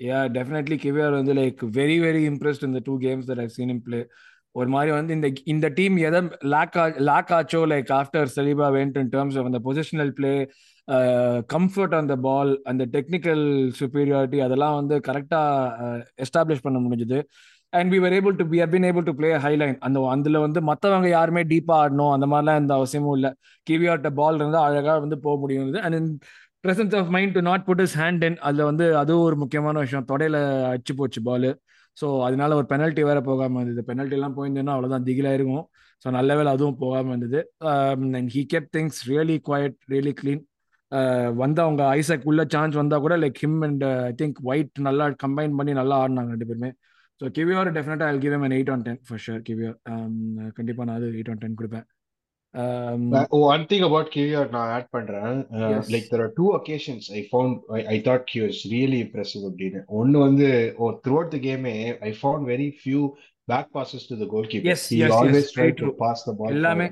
யா 0.00 0.18
டெஃபினெட்லி 0.36 0.76
கேவிஆர் 0.82 1.18
வந்து 1.20 1.34
லைக் 1.40 1.62
வெரி 1.78 1.96
வெரி 2.04 2.22
இம்ப்ரெஸ்ட் 2.30 2.66
இந்த 2.68 2.80
two 2.88 2.94
games 3.06 3.26
that 3.30 3.42
I've 3.44 3.54
seen 3.56 3.72
him 3.74 3.82
play 3.88 4.00
ஒரு 4.58 4.68
மாதிரி 4.74 4.90
வந்து 4.98 5.12
இந்த 5.16 5.28
இந்த 5.52 5.66
டீம் 5.78 5.96
எதை 6.08 6.20
லேக் 6.54 6.76
லேக் 7.08 7.30
ஆச்சோ 7.38 7.60
like 7.72 7.90
after 7.98 8.30
Saliba 8.36 8.68
went 8.76 8.96
in 9.02 9.12
terms 9.14 9.36
of 9.40 9.48
அந்த 9.50 9.60
பொசிஷனல் 9.66 10.12
பிளே 10.18 10.32
கம்ஃபர்ட் 11.54 11.94
அந்த 12.00 12.14
பால் 12.26 12.52
அந்த 12.70 12.84
டெக்னிக்கல் 12.96 13.44
சுப்பீரியாரிட்டி 13.80 14.38
அதெல்லாம் 14.46 14.76
வந்து 14.80 14.96
கரெக்டாக 15.08 16.00
எஸ்டாப்ளிஷ் 16.24 16.62
uh, 16.62 16.66
பண்ண 16.66 16.78
முடிஞ்சுது. 16.86 17.18
And 17.72 17.90
we 17.94 17.98
were 18.04 18.14
able 18.18 18.34
to 18.40 18.44
be 18.52 18.58
have 18.62 18.72
been 18.74 18.86
able 18.88 19.06
to 19.08 19.12
play 19.18 19.28
high line 19.44 19.76
அந்த 19.86 19.98
அதில் 20.14 20.38
வந்து 20.46 20.60
மற்றவங்க 20.70 21.08
யாருமே 21.16 21.42
டீப்பாக 21.52 21.82
ஆடணும் 21.82 22.12
அந்த 22.16 22.26
மாதிரிலாம் 22.32 22.60
எந்த 22.62 22.72
அவசியமும் 22.78 23.16
இல்லை. 23.18 23.30
கிவியாட்ட 23.66 24.08
பால் 24.20 24.38
இருந்தால் 24.40 24.66
அழகாக 24.68 24.98
வந்து 25.04 25.18
போக 25.26 25.36
முடியும். 25.42 25.68
And 25.86 26.16
presence 26.64 26.94
of 26.98 27.10
mind 27.14 27.34
to 27.36 27.42
not 27.48 27.64
put 27.68 27.82
his 27.84 27.94
hand 28.00 28.22
in 28.28 28.38
அதில் 28.46 28.68
வந்து 28.70 28.86
அதுவும் 29.02 29.26
ஒரு 29.28 29.36
முக்கியமான 29.42 29.76
விஷயம். 29.84 30.06
தொடையில 30.10 30.36
அடிச்சு 30.72 30.94
போச்சு 31.00 31.20
பால் 31.28 31.50
ஸோ 32.00 32.06
அதனால 32.26 32.56
ஒரு 32.58 32.66
பெனல்ட்டி 32.72 33.02
வேற 33.08 33.18
போகாமல் 33.28 33.62
இருந்தது. 33.62 33.82
பெனல்ட்டிலாம் 33.90 34.34
போயிருந்தேன்னா 34.36 34.74
அவ்வளோதான் 34.74 35.06
திகிலாக 35.08 35.38
இருக்கும். 35.38 35.64
ஸோ 36.02 36.10
நல்ல 36.18 36.36
வேலை 36.38 36.50
அதுவும் 36.56 36.78
போகாமல் 36.82 37.12
இருந்தது. 37.14 37.40
And 38.18 38.30
he 38.36 38.42
kept 38.54 38.68
things 38.76 39.00
really 39.12 39.36
quiet 39.48 39.76
really 39.94 40.12
clean 40.20 40.42
வந்து 41.42 41.60
அவங்க 41.64 41.82
ஐசக் 41.98 42.28
உள்ள 42.30 42.42
சான்ஸ் 42.54 42.76
வந்தால் 42.80 43.02
கூட 43.06 43.16
like 43.24 43.40
him 43.44 43.58
and 43.68 43.84
I 44.10 44.12
think 44.20 44.38
White 44.50 44.80
நல்லா 44.88 45.04
கம்பைன் 45.24 45.56
பண்ணி 45.58 45.72
நல்லா 45.80 45.96
ஆடினாங்க 46.04 46.32
ரெண்டு 46.34 46.48
பேருமே. 46.50 46.70
ஸோ 47.20 47.26
கிவிஆர் 47.36 47.70
டெஃபினட்டாக 47.78 48.12
I 48.14 48.20
give 48.24 48.36
him 48.38 48.46
eight 48.58 48.72
on 48.74 48.84
ten 48.86 49.00
for 49.08 49.22
sure 49.24 49.42
KVR 49.48 49.76
கண்டிப்பாக 50.58 50.86
நான் 50.88 50.98
அது 51.00 51.08
எயிட் 51.18 51.30
ஆன் 51.34 51.42
டென் 51.44 51.58
கொடுப்பேன். 51.60 51.86
Um, 52.54 53.02
uh, 53.14 53.26
one 53.30 53.64
thing 53.66 53.82
about 53.84 54.06
KVR 54.10 54.46
நான் 54.54 54.70
ஆட் 54.76 54.88
பண்றேன். 54.94 55.36
Like 55.92 56.08
there 56.12 56.22
are 56.24 56.32
two 56.38 56.46
occasions 56.56 57.06
I 57.18 57.20
found 57.30 57.58
I 57.94 57.96
thought 58.08 58.32
was 58.44 58.60
really 58.72 58.98
impressive 59.04 59.42
அப்படின்னு. 59.48 59.80
ஒன்னு 60.00 60.16
வந்து 60.18 60.48
oh 60.82 60.88
through 61.04 61.14
out 61.18 61.30
the 61.34 61.40
கேமே 61.46 61.74
I 62.08 62.10
found 62.20 62.44
very 62.52 62.68
few 62.80 63.02
back 63.52 63.70
passes 63.76 64.08
to 64.10 64.16
the 64.22 64.28
goalkeeper 64.52 64.72
as 64.74 64.88
he 64.94 65.00
always 65.20 65.52
try 65.56 65.68
to 65.82 65.90
pass 66.02 66.26
the 66.28 66.34
ball 66.40 66.56
எல்லாமே. 66.56 66.88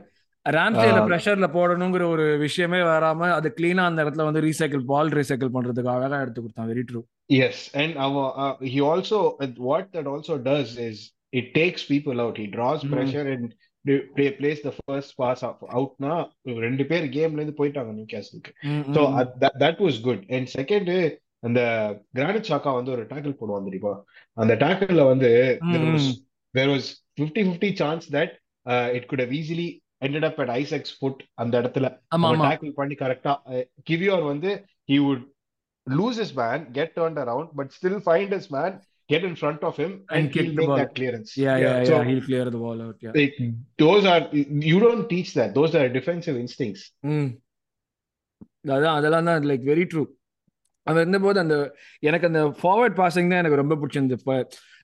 ராம்சேல 0.46 1.00
ப்ரெஷர்ல 1.08 1.46
போடணுங்கிற 1.56 2.04
ஒரு 2.14 2.26
விஷயமே 2.46 2.82
வராம 2.92 3.30
அது 3.38 3.48
கிளீனா 3.58 3.84
அந்த 3.90 4.00
இடத்துல 4.04 4.26
வந்து 4.28 4.42
ரீசைக்கிள் 4.48 4.84
பால் 4.92 5.10
ரீசைக்கிள் 5.18 5.54
பண்றதுக்கு 5.56 5.90
அழகா 5.96 6.20
எடுத்து 6.24 6.40
கொடுத்தான். 6.42 6.70
வெரி 6.72 6.84
ட்ரூ 6.90 7.00
எஸ் 7.46 7.64
அண்ட் 7.82 7.96
அவன் 8.06 8.28
he 8.74 8.80
also 8.92 9.18
what 9.70 9.90
that 9.96 10.10
also 10.14 10.36
does 10.48 10.74
is 10.88 11.02
it 11.40 11.50
takes 11.60 11.86
people 11.92 12.22
out 12.24 12.40
he 12.42 12.46
draws 12.56 12.84
pressure 12.94 13.30
and 13.34 13.50
plays 14.38 14.60
the 14.66 14.72
first 14.78 15.14
pass 15.14 15.44
அவுட்னா 15.78 16.14
ரெண்டு 16.66 16.86
பேர் 16.86 17.06
கேம்ல 17.16 17.40
இருந்து 17.40 17.58
போயிட்டாங்க 17.60 17.92
new 17.92 18.06
கேசலுக்கு 18.14 18.52
so 18.96 19.02
that 19.64 19.80
was 19.86 19.98
good 20.00 20.24
and 20.36 20.50
second 20.58 20.92
அந்த 21.40 21.60
கிரானிட் 22.16 22.48
சாக்கா 22.50 22.70
வந்து 22.74 22.90
ஒரு 22.90 23.02
டேக்கிள் 23.10 23.38
போடுவான் 23.40 23.66
தெரியுமா? 23.68 23.92
அந்த 24.36 24.54
டேக்கிள்ல 24.54 25.02
வந்து 25.06 25.30
there 26.54 26.70
was 26.74 26.88
fifty 27.18 27.42
fifty 27.48 27.70
chance 27.72 28.06
that 28.16 28.34
it 28.98 29.06
could 29.06 29.24
have 29.26 29.36
easily 29.40 29.68
ended 30.06 30.24
up 30.24 30.36
at 30.38 30.50
Isaac's 30.62 30.92
foot 31.00 31.18
அந்த 31.34 31.54
இடத்துல. 31.60 31.86
டேக்கிள் 32.48 32.72
பண்ணி 32.72 32.94
கரெக்டா 32.94 33.32
கிவியோர் 33.90 34.24
வந்து 34.32 34.50
he 34.88 34.98
would 35.06 35.22
lose 35.86 36.16
his 36.16 36.30
man 36.34 36.58
get 36.76 36.90
turned 36.98 37.18
around 37.24 37.46
but 37.58 37.68
still 37.78 37.98
find 38.08 38.28
his 38.36 38.46
man 38.56 38.72
get 39.08 39.24
in 39.24 39.34
front 39.34 39.62
of 39.62 39.74
him 39.76 39.92
and, 40.08 40.18
and 40.18 40.34
he'll 40.34 40.52
make 40.52 40.72
that 40.76 40.94
clearance. 40.94 41.30
Yeah, 41.36 41.56
yeah, 41.56 41.78
yeah. 41.78 41.84
So, 41.84 41.94
yeah. 41.94 42.04
He'll 42.08 42.22
clear 42.22 42.44
the 42.46 42.58
ball 42.58 42.80
out. 42.82 42.96
Yeah. 43.00 43.12
Like, 43.14 43.36
those 43.78 44.04
are 44.04 44.22
you 44.70 44.78
don't 44.80 45.08
teach 45.08 45.30
that. 45.34 45.54
Those 45.54 45.74
are 45.74 45.88
defensive 45.98 46.36
instincts. 46.36 46.84
ம் 47.14 47.28
அதான் 48.74 48.96
அதெல்லாம் 48.98 49.28
தான் 49.28 49.46
like 49.50 49.64
very 49.70 49.84
true 49.90 50.02
அது 50.86 50.98
இருந்தபோது 51.04 51.38
அந்த 51.42 51.56
எனக்கு 52.08 52.26
அந்த 52.28 52.42
forward 52.60 52.96
passing 53.00 53.30
தான் 53.32 53.40
எனக்கு 53.42 53.60
ரொம்ப 53.60 53.74
பிடிச்சிருந்து 53.80 54.16
இப்போ 54.18 54.34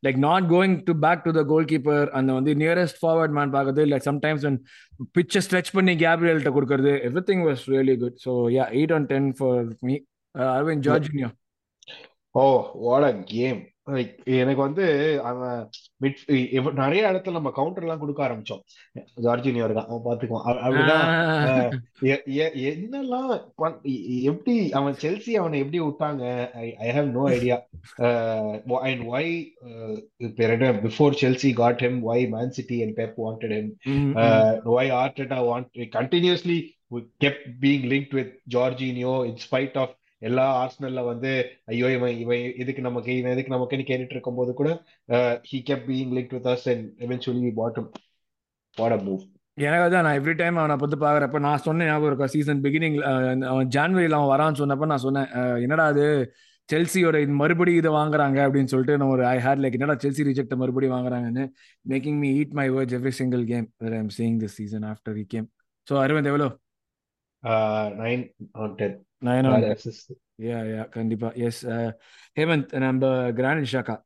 like 0.03 0.19
not 0.27 0.47
going 0.53 0.75
to 0.89 0.95
back 1.05 1.23
to 1.27 1.33
the 1.39 1.43
goalkeeper 1.73 2.09
அந்த 2.19 2.31
வந்து 2.39 2.53
நியரஸ்ட் 2.63 2.99
ஃபார்வர்ட் 3.03 3.35
மேன் 3.39 3.55
பார்க்கறது 3.57 3.85
லைக் 3.93 4.07
சம்டைம்ஸ் 4.11 4.45
பிச்சை 5.19 5.43
ஸ்ட்ரெச் 5.47 5.73
பண்ணி 5.77 5.95
கேப்ரியல்கிட்ட 6.05 6.53
கொடுக்கறது 6.57 6.93
everything 7.31 7.45
was 7.49 7.63
really 7.75 7.97
good 8.05 8.19
so 8.27 8.35
yeah 8.57 8.67
eight 8.79 8.95
on 8.99 9.09
ten 9.13 9.31
for 9.39 9.63
me 9.89 9.97
Aravind 10.35 10.87
Jorginho 10.89 11.31
oh 12.35 12.45
what 12.87 13.09
a 13.11 13.15
game 13.35 13.61
like 13.87 14.13
எனக்கு 14.41 14.61
வந்து 14.65 14.85
அவன் 15.29 15.57
மிட் 16.03 16.21
நிறைய 16.81 17.01
இடத்துல 17.11 17.37
நம்ம 17.37 17.51
கவுண்டர் 17.59 17.85
எல்லாம் 17.87 18.01
கொடுக்க 18.03 18.21
ஆரம்பிச்சோம். 18.27 18.63
ஜார்ஜினியோ 19.25 19.67
இருக்கான் 19.67 19.91
அவன் 19.91 20.07
பாத்துக்குவான். 20.07 20.61
அப்படிதான் 20.65 21.07
என்னெல்லாம் 22.71 23.33
எப்படி 24.31 24.55
அவன் 24.81 24.97
செல்சி 25.03 25.33
அவனை 25.41 25.59
எப்படி 25.65 25.81
விட்டாங்க? 25.81 26.23
I 26.85 26.89
have 26.97 27.11
no 27.19 27.25
idea 27.37 27.59
and 28.89 29.05
why 29.17 29.33
before 30.87 31.19
Chelsea 31.23 31.53
got 31.63 31.85
him 31.87 32.01
why 32.13 32.25
Man 32.37 32.55
City 32.59 32.79
and 32.85 32.97
Pep 33.01 33.19
wanted 33.25 33.55
him 33.57 33.73
why 34.77 34.93
Arteta 35.03 35.41
want 35.51 35.83
continuously 35.99 36.59
kept 37.25 37.45
being 37.63 37.87
linked 37.93 38.17
with 38.21 38.33
Jorginho 38.57 39.15
in 39.31 39.39
spite 39.47 39.79
of 39.85 39.95
எல்லா 40.23 40.47
ஆர்ஸ்னல்ல 40.59 41.01
வந்து 41.09 41.31
ஐயோ 41.71 41.89
இவன் 41.95 42.17
இவன் 42.21 42.43
எதுக்கு 42.63 42.83
நமக்கு 42.83 43.13
இவன் 43.17 43.33
எதுக்கு 43.33 43.55
நமக்குன்னு 43.55 43.89
கேட்டுட்டு 43.89 44.17
இருக்கும் 44.17 44.39
போது 44.41 44.53
கூட 44.55 44.71
he 45.49 45.61
kept 45.69 45.87
being 45.89 46.15
link 46.17 46.35
with 46.37 46.49
us 46.53 46.67
and 46.73 46.87
eventually 47.07 47.53
bottom 47.59 47.89
what 48.77 48.97
a 48.97 49.01
move 49.03 49.23
எனக்கு 49.59 49.85
தான் 49.89 50.05
நான் 50.07 50.17
எவ்ரி 50.21 50.35
டைம் 50.39 50.57
அவனை 50.61 50.77
பார்த்து 50.77 50.97
பாக்குறப்ப 51.03 51.41
நான் 51.45 51.65
சொன்னேன் 51.67 51.89
ஞாபகம் 51.91 52.11
இருக்கா 52.11 52.27
சீசன் 52.33 52.63
பிகினிங் 52.65 52.97
அவன் 53.51 53.69
ஜான்வரியில் 53.75 54.17
அவன் 54.19 54.33
வரான்னு 54.33 54.61
சொன்னப்ப 54.63 54.89
நான் 54.93 55.05
சொன்னேன் 55.05 55.29
என்னடா 55.65 55.85
அது 55.93 56.07
செல்சியோட 56.69 57.17
இது 57.23 57.33
மறுபடியும் 57.41 57.81
இதை 57.81 57.91
வாங்குறாங்க 57.97 58.39
அப்படின்னு 58.45 58.73
சொல்லிட்டு 58.73 58.97
நான் 59.01 59.13
ஒரு 59.15 59.25
ஐ 59.29 59.37
ஹேட் 59.41 59.63
லைக் 59.63 59.77
என்னடா 59.79 59.97
செல்சி 60.05 60.23
ரிஜெக்ட் 60.29 60.55
மறுபடியும் 60.61 60.95
வாங்குறாங்கன்னு 60.97 61.45
making 61.85 62.19
me 62.23 62.31
eat 62.39 62.55
my 62.59 62.67
words 62.75 62.97
every 62.99 63.13
single 63.19 63.43
game 63.51 63.67
I 63.89 63.99
am 63.99 64.13
seeing 64.17 64.39
this 64.43 64.57
season 64.61 64.87
after 64.91 65.15
we 65.19 65.25
game 65.35 65.47
so 65.87 65.95
Aravind 66.03 66.31
எவ்வளோ? 66.33 66.49
Nine 68.01 68.35
on 68.53 68.75
ten 68.75 69.07
nine 69.25 69.47
yeah 70.43 70.59
yeah 70.71 70.89
கண்டிப்பா. 70.89 71.33
எஸ் 71.35 71.67
ஹேமந்த் 72.37 72.75
நம்ம 72.79 73.33
கிராண்ட் 73.33 73.67
ஷாக்கா 73.67 74.03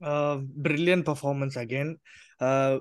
Uh, 0.00 0.36
brilliant 0.62 1.04
performance 1.04 1.56
again. 1.56 1.98
Uh, 2.40 2.78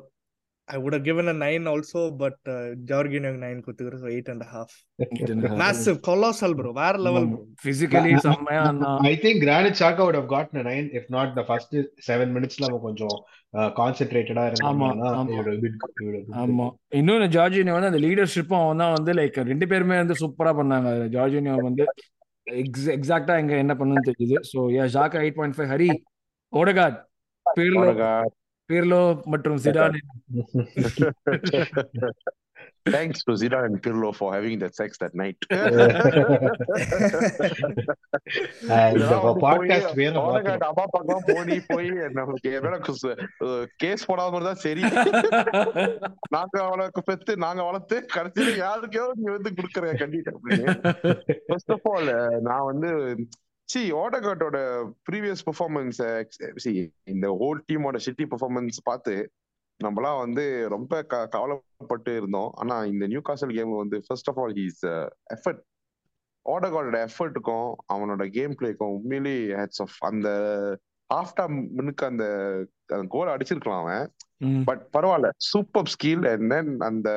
I 0.67 0.78
would 0.78 0.93
have 0.93 1.04
given 1.04 1.28
a 1.28 1.34
nine 1.36 1.67
also, 1.67 2.10
but 2.12 2.36
uh, 2.47 2.71
Jorginho 2.89 3.38
nine 3.38 3.62
kutukur, 3.62 3.99
so 3.99 4.08
eight 4.08 4.28
and 4.30 4.41
a 4.41 4.45
half. 4.45 4.71
Massive, 5.58 6.02
colossal, 6.02 6.54
bro. 6.54 6.71
Where 6.71 6.97
level, 6.97 7.26
bro? 7.26 7.39
Physically 7.63 8.12
செம்மையா 8.26 8.62
I 9.10 9.13
think 9.23 9.41
கிரானிட் 9.43 9.80
சாக்கா 9.82 10.06
would 10.08 10.17
have 10.19 10.30
gotten 10.34 10.60
a 10.62 10.65
nine 10.69 10.88
if 10.99 11.06
not 11.15 11.36
the 11.39 11.43
first 11.49 11.73
seven 12.08 12.32
மினிட்ஸ்ல 12.36 12.67
அவன் 12.69 12.84
கொஞ்சம் 12.88 13.17
கான்சென்ட்ரேட்டடா 13.80 14.45
ஆமா. 14.71 14.89
He 15.32 15.38
would 15.39 15.49
have 15.52 15.62
been 15.65 15.78
ஆமா. 16.43 16.67
இன்னொன்னு 17.02 17.28
Jorginho 17.38 17.76
வந்து 17.78 17.91
அந்த 17.91 18.02
லீடர்ஷிப்பும் 18.08 18.63
அவன் 18.63 18.84
தான் 18.84 18.95
வந்து 18.97 19.13
லைக் 19.19 19.39
ரெண்டு 19.52 19.67
பேருமே 19.73 19.97
வந்து 20.04 20.17
சூப்பரா 20.23 20.54
பண்ணாங்க 20.62 20.93
ஜார்ஜினியோ 21.17 21.58
வந்து 21.69 21.86
எக்ஸ் 22.47 22.89
எக்ஸாக்டா 22.97 23.36
எங்க 23.43 23.56
என்ன 23.65 23.76
பண்ணுன்னு 23.82 24.08
தெரியுது 24.12 24.39
so 24.54 24.62
yeah 24.78 24.86
Xhaka 24.97 25.19
eight 25.26 25.39
point 25.41 25.58
five 25.60 25.71
Hari 25.76 25.91
Odegaard 26.54 26.97
Pirlo 27.45 27.84
Pirlo 28.69 29.21
மற்றும் 29.26 29.58
Zidane 29.58 29.99
Thanks 32.86 33.23
to 33.23 33.32
Zidane 33.32 33.65
and 33.65 33.82
Pirlo 33.82 34.13
for 34.13 34.34
having 34.34 34.60
that 34.60 34.76
sex 34.76 34.97
that 34.97 35.15
night. 35.15 35.38
அப்பா 40.63 40.86
பக்கம் 40.86 41.23
போனி 41.28 41.62
போய் 41.67 41.89
நமக்கு 42.12 42.52
எவ்வளவு 42.52 43.15
கேஸ் 43.78 44.08
போடாம 44.08 44.34
இருந்தா 44.34 44.63
சரி. 44.63 44.82
நாங்க 46.30 46.63
அவளுக்கு 46.63 47.04
பெத்து 47.04 47.38
நாங்க 47.38 47.63
வளர்த்து 47.63 48.06
கடைசியில 48.15 48.58
யாருக்கோ 48.58 49.12
நீ 49.15 49.32
வந்து 49.32 49.52
குடுக்குற 49.52 49.95
கண்டிப்பா 49.95 50.32
ஃபர்ஸ்ட் 51.47 51.71
ஆஃப் 51.71 51.93
ஆல் 51.93 52.41
நான் 52.41 52.63
வந்து 52.63 53.15
சி 53.69 53.91
ஓடகாட்டோட 53.93 54.58
ப்ரீவியஸ் 55.12 55.43
பெர்ஃபார்மன்ஸ் 55.45 55.99
சி 56.56 56.71
இந்த 57.04 57.28
ஹோல் 57.39 57.60
டீமோட 57.71 57.97
சிட்டி 57.97 58.23
பெர்ஃபார்மன்ஸ் 58.23 58.80
பார்த்து 58.84 59.13
நம்மலாம் 59.80 60.19
வந்து 60.19 60.67
ரொம்ப 60.69 61.04
கவலைப்பட்டு 61.04 62.12
இருந்தோம் 62.15 62.49
ஆனா 62.54 62.84
இந்த 62.84 63.08
நியூ 63.08 63.21
காசல் 63.21 63.54
கேம் 63.54 63.78
வந்து 63.78 64.04
first 64.08 64.30
of 64.30 64.39
all 64.39 64.54
his 64.54 64.84
effort 65.34 65.62
ஓடகாடோட 66.45 66.97
எஃபர்ட்டுக்கும் 67.08 67.67
அவனோட 67.93 68.30
கேம் 68.30 68.56
பிளேக்கும் 68.60 68.93
உண்மையிலேயே 68.95 69.54
ஹேட்ஸ் 69.54 69.82
ஆஃப் 69.82 69.97
அந்த 69.99 70.28
ஹாஃப் 71.10 71.34
டைம் 71.34 71.78
மினுக்கு 71.78 72.04
அந்த 72.06 72.26
கோல் 73.10 73.28
அடிச்சிருக்கலாம் 73.28 73.80
அவன். 73.80 74.06
பட் 74.65 74.84
பரவாயில்ல 74.97 75.30
சூப்பர் 75.38 75.89
ஸ்கில் 75.93 76.26
அண்ட் 76.32 76.49
தென் 76.49 76.80
அந்த 76.80 77.10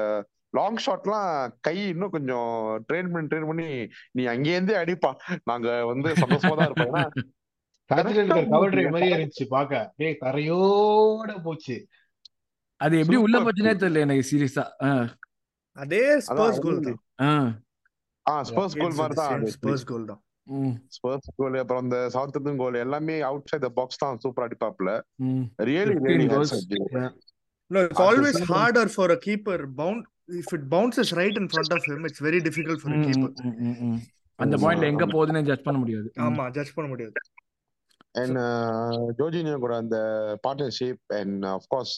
லாங் 0.57 0.81
ஷாட்லாம் 0.85 1.31
கை 1.61 1.77
இன்னும் 1.87 2.13
கொஞ்சம் 2.13 2.51
ட்ரெயின் 2.89 3.11
பண்ணி 3.13 3.29
ட்ரெயின் 3.31 3.49
பண்ணி 3.49 3.69
நீ 4.15 4.25
அங்கேருந்தே 4.33 4.77
அடிப்பா. 4.83 5.11
நாங்க 5.51 5.69
வந்து 5.91 6.09
சந்தோஷமா 6.23 6.55
தான் 6.57 6.69
இருப்போம். 6.69 6.97
இருந்துச்சு 9.11 9.47
பாக்க 9.51 9.81
டேய் 9.99 10.21
தரையோட 10.23 11.31
போச்சு. 11.45 11.77
அது 12.81 12.95
எப்படி 13.03 13.19
உள்ள 13.21 13.37
போச்சுனே 13.45 13.75
தெரியல 13.83 14.05
எனக்கு 14.05 14.25
சீரியஸா 14.31 14.65
அதே 15.77 16.03
ஸ்பர்ஸ் 16.27 16.61
கோல் 16.65 16.81
தான் 16.83 16.99
ஆ. 18.27 18.35
ஸ்பர்ஸ் 18.45 18.77
கோல் 18.77 18.97
மாதிரி 18.99 19.17
தான் 19.21 19.45
ஸ்பர்ஸ் 19.55 19.87
கோல் 19.91 20.07
தான். 20.07 20.21
ஸ்பர்ஸ் 20.97 21.31
கோல் 21.39 21.57
அப்புறம் 21.61 21.83
அந்த 21.85 21.99
சவுத் 22.15 22.37
கோல் 22.61 22.77
எல்லாமே 22.83 23.15
அவுட் 23.29 23.49
சைட் 23.51 23.65
த 23.65 23.73
பாக்ஸ் 23.79 24.01
தான் 24.03 24.21
super 24.25 24.45
அடிப்பாப்ல 24.47 24.91
really 25.69 25.95
15 25.97 26.11
really 26.11 26.27
goals. 26.29 26.53
No, 27.71 27.81
it's 27.81 27.93
At 27.93 27.97
the 27.97 28.05
always 28.05 28.37
same 28.37 28.51
it 30.29 30.69
bounces 30.69 31.13
right 31.13 31.37
in 31.41 31.49
front 31.49 31.73
of 31.77 31.83
him, 31.89 32.05
it's 32.09 32.21
very 32.21 32.41
difficult 32.41 32.81
for 32.85 32.93
a 32.93 33.01
keeper. 33.07 33.31
அந்த 34.39 34.57
பாயிண்ட்ல 34.63 34.89
எங்க 34.93 35.05
போகுதுன்னு 35.13 35.43
judge 35.49 35.67
பண்ண 35.67 35.79
முடியாது. 35.83 36.09
ஆமா 36.25 36.45
ஜட்ஜ் 36.57 36.73
பண்ண 36.77 36.89
முடியாது. 36.91 37.13
அண்ட் 38.23 38.39
ஜோஜினியோ 39.19 39.59
கூட 39.65 39.75
அந்த 39.83 39.99
partnership 40.47 41.03
and 41.21 41.45
of course 41.55 41.95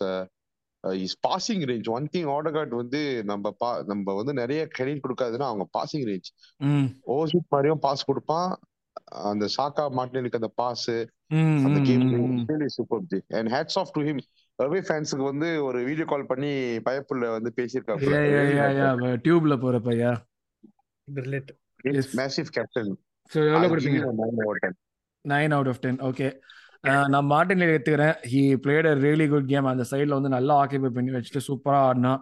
is 1.04 1.16
passing 1.26 1.64
range 1.70 1.88
one 1.96 2.06
thing 2.12 2.28
Odegaard 2.34 2.74
வந்து 2.80 3.00
நம்ம 3.30 3.50
பா 3.62 3.70
நம்ம 3.90 4.14
வந்து 4.18 4.34
நிறைய 4.40 4.60
கிரெடிட் 4.76 5.02
கொடுக்காதுன்னா 5.04 5.48
அவங்க 5.50 5.66
பாசிங் 5.78 6.06
ரேஞ்ச். 6.10 6.28
ஓசிட் 7.16 7.52
மாதிரியும் 7.54 7.82
பாஸ் 7.86 8.08
கொடுப்பான். 8.10 8.50
அந்த 9.28 9.44
சாக்கா 9.56 9.84
மார்டினுக்கு 9.98 10.40
அந்த 10.40 10.50
பாஸ் 10.62 10.90
அந்த 11.68 11.78
game. 11.88 12.66
Super 12.76 13.24
and 13.38 13.50
hats 13.56 13.78
off 13.82 13.92
to 13.96 14.02
him 14.08 14.22
away 14.59 14.81
ஃபேன்ஸுக்கு 14.87 15.25
வந்து 15.25 15.49
ஒரு 15.62 15.79
வீடியோ 15.85 16.07
கால் 16.07 16.31
பண்ணி 16.31 16.51
பயப்புள்ள 16.87 17.31
வந்து 17.31 17.51
பேசியிருக்காங்க 17.59 18.07
Yeah, 18.09 18.25
yeah, 18.29 18.49
yeah, 18.53 18.71
yeah. 18.79 19.16
டியூப்ல 19.25 19.57
போறப்ப 19.64 19.94
yeah 19.99 20.12
brilliant. 21.09 21.53
Massive 22.18 22.51
captain 22.57 22.92
so 23.31 23.38
எவ்வளவு 23.49 23.71
கொடுப்பீங்க? 23.73 24.01
Nine 25.25 25.55
out 25.57 25.71
of 25.73 25.81
ten 25.81 26.01
okay 26.09 26.29
நான் 27.12 27.29
மார்டின் 27.31 27.64
எடுத்துக்கிறேன். 27.68 28.16
He 28.33 28.42
played 28.64 28.88
a 28.90 28.94
really 29.05 29.27
good 29.29 29.49
game 29.49 29.73
அந்த 29.73 29.85
சைடில் 29.90 30.16
வந்து 30.16 30.31
நல்லா 30.37 30.55
ஆக்கிபை 30.62 30.90
பண்ணி 30.97 31.11
வச்சுட்டு 31.11 31.42
சூப்பராக 31.49 31.88
ஆடினா 31.88 32.12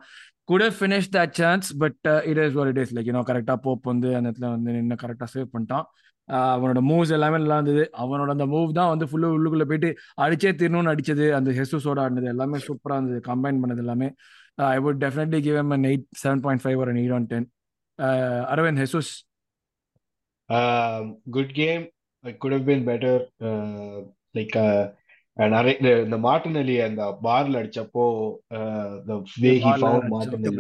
கூட 0.49 0.65
finish 0.77 1.11
that 1.17 1.37
chance 1.41 1.69
but 1.79 2.01
it 2.31 2.41
is 2.43 2.57
ஒரு 2.61 2.71
it 2.73 2.81
is 2.83 2.95
like 2.97 3.09
you know 3.11 3.23
கரெக்டாக 3.31 3.59
போப் 3.65 3.91
வந்து 3.93 4.09
அந்த 4.17 4.29
இடத்துல 4.31 4.51
வந்து 4.51 4.75
நின்று 4.77 4.97
கரெக்டாக 4.97 5.31
சேவ் 5.35 5.53
பண்ணிட்டான். 5.55 5.87
அவனோட 6.31 6.81
மூவ்ஸ் 6.91 7.11
எல்லாமே 7.11 7.37
நல்லா 7.37 7.59
இருந்தது. 7.59 7.91
அவனோட 7.99 8.31
அந்த 8.31 8.47
மூவ் 8.47 8.73
தான் 8.73 8.89
வந்து 8.89 9.07
ஃபுல்லு 9.07 9.33
உள்ளுக்குள்ளே 9.35 9.65
போயிட்டு 9.65 9.91
அடிச்சே 10.21 10.55
தீரணும்னு 10.55 10.93
அடிச்சது. 10.95 11.31
அந்த 11.31 11.51
ஹெசூஸோட 11.51 12.01
ஆடினது 12.07 12.25
எல்லாமே 12.25 12.59
சூப்பராக 12.59 13.03
இருந்தது. 13.03 13.21
கம்பைன் 13.27 13.61
பண்ணது 13.65 13.77
எல்லாமே. 13.77 14.15
I 14.55 14.79
would 14.79 15.03
definitely 15.05 15.41
give 15.41 15.57
em 15.57 15.71
an 15.71 15.83
eight 15.83 16.05
seven 16.25 16.41
point 16.41 16.63
five 16.63 16.77
ஒரு 16.77 16.93
eight 16.93 17.15
on 17.15 17.27
ten 17.27 17.49
Aravind 18.55 18.83
Jesus 18.85 19.13
Um, 20.49 21.07
good 21.33 21.49
game. 21.53 21.85
It 22.25 22.37
could 22.43 22.53
have 22.53 22.67
been 22.67 22.83
better. 22.85 23.15
Uh, 23.41 24.01
like 24.35 24.55
uh, 24.57 24.85
நிறைய 25.35 25.77
இந்த 25.77 26.03
இந்த 26.03 26.17
மார்டினலி 26.17 26.85
அந்த 26.85 27.19
பார்ல 27.23 27.61
அடிச்சப்போ 27.63 28.05
uh, 28.55 28.93
the 29.09 29.17
way 29.43 29.55
he 29.59 29.73
Ball 29.73 29.81
found 29.81 30.03
அடிச்ச- 30.03 30.39
த 30.41 30.51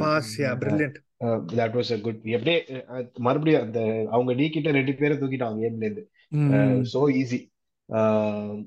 uh, 0.86 1.05
that 1.24 1.72
was 1.72 1.92
a 1.92 1.96
good 1.96 2.18
எப்படியே 2.24 2.58
uh, 2.70 3.04
மறுபடியும் 3.14 3.62
அந்த 3.62 4.06
அவங்க 4.10 4.34
நீ 4.34 4.48
கிட்ட 4.48 4.70
ரெண்டு 4.70 4.94
பேரை 4.94 5.16
தூக்கிட்டாங்க 5.16 5.60
கேம்ல 5.64 5.86
இருந்து. 5.86 6.08
So 6.84 7.08
easy. 7.08 7.50
Uh, 7.92 8.62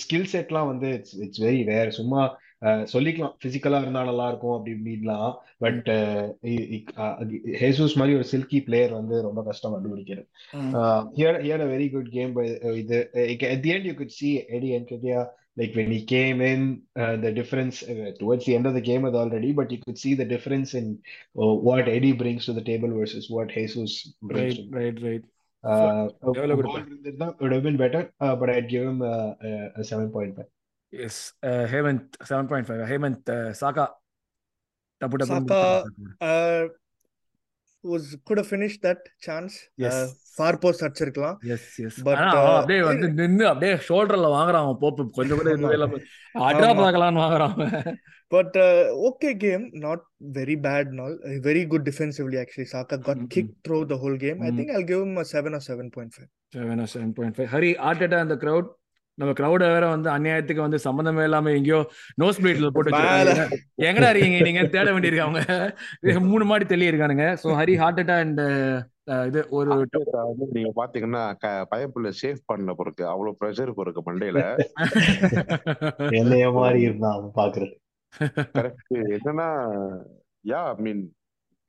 ஸ்கில் 0.00 0.30
செட்லாம் 0.32 0.66
வந்து 0.66 0.92
இட்ஸ் 0.92 1.16
இட்ஸ் 1.16 1.42
வெரி 1.42 1.60
ரேர் 1.64 1.88
சும்மா 1.88 2.38
uh, 2.64 2.86
சொல்லிக்கலாம். 2.92 3.34
பிசிக்கலா 3.44 3.80
இருந்தா 3.80 4.04
நல்லா 4.04 4.28
இருக்கும் 4.28 4.56
அப்படி 4.56 4.72
இப்படின்லாம். 4.76 5.34
பட் 5.58 5.88
ஹேசூஸ் 7.62 7.94
மாதிரி 7.94 8.16
ஒரு 8.16 8.24
சில்கி 8.24 8.62
பிளேயர் 8.62 8.92
வந்து 8.92 9.22
ரொம்ப 9.22 9.42
கஷ்டம் 9.42 9.74
கண்டுபிடிக்கிறது. 9.74 10.26
uh, 10.54 11.02
he 11.16 11.22
had 11.22 11.38
he 11.44 11.48
had 11.48 11.60
a 11.60 11.70
very 11.74 11.88
good 11.88 12.10
game 12.10 12.32
by 12.32 12.46
uh, 12.58 12.82
the 12.90 13.00
uh, 13.14 13.44
at 13.52 15.00
the 15.02 15.26
like 15.58 15.74
when 15.74 15.90
he 15.90 16.04
came 16.04 16.40
in, 16.40 16.82
uh, 16.94 17.16
the 17.16 17.32
difference 17.32 17.82
uh, 17.82 18.12
towards 18.20 18.46
the 18.46 18.54
end 18.54 18.64
of 18.64 18.74
the 18.74 18.80
game 18.80 19.02
was 19.02 19.14
already, 19.14 19.50
but 19.52 19.72
you 19.72 19.78
could 19.84 19.98
see 19.98 20.14
the 20.14 20.24
difference 20.24 20.74
in 20.74 21.00
uh, 21.36 21.52
what 21.66 21.88
Eddie 21.88 22.12
brings 22.12 22.46
to 22.46 22.52
the 22.52 22.62
table 22.62 22.88
versus 22.96 23.28
what 23.28 23.48
Jesus 23.48 24.12
brings. 24.22 24.58
Right, 24.70 24.94
right, 24.94 25.02
right. 25.02 25.24
Uh, 25.64 26.08
so, 26.22 26.32
would 27.40 27.52
have 27.52 27.64
been 27.64 27.76
better, 27.76 28.12
uh, 28.20 28.36
but 28.36 28.50
I'd 28.50 28.70
give 28.70 28.86
him 28.86 29.02
a, 29.02 29.36
a, 29.76 29.80
7.5. 29.80 30.44
Yes, 30.92 31.32
uh, 31.42 31.66
Hemant, 31.66 32.16
7.5. 32.18 32.88
Hemant, 32.88 33.28
uh, 33.28 33.52
Saka. 33.52 33.90
Saka, 35.02 35.84
uh, 37.84 37.90
was 37.90 38.16
could 38.26 38.38
have 38.38 38.48
finished 38.48 38.80
that 38.82 39.00
chance. 39.20 39.52
Yes. 39.76 39.94
Uh, 39.94 40.06
far 40.38 40.52
post 40.64 40.80
அடிச்சிருக்கலாம் 40.86 41.36
yes 41.54 41.68
yes 41.86 41.98
uh, 42.00 42.08
அவன் 42.08 42.58
அப்படியே 42.58 42.82
வந்து 42.90 43.08
நின்னு 43.20 43.44
அப்படியே 43.52 43.74
ஷோல்டர்ல 43.88 44.28
வாங்குறான் 44.36 44.64
அவன் 44.66 44.82
pope 44.84 45.10
கொஞ்சம் 45.18 45.40
கூட 45.40 45.50
இதுவே 45.56 45.74
இல்லாம 45.78 45.98
அட்ரா. 46.48 46.70
பார்க்கலாம்னு 46.82 47.24
வாங்குறான் 47.24 47.56
அவன் 47.56 47.98
But 48.30 48.54
uh, 48.62 48.72
okay 49.08 49.30
game, 49.44 49.62
not 49.84 50.00
very 50.38 50.56
bad 50.66 50.86
and 50.90 51.00
all. 51.04 51.14
Uh, 51.28 51.36
very 51.46 51.62
good 51.70 51.82
defensively 51.90 52.36
actually. 52.42 52.66
Saka 52.72 52.96
got 53.06 53.16
Mm-mm. 53.16 53.30
kicked 53.34 53.54
through 53.66 53.84
the 53.92 53.98
whole 54.02 54.18
game. 54.24 54.38
I 54.46 54.50
Mm. 54.50 54.56
think 54.58 54.68
I'll 54.74 54.88
give 54.90 55.00
him 55.04 55.14
a 55.22 55.26
seven 55.34 55.54
or 55.58 55.62
seven 55.68 55.86
point 55.96 56.10
five. 56.16 56.28
Seven 56.56 56.82
seven 56.94 57.14
point 57.16 57.36
five 57.36 57.48
Hari 57.54 57.70
Arteta 57.88 58.18
அந்த 58.24 58.36
crowd 58.42 58.68
நம்ம 59.18 59.30
கிரௌட 59.38 59.62
வேற 59.74 59.84
வந்து 59.92 60.08
அநியாயத்துக்கு 60.16 60.66
வந்து 60.66 60.78
சம்பந்தமே 60.86 61.24
இல்லாம 61.28 61.52
எங்கேயோ 61.58 61.80
nose 62.22 62.40
பிளேட்ல 62.42 62.68
போட்டு. 62.74 62.90
வச்சிருக்காங்க 62.90 63.56
எங்கடா 63.88 64.10
இருக்கீங்க? 64.12 64.40
நீங்க 64.48 64.62
தேட 64.76 64.88
வேண்டியிருக்கு 64.94 65.26
அவங்க 65.26 66.20
மூணு 66.32 66.46
மாடி 66.50 66.66
தெளி 66.72 66.90
இருக்கானுங்க. 66.90 67.26
So 67.42 67.48
Hari 67.60 67.74
heart 67.82 68.00
attack 68.02 68.24
and 68.26 68.42
இது 69.28 69.40
ஒரு 69.58 69.68
வந்து 70.30 70.46
நீங்க 70.56 70.70
பாத்தீங்கன்னா 70.80 71.22
பயப்புள்ள 71.72 72.08
சேவ் 72.22 72.40
பண்ண 72.50 72.72
பிறகு 72.80 73.04
அவ்வளவு 73.12 73.38
ப்ரெஷர் 73.40 73.78
பிறகு 73.80 74.00
மண்டையில. 74.08 74.40
என்னைய 76.20 76.48
மாதிரி 76.58 76.80
இருந்தான் 76.88 77.30
பாக்குறது. 77.38 77.74
கரெக்ட் 78.58 78.98
என்னன்னா 79.16 79.48
yeah 80.44 80.60
I 80.72 80.76
mean 80.86 81.02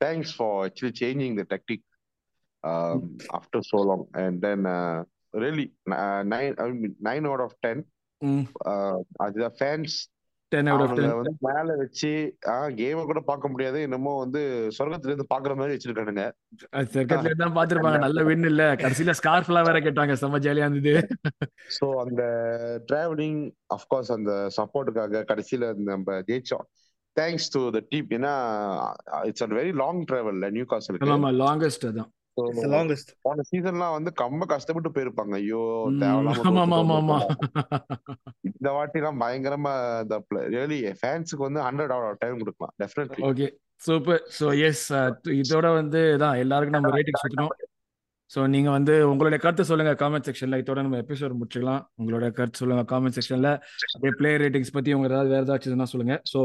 thanks 0.00 0.34
for 0.36 0.54
actually 0.64 0.94
changing 1.00 1.38
the 1.40 1.44
tactic 1.54 1.86
after 3.38 3.64
so 3.70 3.80
long 3.90 4.06
and 4.22 4.38
then 4.46 4.66
really 5.34 5.66
nine 6.32 6.56
nine 7.08 7.28
out 7.30 7.44
of 7.46 7.58
ten 7.66 7.82
அதுதான் 9.20 9.56
ஃபேன்ஸ் 9.58 9.98
வந்து 10.52 11.32
மேல 11.46 11.74
வச்சு 11.80 12.08
கேம 12.78 13.02
கூட 13.04 13.20
பார்க்க 13.28 13.50
முடியாது. 13.52 13.78
என்னமோ 13.86 14.12
வந்து 14.18 14.40
சொர்க்கத்துல 14.76 15.10
இருந்து 15.10 15.26
பாக்குற 15.32 15.52
மாதிரி 15.56 15.74
வச்சிருக்கானுங்க. 15.74 16.24
தான் 17.42 17.54
பாத்துருப்பாங்க 17.58 18.00
நல்ல 18.04 18.24
வின் 18.28 18.48
இல்ல. 18.50 18.64
கடைசியில 18.82 19.14
ஸ்கார்ஃப்லாம் 19.20 19.68
வேற 19.68 19.80
கேட்டாங்க. 19.80 20.14
செம்ம 20.22 20.40
ஜாலியா 20.46 20.68
இருந்தது. 20.68 20.94
சோ 21.76 21.86
அந்த 22.04 22.22
டிராவலிங் 22.88 23.40
அஃப்கோர்ஸ் 23.76 24.12
அந்த 24.16 24.32
சப்போர்ட்டுக்காக 24.56 25.24
கடைசியில 25.30 25.72
நம்ம 25.90 26.18
ஜெயிச்சோம். 26.30 26.66
தேங்க்ஸ் 27.16 27.48
டு 27.54 27.62
த 27.76 27.82
டீம் 27.92 28.10
ஏன்னா 28.18 28.34
it's 29.28 29.46
a 29.46 29.50
very 29.60 29.74
long 29.82 30.02
travel 30.10 30.42
new 30.56 30.66
காசலுக்கு 30.72 31.14
ஆமா 31.16 31.30
லாங்கஸ்ட் 31.44 31.86
அதான். 31.90 32.10
போன 33.24 33.42
சீசன்லாம் 33.48 33.94
வந்து 33.96 34.10
ரொம்ப 34.18 34.44
கஷ்டப்பட்டு 34.46 34.90
போயிருப்பாங்க. 34.90 35.34
ஐயோ. 35.34 35.62
இந்த 38.50 38.68
வாட்டி 38.70 39.00
எல்லாம் 39.00 39.20
பயங்கரமா 39.22 39.72
ரியலி 40.54 40.78
ஃபேன்ஸுக்கு 41.00 41.42
வந்து 41.48 41.62
ஹண்ட்ரட் 41.62 41.94
அவுட் 41.96 42.22
டைம் 42.22 42.40
கொடுக்கலாம். 42.40 42.74
Definitely 42.82 43.24
okay 43.30 43.48
super 43.80 44.22
so 44.38 44.46
yes 44.66 44.86
இதோட 45.40 45.66
வந்து 45.74 46.00
தான் 46.18 46.40
எல்லாருக்கும் 46.44 46.78
நம்ம 46.78 46.90
ரேட்டிங் 46.96 47.20
சுற்றணும் 47.22 47.54
ஸோ 48.34 48.46
நீங்கள் 48.46 48.74
வந்து 48.76 48.94
உங்களுடைய 49.10 49.38
கருத்து 49.44 49.64
சொல்லுங்கள் 49.64 49.96
காமெண்ட் 50.02 50.26
செக்ஷனில் 50.28 50.60
இதோட 50.62 50.80
நம்ம 50.86 50.98
எபிசோட் 51.04 51.34
முடிச்சுக்கலாம். 51.40 51.82
உங்களோட 52.00 52.26
கருத்து 52.38 52.60
சொல்லுங்கள் 52.62 52.88
காமெண்ட் 52.92 53.16
செக்ஷனில் 53.18 53.50
அப்படியே 53.94 54.12
பிளே 54.20 54.32
ரேட்டிங்ஸ் 54.44 54.74
பற்றி 54.76 54.92
உங்க 54.92 55.08
ஏதாவது 55.12 55.32
வேறு 55.34 55.46
ஏதாச்சும் 55.48 55.92
சொல்லுங்கள் 55.94 56.22
ஸோ 56.32 56.42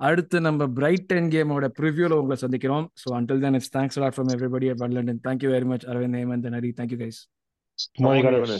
அடுத்து 0.00 0.40
நம்ம 0.40 0.68
பிரைட்டன் 0.80 1.30
கேமோட 1.34 1.68
ப்ரிவியூவில் 1.80 2.18
உங்களை 2.20 2.38
சந்திக்கிறோம். 2.44 2.86
So 3.02 3.14
until 3.18 3.42
then 3.46 3.58
it's 3.60 3.72
thanks 3.78 4.00
lot 4.04 4.16
from 4.18 4.32
everybody 4.36 4.68
at 4.74 4.94
London 4.98 5.22
thank you 5.28 5.50
very 5.56 5.68
much 5.74 5.86
Aravind 5.94 6.20
Hemanth 6.22 6.50
நரி 6.56 6.72
thank you 6.80 7.00
guys 7.04 7.20
My 7.98 8.22
God. 8.22 8.50